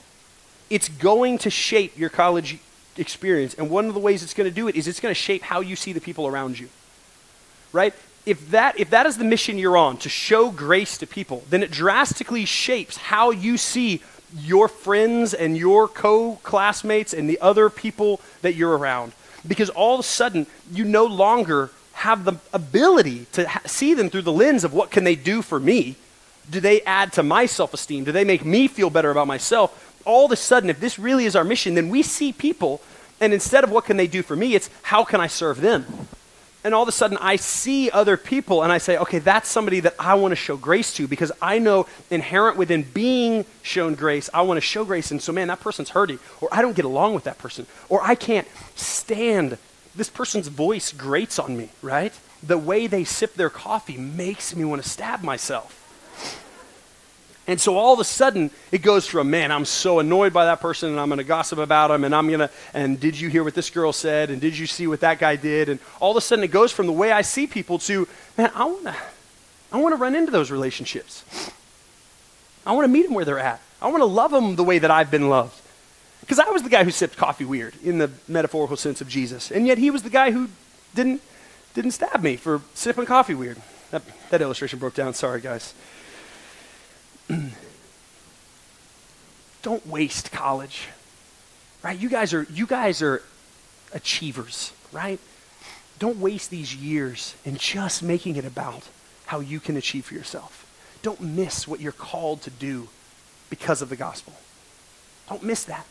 it's 0.70 0.88
going 0.88 1.38
to 1.38 1.50
shape 1.50 1.98
your 1.98 2.10
college 2.10 2.58
experience. 2.96 3.54
And 3.54 3.70
one 3.70 3.86
of 3.86 3.94
the 3.94 4.00
ways 4.00 4.22
it's 4.22 4.34
going 4.34 4.48
to 4.48 4.54
do 4.54 4.68
it 4.68 4.76
is 4.76 4.88
it's 4.88 5.00
going 5.00 5.14
to 5.14 5.20
shape 5.20 5.42
how 5.42 5.60
you 5.60 5.76
see 5.76 5.92
the 5.92 6.00
people 6.00 6.26
around 6.26 6.58
you. 6.58 6.68
Right? 7.72 7.94
If 8.26 8.50
that, 8.50 8.78
if 8.78 8.90
that 8.90 9.06
is 9.06 9.16
the 9.16 9.24
mission 9.24 9.58
you're 9.58 9.76
on, 9.76 9.96
to 9.98 10.08
show 10.08 10.50
grace 10.50 10.98
to 10.98 11.06
people, 11.06 11.44
then 11.48 11.62
it 11.62 11.70
drastically 11.70 12.44
shapes 12.44 12.96
how 12.96 13.30
you 13.30 13.56
see 13.56 14.02
your 14.36 14.68
friends 14.68 15.34
and 15.34 15.56
your 15.56 15.88
co 15.88 16.36
classmates 16.42 17.12
and 17.12 17.28
the 17.28 17.40
other 17.40 17.70
people 17.70 18.20
that 18.42 18.54
you're 18.54 18.76
around. 18.76 19.12
Because 19.46 19.70
all 19.70 19.94
of 19.94 20.00
a 20.00 20.04
sudden 20.04 20.46
you 20.72 20.84
no 20.84 21.04
longer 21.04 21.70
have 21.92 22.24
the 22.24 22.34
ability 22.52 23.26
to 23.32 23.48
ha- 23.48 23.62
see 23.66 23.94
them 23.94 24.10
through 24.10 24.22
the 24.22 24.32
lens 24.32 24.64
of 24.64 24.72
what 24.72 24.90
can 24.90 25.04
they 25.04 25.16
do 25.16 25.42
for 25.42 25.58
me? 25.58 25.96
Do 26.50 26.60
they 26.60 26.80
add 26.82 27.12
to 27.14 27.22
my 27.22 27.46
self-esteem? 27.46 28.04
Do 28.04 28.12
they 28.12 28.24
make 28.24 28.44
me 28.44 28.68
feel 28.68 28.90
better 28.90 29.10
about 29.10 29.26
myself? 29.26 30.00
All 30.04 30.26
of 30.26 30.32
a 30.32 30.36
sudden 30.36 30.70
if 30.70 30.80
this 30.80 30.98
really 30.98 31.24
is 31.24 31.36
our 31.36 31.44
mission 31.44 31.74
then 31.74 31.88
we 31.88 32.02
see 32.02 32.32
people 32.32 32.80
and 33.20 33.32
instead 33.32 33.64
of 33.64 33.70
what 33.70 33.84
can 33.84 33.96
they 33.96 34.06
do 34.06 34.22
for 34.22 34.36
me 34.36 34.54
it's 34.54 34.70
how 34.82 35.04
can 35.04 35.20
i 35.20 35.26
serve 35.26 35.60
them 35.60 35.84
and 36.68 36.74
all 36.74 36.82
of 36.82 36.88
a 36.88 36.92
sudden 36.92 37.16
I 37.18 37.36
see 37.36 37.90
other 37.90 38.18
people 38.18 38.62
and 38.62 38.70
I 38.70 38.76
say, 38.76 38.98
okay, 38.98 39.20
that's 39.20 39.48
somebody 39.48 39.80
that 39.80 39.94
I 39.98 40.16
want 40.16 40.32
to 40.32 40.36
show 40.36 40.58
grace 40.58 40.92
to 40.96 41.08
because 41.08 41.32
I 41.40 41.58
know 41.58 41.86
inherent 42.10 42.58
within 42.58 42.82
being 42.82 43.46
shown 43.62 43.94
grace, 43.94 44.28
I 44.34 44.42
want 44.42 44.58
to 44.58 44.60
show 44.60 44.84
grace. 44.84 45.10
And 45.10 45.22
so, 45.22 45.32
man, 45.32 45.48
that 45.48 45.60
person's 45.60 45.88
hurting, 45.88 46.18
or 46.42 46.50
I 46.52 46.60
don't 46.60 46.76
get 46.76 46.84
along 46.84 47.14
with 47.14 47.24
that 47.24 47.38
person, 47.38 47.66
or 47.88 48.02
I 48.02 48.14
can't 48.14 48.46
stand 48.76 49.56
this 49.96 50.10
person's 50.10 50.48
voice 50.48 50.92
grates 50.92 51.38
on 51.38 51.56
me, 51.56 51.70
right? 51.80 52.12
The 52.42 52.58
way 52.58 52.86
they 52.86 53.02
sip 53.02 53.32
their 53.32 53.48
coffee 53.48 53.96
makes 53.96 54.54
me 54.54 54.66
want 54.66 54.82
to 54.82 54.88
stab 54.88 55.22
myself. 55.22 55.74
And 57.48 57.58
so 57.58 57.78
all 57.78 57.94
of 57.94 57.98
a 57.98 58.04
sudden, 58.04 58.50
it 58.70 58.82
goes 58.82 59.06
from, 59.06 59.30
man, 59.30 59.50
I'm 59.50 59.64
so 59.64 60.00
annoyed 60.00 60.34
by 60.34 60.44
that 60.44 60.60
person 60.60 60.90
and 60.90 61.00
I'm 61.00 61.08
going 61.08 61.16
to 61.16 61.24
gossip 61.24 61.58
about 61.58 61.90
him 61.90 62.04
and 62.04 62.14
I'm 62.14 62.28
going 62.28 62.40
to, 62.40 62.50
and 62.74 63.00
did 63.00 63.18
you 63.18 63.30
hear 63.30 63.42
what 63.42 63.54
this 63.54 63.70
girl 63.70 63.90
said 63.90 64.28
and 64.28 64.38
did 64.38 64.56
you 64.56 64.66
see 64.66 64.86
what 64.86 65.00
that 65.00 65.18
guy 65.18 65.34
did? 65.36 65.70
And 65.70 65.80
all 65.98 66.10
of 66.10 66.18
a 66.18 66.20
sudden, 66.20 66.44
it 66.44 66.50
goes 66.50 66.72
from 66.72 66.86
the 66.86 66.92
way 66.92 67.10
I 67.10 67.22
see 67.22 67.46
people 67.46 67.78
to, 67.80 68.06
man, 68.36 68.52
I 68.54 68.66
want 68.66 68.84
to, 68.84 68.96
I 69.72 69.80
want 69.80 69.94
to 69.94 69.96
run 69.96 70.14
into 70.14 70.30
those 70.30 70.50
relationships. 70.50 71.24
I 72.66 72.72
want 72.72 72.84
to 72.84 72.88
meet 72.88 73.04
them 73.04 73.14
where 73.14 73.24
they're 73.24 73.38
at. 73.38 73.62
I 73.80 73.88
want 73.88 74.02
to 74.02 74.06
love 74.06 74.30
them 74.30 74.56
the 74.56 74.64
way 74.64 74.78
that 74.78 74.90
I've 74.90 75.10
been 75.10 75.30
loved. 75.30 75.58
Because 76.20 76.38
I 76.38 76.50
was 76.50 76.62
the 76.62 76.68
guy 76.68 76.84
who 76.84 76.90
sipped 76.90 77.16
coffee 77.16 77.46
weird 77.46 77.74
in 77.82 77.96
the 77.96 78.10
metaphorical 78.28 78.76
sense 78.76 79.00
of 79.00 79.08
Jesus. 79.08 79.50
And 79.50 79.66
yet 79.66 79.78
he 79.78 79.90
was 79.90 80.02
the 80.02 80.10
guy 80.10 80.32
who 80.32 80.50
didn't, 80.94 81.22
didn't 81.72 81.92
stab 81.92 82.22
me 82.22 82.36
for 82.36 82.60
sipping 82.74 83.06
coffee 83.06 83.34
weird. 83.34 83.56
That, 83.90 84.02
that 84.28 84.42
illustration 84.42 84.78
broke 84.78 84.92
down. 84.92 85.14
Sorry, 85.14 85.40
guys. 85.40 85.72
don't 89.62 89.86
waste 89.86 90.32
college. 90.32 90.88
Right? 91.82 91.98
You 91.98 92.08
guys 92.08 92.34
are 92.34 92.46
you 92.50 92.66
guys 92.66 93.02
are 93.02 93.22
achievers, 93.92 94.72
right? 94.92 95.20
Don't 95.98 96.18
waste 96.20 96.50
these 96.50 96.74
years 96.74 97.34
in 97.44 97.56
just 97.56 98.02
making 98.02 98.36
it 98.36 98.44
about 98.44 98.88
how 99.26 99.40
you 99.40 99.60
can 99.60 99.76
achieve 99.76 100.06
for 100.06 100.14
yourself. 100.14 100.64
Don't 101.02 101.20
miss 101.20 101.68
what 101.68 101.80
you're 101.80 101.92
called 101.92 102.42
to 102.42 102.50
do 102.50 102.88
because 103.50 103.82
of 103.82 103.88
the 103.88 103.96
gospel. 103.96 104.32
Don't 105.28 105.42
miss 105.42 105.64
that. 105.64 105.86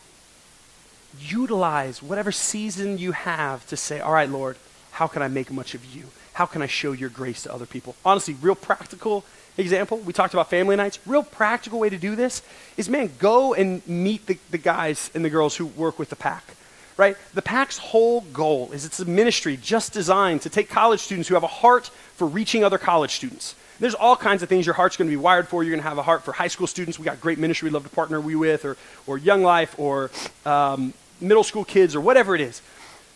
Utilize 1.20 2.02
whatever 2.02 2.32
season 2.32 2.98
you 2.98 3.12
have 3.12 3.66
to 3.68 3.76
say, 3.76 4.00
All 4.00 4.12
right, 4.12 4.28
Lord, 4.28 4.56
how 4.92 5.06
can 5.06 5.22
I 5.22 5.28
make 5.28 5.50
much 5.50 5.74
of 5.74 5.84
you? 5.84 6.04
How 6.34 6.46
can 6.46 6.62
I 6.62 6.66
show 6.66 6.92
your 6.92 7.08
grace 7.08 7.42
to 7.44 7.52
other 7.52 7.66
people? 7.66 7.96
Honestly, 8.04 8.34
real 8.40 8.54
practical 8.54 9.24
example, 9.58 9.98
we 9.98 10.12
talked 10.12 10.34
about 10.34 10.50
family 10.50 10.76
nights. 10.76 10.98
Real 11.06 11.22
practical 11.22 11.78
way 11.78 11.90
to 11.90 11.98
do 11.98 12.16
this 12.16 12.42
is, 12.76 12.88
man, 12.88 13.10
go 13.18 13.54
and 13.54 13.86
meet 13.86 14.26
the, 14.26 14.38
the 14.50 14.58
guys 14.58 15.10
and 15.14 15.24
the 15.24 15.30
girls 15.30 15.56
who 15.56 15.66
work 15.66 15.98
with 15.98 16.10
the 16.10 16.16
pack. 16.16 16.44
Right? 16.96 17.16
The 17.32 17.42
pack's 17.42 17.78
whole 17.78 18.22
goal 18.22 18.72
is 18.72 18.84
it's 18.84 18.98
a 18.98 19.04
ministry 19.04 19.56
just 19.56 19.92
designed 19.92 20.42
to 20.42 20.50
take 20.50 20.68
college 20.68 21.00
students 21.00 21.28
who 21.28 21.34
have 21.34 21.44
a 21.44 21.46
heart 21.46 21.88
for 21.88 22.26
reaching 22.26 22.64
other 22.64 22.78
college 22.78 23.12
students. 23.12 23.54
There's 23.78 23.94
all 23.94 24.16
kinds 24.16 24.42
of 24.42 24.48
things 24.48 24.66
your 24.66 24.74
heart's 24.74 24.96
going 24.96 25.08
to 25.08 25.12
be 25.12 25.20
wired 25.20 25.46
for. 25.46 25.62
You're 25.62 25.70
going 25.70 25.82
to 25.82 25.88
have 25.88 25.98
a 25.98 26.02
heart 26.02 26.24
for 26.24 26.32
high 26.32 26.48
school 26.48 26.66
students. 26.66 26.98
We 26.98 27.04
got 27.04 27.20
great 27.20 27.38
ministry 27.38 27.68
we 27.68 27.72
love 27.72 27.84
to 27.84 27.88
partner 27.90 28.20
we 28.20 28.34
with, 28.34 28.64
or, 28.64 28.76
or 29.06 29.18
Young 29.18 29.44
Life, 29.44 29.78
or 29.78 30.10
um, 30.44 30.92
middle 31.20 31.44
school 31.44 31.64
kids, 31.64 31.94
or 31.94 32.00
whatever 32.00 32.34
it 32.34 32.40
is. 32.40 32.60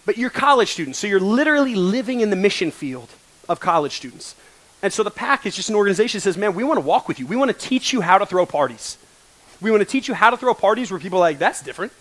But 0.07 0.17
you're 0.17 0.31
college 0.31 0.71
students, 0.73 1.01
so 1.01 1.09
you're 1.09 1.19
literally 1.19 1.75
living 1.75 2.21
in 2.21 2.31
the 2.31 2.37
mission 2.37 2.71
field 2.71 3.09
of 3.49 3.59
college 3.59 3.97
students. 3.97 4.37
And 4.83 4.93
so 4.93 5.03
the 5.03 5.11
pack 5.11 5.47
is 5.47 5.55
just 5.55 5.69
an 5.69 5.77
organization 5.77 6.19
that 6.19 6.23
says, 6.23 6.37
man, 6.37 6.55
we 6.55 6.65
want 6.65 6.79
to 6.79 6.85
walk 6.85 7.07
with 7.07 7.21
you. 7.21 7.27
We 7.27 7.37
want 7.37 7.51
to 7.51 7.57
teach 7.57 7.93
you 7.93 8.01
how 8.01 8.19
to 8.19 8.27
throw 8.27 8.45
parties. 8.45 8.99
We 9.61 9.71
want 9.71 9.81
to 9.81 9.89
teach 9.89 10.09
you 10.09 10.15
how 10.15 10.31
to 10.31 10.37
throw 10.37 10.55
parties 10.55 10.91
where 10.91 10.99
people 10.99 11.19
are 11.19 11.23
like, 11.23 11.39
that's 11.39 11.63
different. 11.63 11.93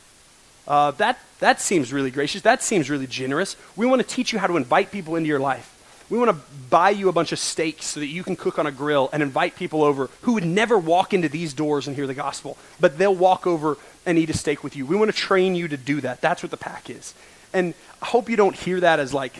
Uh, 0.67 0.91
that, 0.91 1.19
that 1.39 1.61
seems 1.61 1.93
really 1.93 2.11
gracious. 2.11 2.41
That 2.41 2.63
seems 2.63 2.89
really 2.89 3.07
generous. 3.07 3.55
We 3.75 3.85
want 3.85 4.01
to 4.01 4.07
teach 4.07 4.33
you 4.33 4.39
how 4.39 4.47
to 4.47 4.57
invite 4.57 4.91
people 4.91 5.15
into 5.15 5.27
your 5.27 5.39
life. 5.39 5.77
We 6.09 6.17
want 6.17 6.31
to 6.31 6.43
buy 6.69 6.89
you 6.89 7.07
a 7.07 7.13
bunch 7.13 7.31
of 7.31 7.39
steaks 7.39 7.85
so 7.85 7.99
that 8.01 8.07
you 8.07 8.23
can 8.23 8.35
cook 8.35 8.59
on 8.59 8.67
a 8.67 8.71
grill 8.71 9.09
and 9.13 9.23
invite 9.23 9.55
people 9.55 9.81
over 9.81 10.09
who 10.23 10.33
would 10.33 10.45
never 10.45 10.77
walk 10.77 11.13
into 11.13 11.29
these 11.29 11.53
doors 11.53 11.87
and 11.87 11.95
hear 11.95 12.05
the 12.05 12.13
gospel, 12.13 12.57
but 12.81 12.97
they'll 12.97 13.15
walk 13.15 13.47
over 13.47 13.77
and 14.05 14.17
eat 14.17 14.29
a 14.29 14.37
steak 14.37 14.61
with 14.61 14.75
you. 14.75 14.85
We 14.85 14.97
want 14.97 15.09
to 15.09 15.17
train 15.17 15.55
you 15.55 15.69
to 15.69 15.77
do 15.77 16.01
that. 16.01 16.19
That's 16.19 16.43
what 16.43 16.51
the 16.51 16.57
pack 16.57 16.89
is. 16.89 17.13
And 17.53 17.73
I 18.01 18.07
hope 18.07 18.29
you 18.29 18.35
don't 18.35 18.55
hear 18.55 18.81
that 18.81 18.99
as 18.99 19.13
like 19.13 19.33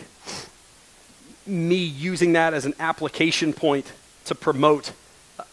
me 1.46 1.76
using 1.76 2.32
that 2.34 2.54
as 2.54 2.64
an 2.64 2.74
application 2.78 3.52
point 3.52 3.92
to 4.26 4.34
promote 4.34 4.92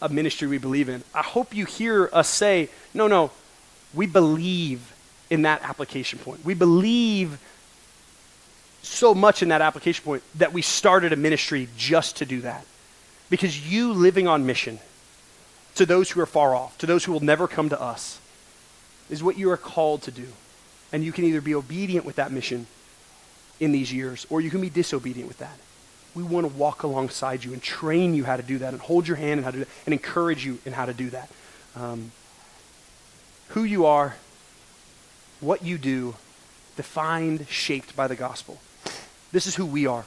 a 0.00 0.08
ministry 0.08 0.46
we 0.46 0.58
believe 0.58 0.88
in. 0.88 1.02
I 1.14 1.22
hope 1.22 1.54
you 1.54 1.64
hear 1.64 2.08
us 2.12 2.28
say, 2.28 2.68
no, 2.94 3.06
no, 3.06 3.30
we 3.94 4.06
believe 4.06 4.92
in 5.30 5.42
that 5.42 5.62
application 5.62 6.18
point. 6.18 6.44
We 6.44 6.54
believe 6.54 7.38
so 8.82 9.14
much 9.14 9.42
in 9.42 9.48
that 9.48 9.60
application 9.60 10.04
point 10.04 10.22
that 10.36 10.52
we 10.52 10.62
started 10.62 11.12
a 11.12 11.16
ministry 11.16 11.68
just 11.76 12.16
to 12.16 12.26
do 12.26 12.40
that. 12.42 12.64
Because 13.28 13.70
you 13.70 13.92
living 13.92 14.26
on 14.26 14.46
mission 14.46 14.80
to 15.76 15.86
those 15.86 16.10
who 16.10 16.20
are 16.20 16.26
far 16.26 16.54
off, 16.54 16.76
to 16.78 16.86
those 16.86 17.04
who 17.04 17.12
will 17.12 17.20
never 17.20 17.46
come 17.46 17.68
to 17.68 17.80
us, 17.80 18.20
is 19.08 19.22
what 19.22 19.38
you 19.38 19.50
are 19.50 19.56
called 19.56 20.02
to 20.02 20.10
do. 20.10 20.26
And 20.92 21.04
you 21.04 21.12
can 21.12 21.24
either 21.24 21.40
be 21.40 21.54
obedient 21.54 22.04
with 22.04 22.16
that 22.16 22.32
mission 22.32 22.66
in 23.60 23.72
these 23.72 23.92
years, 23.92 24.26
or 24.30 24.40
you 24.40 24.50
can 24.50 24.60
be 24.60 24.70
disobedient 24.70 25.28
with 25.28 25.38
that. 25.38 25.56
We 26.14 26.22
want 26.22 26.50
to 26.50 26.52
walk 26.56 26.82
alongside 26.82 27.44
you 27.44 27.52
and 27.52 27.62
train 27.62 28.14
you 28.14 28.24
how 28.24 28.36
to 28.36 28.42
do 28.42 28.58
that 28.58 28.72
and 28.72 28.82
hold 28.82 29.06
your 29.06 29.16
hand 29.16 29.38
and 29.38 29.44
how 29.44 29.50
to 29.50 29.58
do 29.58 29.64
that 29.64 29.70
and 29.86 29.92
encourage 29.92 30.44
you 30.44 30.58
in 30.64 30.72
how 30.72 30.86
to 30.86 30.92
do 30.92 31.10
that. 31.10 31.30
Um, 31.76 32.12
who 33.48 33.64
you 33.64 33.86
are, 33.86 34.16
what 35.40 35.64
you 35.64 35.78
do, 35.78 36.16
defined, 36.76 37.46
shaped 37.48 37.94
by 37.94 38.06
the 38.08 38.16
gospel. 38.16 38.58
This 39.32 39.46
is 39.46 39.54
who 39.54 39.66
we 39.66 39.86
are. 39.86 40.04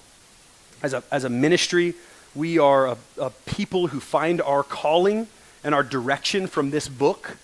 As 0.81 0.93
a, 0.93 1.03
as 1.11 1.23
a 1.23 1.29
ministry, 1.29 1.93
we 2.35 2.59
are 2.59 2.87
a, 2.87 2.97
a 3.17 3.29
people 3.45 3.87
who 3.87 3.99
find 3.99 4.41
our 4.41 4.63
calling 4.63 5.27
and 5.63 5.73
our 5.73 5.83
direction 5.83 6.47
from 6.47 6.71
this 6.71 6.87
book. 6.87 7.37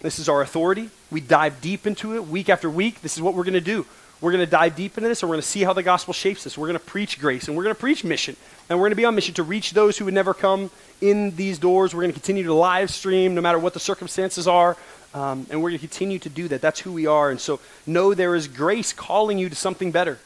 This 0.00 0.18
is 0.18 0.28
our 0.28 0.42
authority. 0.42 0.90
We 1.10 1.20
dive 1.20 1.60
deep 1.60 1.86
into 1.86 2.14
it 2.14 2.26
week 2.26 2.50
after 2.50 2.68
week. 2.68 3.00
This 3.00 3.16
is 3.16 3.22
what 3.22 3.34
we're 3.34 3.44
going 3.44 3.54
to 3.54 3.60
do. 3.60 3.86
We're 4.20 4.32
going 4.32 4.44
to 4.44 4.50
dive 4.50 4.76
deep 4.76 4.96
into 4.96 5.08
this 5.08 5.22
and 5.22 5.28
we're 5.28 5.34
going 5.34 5.42
to 5.42 5.48
see 5.48 5.62
how 5.62 5.74
the 5.74 5.82
gospel 5.82 6.14
shapes 6.14 6.46
us. 6.46 6.56
We're 6.56 6.68
going 6.68 6.78
to 6.78 6.84
preach 6.84 7.20
grace 7.20 7.48
and 7.48 7.56
we're 7.56 7.64
going 7.64 7.74
to 7.74 7.80
preach 7.80 8.02
mission. 8.02 8.36
And 8.68 8.78
we're 8.78 8.84
going 8.84 8.92
to 8.92 8.96
be 8.96 9.04
on 9.04 9.14
mission 9.14 9.34
to 9.34 9.42
reach 9.42 9.72
those 9.72 9.98
who 9.98 10.06
would 10.06 10.14
never 10.14 10.32
come 10.32 10.70
in 11.00 11.36
these 11.36 11.58
doors. 11.58 11.94
We're 11.94 12.02
going 12.02 12.12
to 12.12 12.18
continue 12.18 12.44
to 12.44 12.54
live 12.54 12.90
stream 12.90 13.34
no 13.34 13.40
matter 13.40 13.58
what 13.58 13.74
the 13.74 13.80
circumstances 13.80 14.48
are. 14.48 14.76
Um, 15.12 15.46
and 15.50 15.62
we're 15.62 15.70
going 15.70 15.80
to 15.80 15.86
continue 15.86 16.18
to 16.20 16.28
do 16.28 16.48
that. 16.48 16.60
That's 16.60 16.80
who 16.80 16.92
we 16.92 17.06
are. 17.06 17.30
And 17.30 17.40
so 17.40 17.60
know 17.86 18.14
there 18.14 18.34
is 18.34 18.48
grace 18.48 18.92
calling 18.92 19.38
you 19.38 19.48
to 19.48 19.54
something 19.54 19.90
better. 19.90 20.18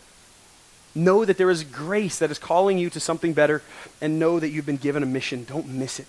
Know 0.94 1.24
that 1.24 1.36
there 1.36 1.50
is 1.50 1.64
grace 1.64 2.18
that 2.18 2.30
is 2.30 2.38
calling 2.38 2.78
you 2.78 2.90
to 2.90 3.00
something 3.00 3.32
better 3.32 3.62
and 4.00 4.18
know 4.18 4.40
that 4.40 4.50
you've 4.50 4.66
been 4.66 4.76
given 4.76 5.02
a 5.02 5.06
mission. 5.06 5.44
Don't 5.44 5.68
miss 5.68 6.00
it. 6.00 6.08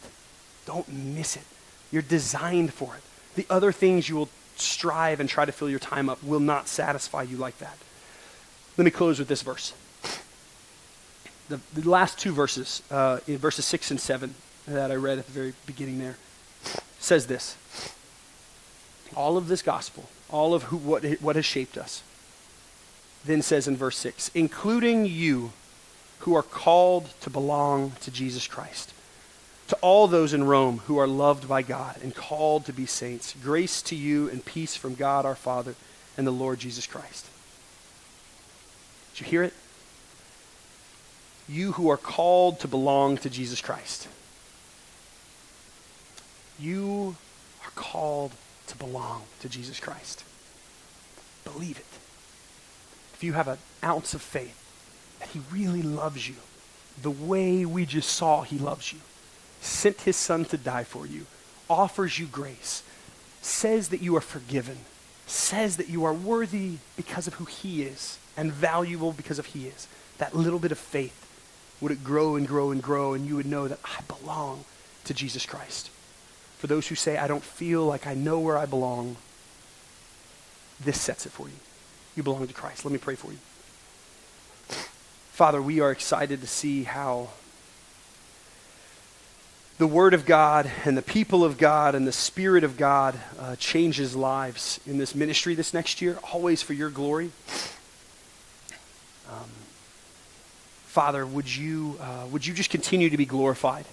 Don't 0.65 0.87
miss 0.91 1.35
it. 1.35 1.43
You're 1.91 2.01
designed 2.01 2.73
for 2.73 2.95
it. 2.95 3.01
The 3.35 3.45
other 3.49 3.71
things 3.71 4.07
you 4.07 4.15
will 4.15 4.29
strive 4.61 5.19
and 5.19 5.27
try 5.27 5.45
to 5.45 5.51
fill 5.51 5.69
your 5.69 5.79
time 5.79 6.09
up 6.09 6.23
will 6.23 6.39
not 6.39 6.67
satisfy 6.67 7.23
you 7.23 7.37
like 7.37 7.57
that. 7.59 7.77
Let 8.77 8.85
me 8.85 8.91
close 8.91 9.19
with 9.19 9.27
this 9.27 9.41
verse. 9.41 9.73
The, 11.49 11.59
the 11.73 11.89
last 11.89 12.17
two 12.17 12.31
verses, 12.31 12.81
uh, 12.89 13.19
in 13.27 13.37
verses 13.37 13.65
6 13.65 13.91
and 13.91 13.99
7, 13.99 14.33
that 14.67 14.91
I 14.91 14.95
read 14.95 15.17
at 15.17 15.25
the 15.25 15.31
very 15.31 15.53
beginning 15.65 15.99
there, 15.99 16.15
says 16.99 17.27
this 17.27 17.57
All 19.15 19.37
of 19.37 19.47
this 19.47 19.61
gospel, 19.61 20.07
all 20.29 20.53
of 20.53 20.63
who, 20.63 20.77
what, 20.77 21.03
what 21.21 21.35
has 21.35 21.45
shaped 21.45 21.77
us, 21.77 22.03
then 23.25 23.41
says 23.41 23.67
in 23.67 23.75
verse 23.75 23.97
6 23.97 24.31
including 24.33 25.05
you 25.05 25.51
who 26.19 26.35
are 26.35 26.43
called 26.43 27.09
to 27.21 27.29
belong 27.29 27.93
to 28.01 28.11
Jesus 28.11 28.47
Christ. 28.47 28.93
To 29.71 29.77
all 29.77 30.09
those 30.09 30.33
in 30.33 30.43
Rome 30.43 30.79
who 30.79 30.97
are 30.97 31.07
loved 31.07 31.47
by 31.47 31.61
God 31.61 31.95
and 32.03 32.13
called 32.13 32.65
to 32.65 32.73
be 32.73 32.85
saints, 32.85 33.33
grace 33.41 33.81
to 33.83 33.95
you 33.95 34.27
and 34.27 34.43
peace 34.43 34.75
from 34.75 34.95
God 34.95 35.25
our 35.25 35.33
Father 35.33 35.75
and 36.17 36.27
the 36.27 36.31
Lord 36.31 36.59
Jesus 36.59 36.85
Christ. 36.85 37.25
Did 39.13 39.21
you 39.21 39.27
hear 39.27 39.43
it? 39.43 39.53
You 41.47 41.71
who 41.71 41.89
are 41.89 41.95
called 41.95 42.59
to 42.59 42.67
belong 42.67 43.15
to 43.19 43.29
Jesus 43.29 43.61
Christ. 43.61 44.09
You 46.59 47.15
are 47.63 47.71
called 47.73 48.33
to 48.67 48.75
belong 48.75 49.21
to 49.39 49.47
Jesus 49.47 49.79
Christ. 49.79 50.25
Believe 51.45 51.79
it 51.79 51.85
if 53.13 53.23
you 53.23 53.31
have 53.31 53.47
an 53.47 53.57
ounce 53.85 54.13
of 54.13 54.21
faith 54.21 54.57
that 55.19 55.29
he 55.29 55.39
really 55.49 55.81
loves 55.81 56.27
you 56.27 56.35
the 57.01 57.09
way 57.09 57.63
we 57.65 57.85
just 57.85 58.09
saw 58.09 58.41
he 58.41 58.57
loves 58.57 58.91
you, 58.91 58.99
sent 59.61 60.01
his 60.01 60.17
son 60.17 60.43
to 60.45 60.57
die 60.57 60.83
for 60.83 61.05
you, 61.05 61.25
offers 61.69 62.19
you 62.19 62.25
grace, 62.25 62.83
says 63.41 63.89
that 63.89 64.01
you 64.01 64.15
are 64.17 64.21
forgiven, 64.21 64.79
says 65.25 65.77
that 65.77 65.87
you 65.87 66.03
are 66.03 66.13
worthy 66.13 66.77
because 66.97 67.27
of 67.27 67.35
who 67.35 67.45
he 67.45 67.83
is 67.83 68.17
and 68.35 68.51
valuable 68.51 69.13
because 69.13 69.39
of 69.39 69.45
he 69.47 69.67
is, 69.67 69.87
that 70.17 70.35
little 70.35 70.59
bit 70.59 70.71
of 70.71 70.77
faith, 70.77 71.17
would 71.79 71.91
it 71.91 72.03
grow 72.03 72.35
and 72.35 72.47
grow 72.47 72.71
and 72.71 72.83
grow 72.83 73.13
and 73.13 73.25
you 73.25 73.35
would 73.35 73.45
know 73.45 73.67
that 73.67 73.79
I 73.85 74.01
belong 74.07 74.65
to 75.05 75.13
Jesus 75.13 75.45
Christ. 75.45 75.89
For 76.57 76.67
those 76.67 76.89
who 76.89 76.95
say, 76.95 77.17
I 77.17 77.27
don't 77.27 77.43
feel 77.43 77.85
like 77.85 78.05
I 78.05 78.13
know 78.13 78.39
where 78.39 78.57
I 78.57 78.65
belong, 78.65 79.15
this 80.79 80.99
sets 80.99 81.25
it 81.25 81.31
for 81.31 81.47
you 81.47 81.55
you 82.15 82.23
belong 82.23 82.47
to 82.47 82.53
Christ. 82.53 82.85
Let 82.85 82.91
me 82.91 82.97
pray 82.97 83.15
for 83.15 83.31
you. 83.31 83.37
Father, 85.31 85.61
we 85.61 85.79
are 85.79 85.91
excited 85.91 86.41
to 86.41 86.47
see 86.47 86.83
how 86.83 87.29
the 89.81 89.87
Word 89.87 90.13
of 90.13 90.27
God 90.27 90.69
and 90.85 90.95
the 90.95 91.01
people 91.01 91.43
of 91.43 91.57
God 91.57 91.95
and 91.95 92.05
the 92.05 92.11
Spirit 92.11 92.63
of 92.63 92.77
God 92.77 93.19
uh, 93.39 93.55
changes 93.55 94.15
lives 94.15 94.79
in 94.85 94.99
this 94.99 95.15
ministry 95.15 95.55
this 95.55 95.73
next 95.73 96.03
year, 96.03 96.19
always 96.31 96.61
for 96.61 96.73
your 96.73 96.91
glory. 96.91 97.31
Um, 99.27 99.49
Father, 100.85 101.25
would 101.25 101.55
you, 101.55 101.97
uh, 101.99 102.27
would 102.29 102.45
you 102.45 102.53
just 102.53 102.69
continue 102.69 103.09
to 103.09 103.17
be 103.17 103.25
glorified? 103.25 103.85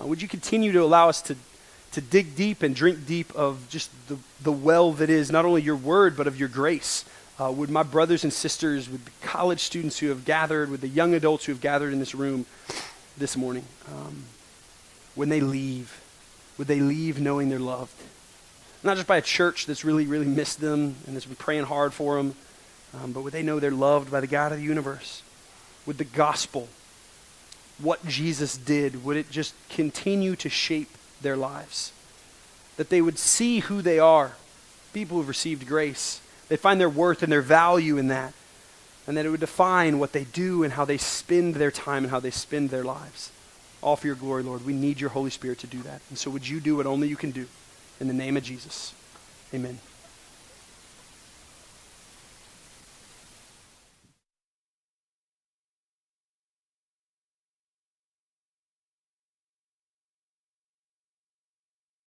Uh, 0.00 0.06
would 0.06 0.22
you 0.22 0.28
continue 0.28 0.70
to 0.70 0.84
allow 0.84 1.08
us 1.08 1.20
to, 1.22 1.34
to 1.90 2.00
dig 2.00 2.36
deep 2.36 2.62
and 2.62 2.72
drink 2.72 3.04
deep 3.04 3.34
of 3.34 3.68
just 3.68 3.90
the, 4.06 4.16
the 4.40 4.52
well 4.52 4.92
that 4.92 5.10
is 5.10 5.32
not 5.32 5.44
only 5.44 5.62
your 5.62 5.74
word, 5.74 6.16
but 6.16 6.28
of 6.28 6.38
your 6.38 6.48
grace? 6.48 7.04
uh, 7.40 7.50
would 7.50 7.70
my 7.70 7.82
brothers 7.82 8.22
and 8.22 8.32
sisters, 8.32 8.88
with 8.88 9.04
the 9.04 9.10
college 9.26 9.60
students 9.60 9.98
who 9.98 10.08
have 10.08 10.24
gathered, 10.24 10.70
with 10.70 10.80
the 10.80 10.88
young 10.88 11.14
adults 11.14 11.44
who 11.44 11.52
have 11.52 11.60
gathered 11.60 11.92
in 11.92 11.98
this 11.98 12.14
room 12.14 12.46
this 13.18 13.36
morning, 13.36 13.64
um, 13.90 14.24
when 15.14 15.28
they 15.28 15.40
leave, 15.40 16.00
would 16.58 16.66
they 16.66 16.80
leave 16.80 17.20
knowing 17.20 17.48
they're 17.48 17.58
loved? 17.58 17.94
Not 18.82 18.96
just 18.96 19.06
by 19.06 19.16
a 19.16 19.22
church 19.22 19.66
that's 19.66 19.84
really, 19.84 20.06
really 20.06 20.26
missed 20.26 20.60
them 20.60 20.96
and 21.06 21.14
that's 21.14 21.26
been 21.26 21.36
praying 21.36 21.64
hard 21.64 21.94
for 21.94 22.16
them, 22.16 22.34
um, 22.94 23.12
but 23.12 23.22
would 23.22 23.32
they 23.32 23.42
know 23.42 23.58
they're 23.58 23.70
loved 23.70 24.10
by 24.10 24.20
the 24.20 24.26
God 24.26 24.52
of 24.52 24.58
the 24.58 24.64
universe? 24.64 25.22
Would 25.86 25.98
the 25.98 26.04
gospel, 26.04 26.68
what 27.78 28.06
Jesus 28.06 28.56
did, 28.56 29.04
would 29.04 29.16
it 29.16 29.30
just 29.30 29.54
continue 29.68 30.36
to 30.36 30.48
shape 30.48 30.90
their 31.20 31.36
lives? 31.36 31.92
That 32.76 32.90
they 32.90 33.00
would 33.00 33.18
see 33.18 33.60
who 33.60 33.82
they 33.82 33.98
are, 33.98 34.32
people 34.92 35.16
who've 35.16 35.28
received 35.28 35.66
grace 35.66 36.20
they 36.48 36.56
find 36.56 36.80
their 36.80 36.88
worth 36.88 37.22
and 37.22 37.32
their 37.32 37.42
value 37.42 37.96
in 37.96 38.08
that. 38.08 38.34
And 39.06 39.16
that 39.16 39.26
it 39.26 39.30
would 39.30 39.40
define 39.40 39.98
what 39.98 40.12
they 40.12 40.24
do 40.24 40.62
and 40.62 40.72
how 40.72 40.84
they 40.84 40.96
spend 40.98 41.56
their 41.56 41.70
time 41.70 42.04
and 42.04 42.10
how 42.10 42.20
they 42.20 42.30
spend 42.30 42.70
their 42.70 42.84
lives. 42.84 43.30
All 43.84 43.96
for 43.96 44.06
your 44.06 44.16
glory, 44.16 44.42
Lord. 44.42 44.64
We 44.64 44.72
need 44.72 44.98
your 44.98 45.10
Holy 45.10 45.28
Spirit 45.28 45.58
to 45.58 45.66
do 45.66 45.82
that. 45.82 46.00
And 46.08 46.18
so 46.18 46.30
would 46.30 46.48
you 46.48 46.58
do 46.58 46.76
what 46.76 46.86
only 46.86 47.06
you 47.06 47.16
can 47.16 47.32
do? 47.32 47.46
In 48.00 48.08
the 48.08 48.14
name 48.14 48.34
of 48.38 48.42
Jesus. 48.42 48.94
Amen. 49.52 49.78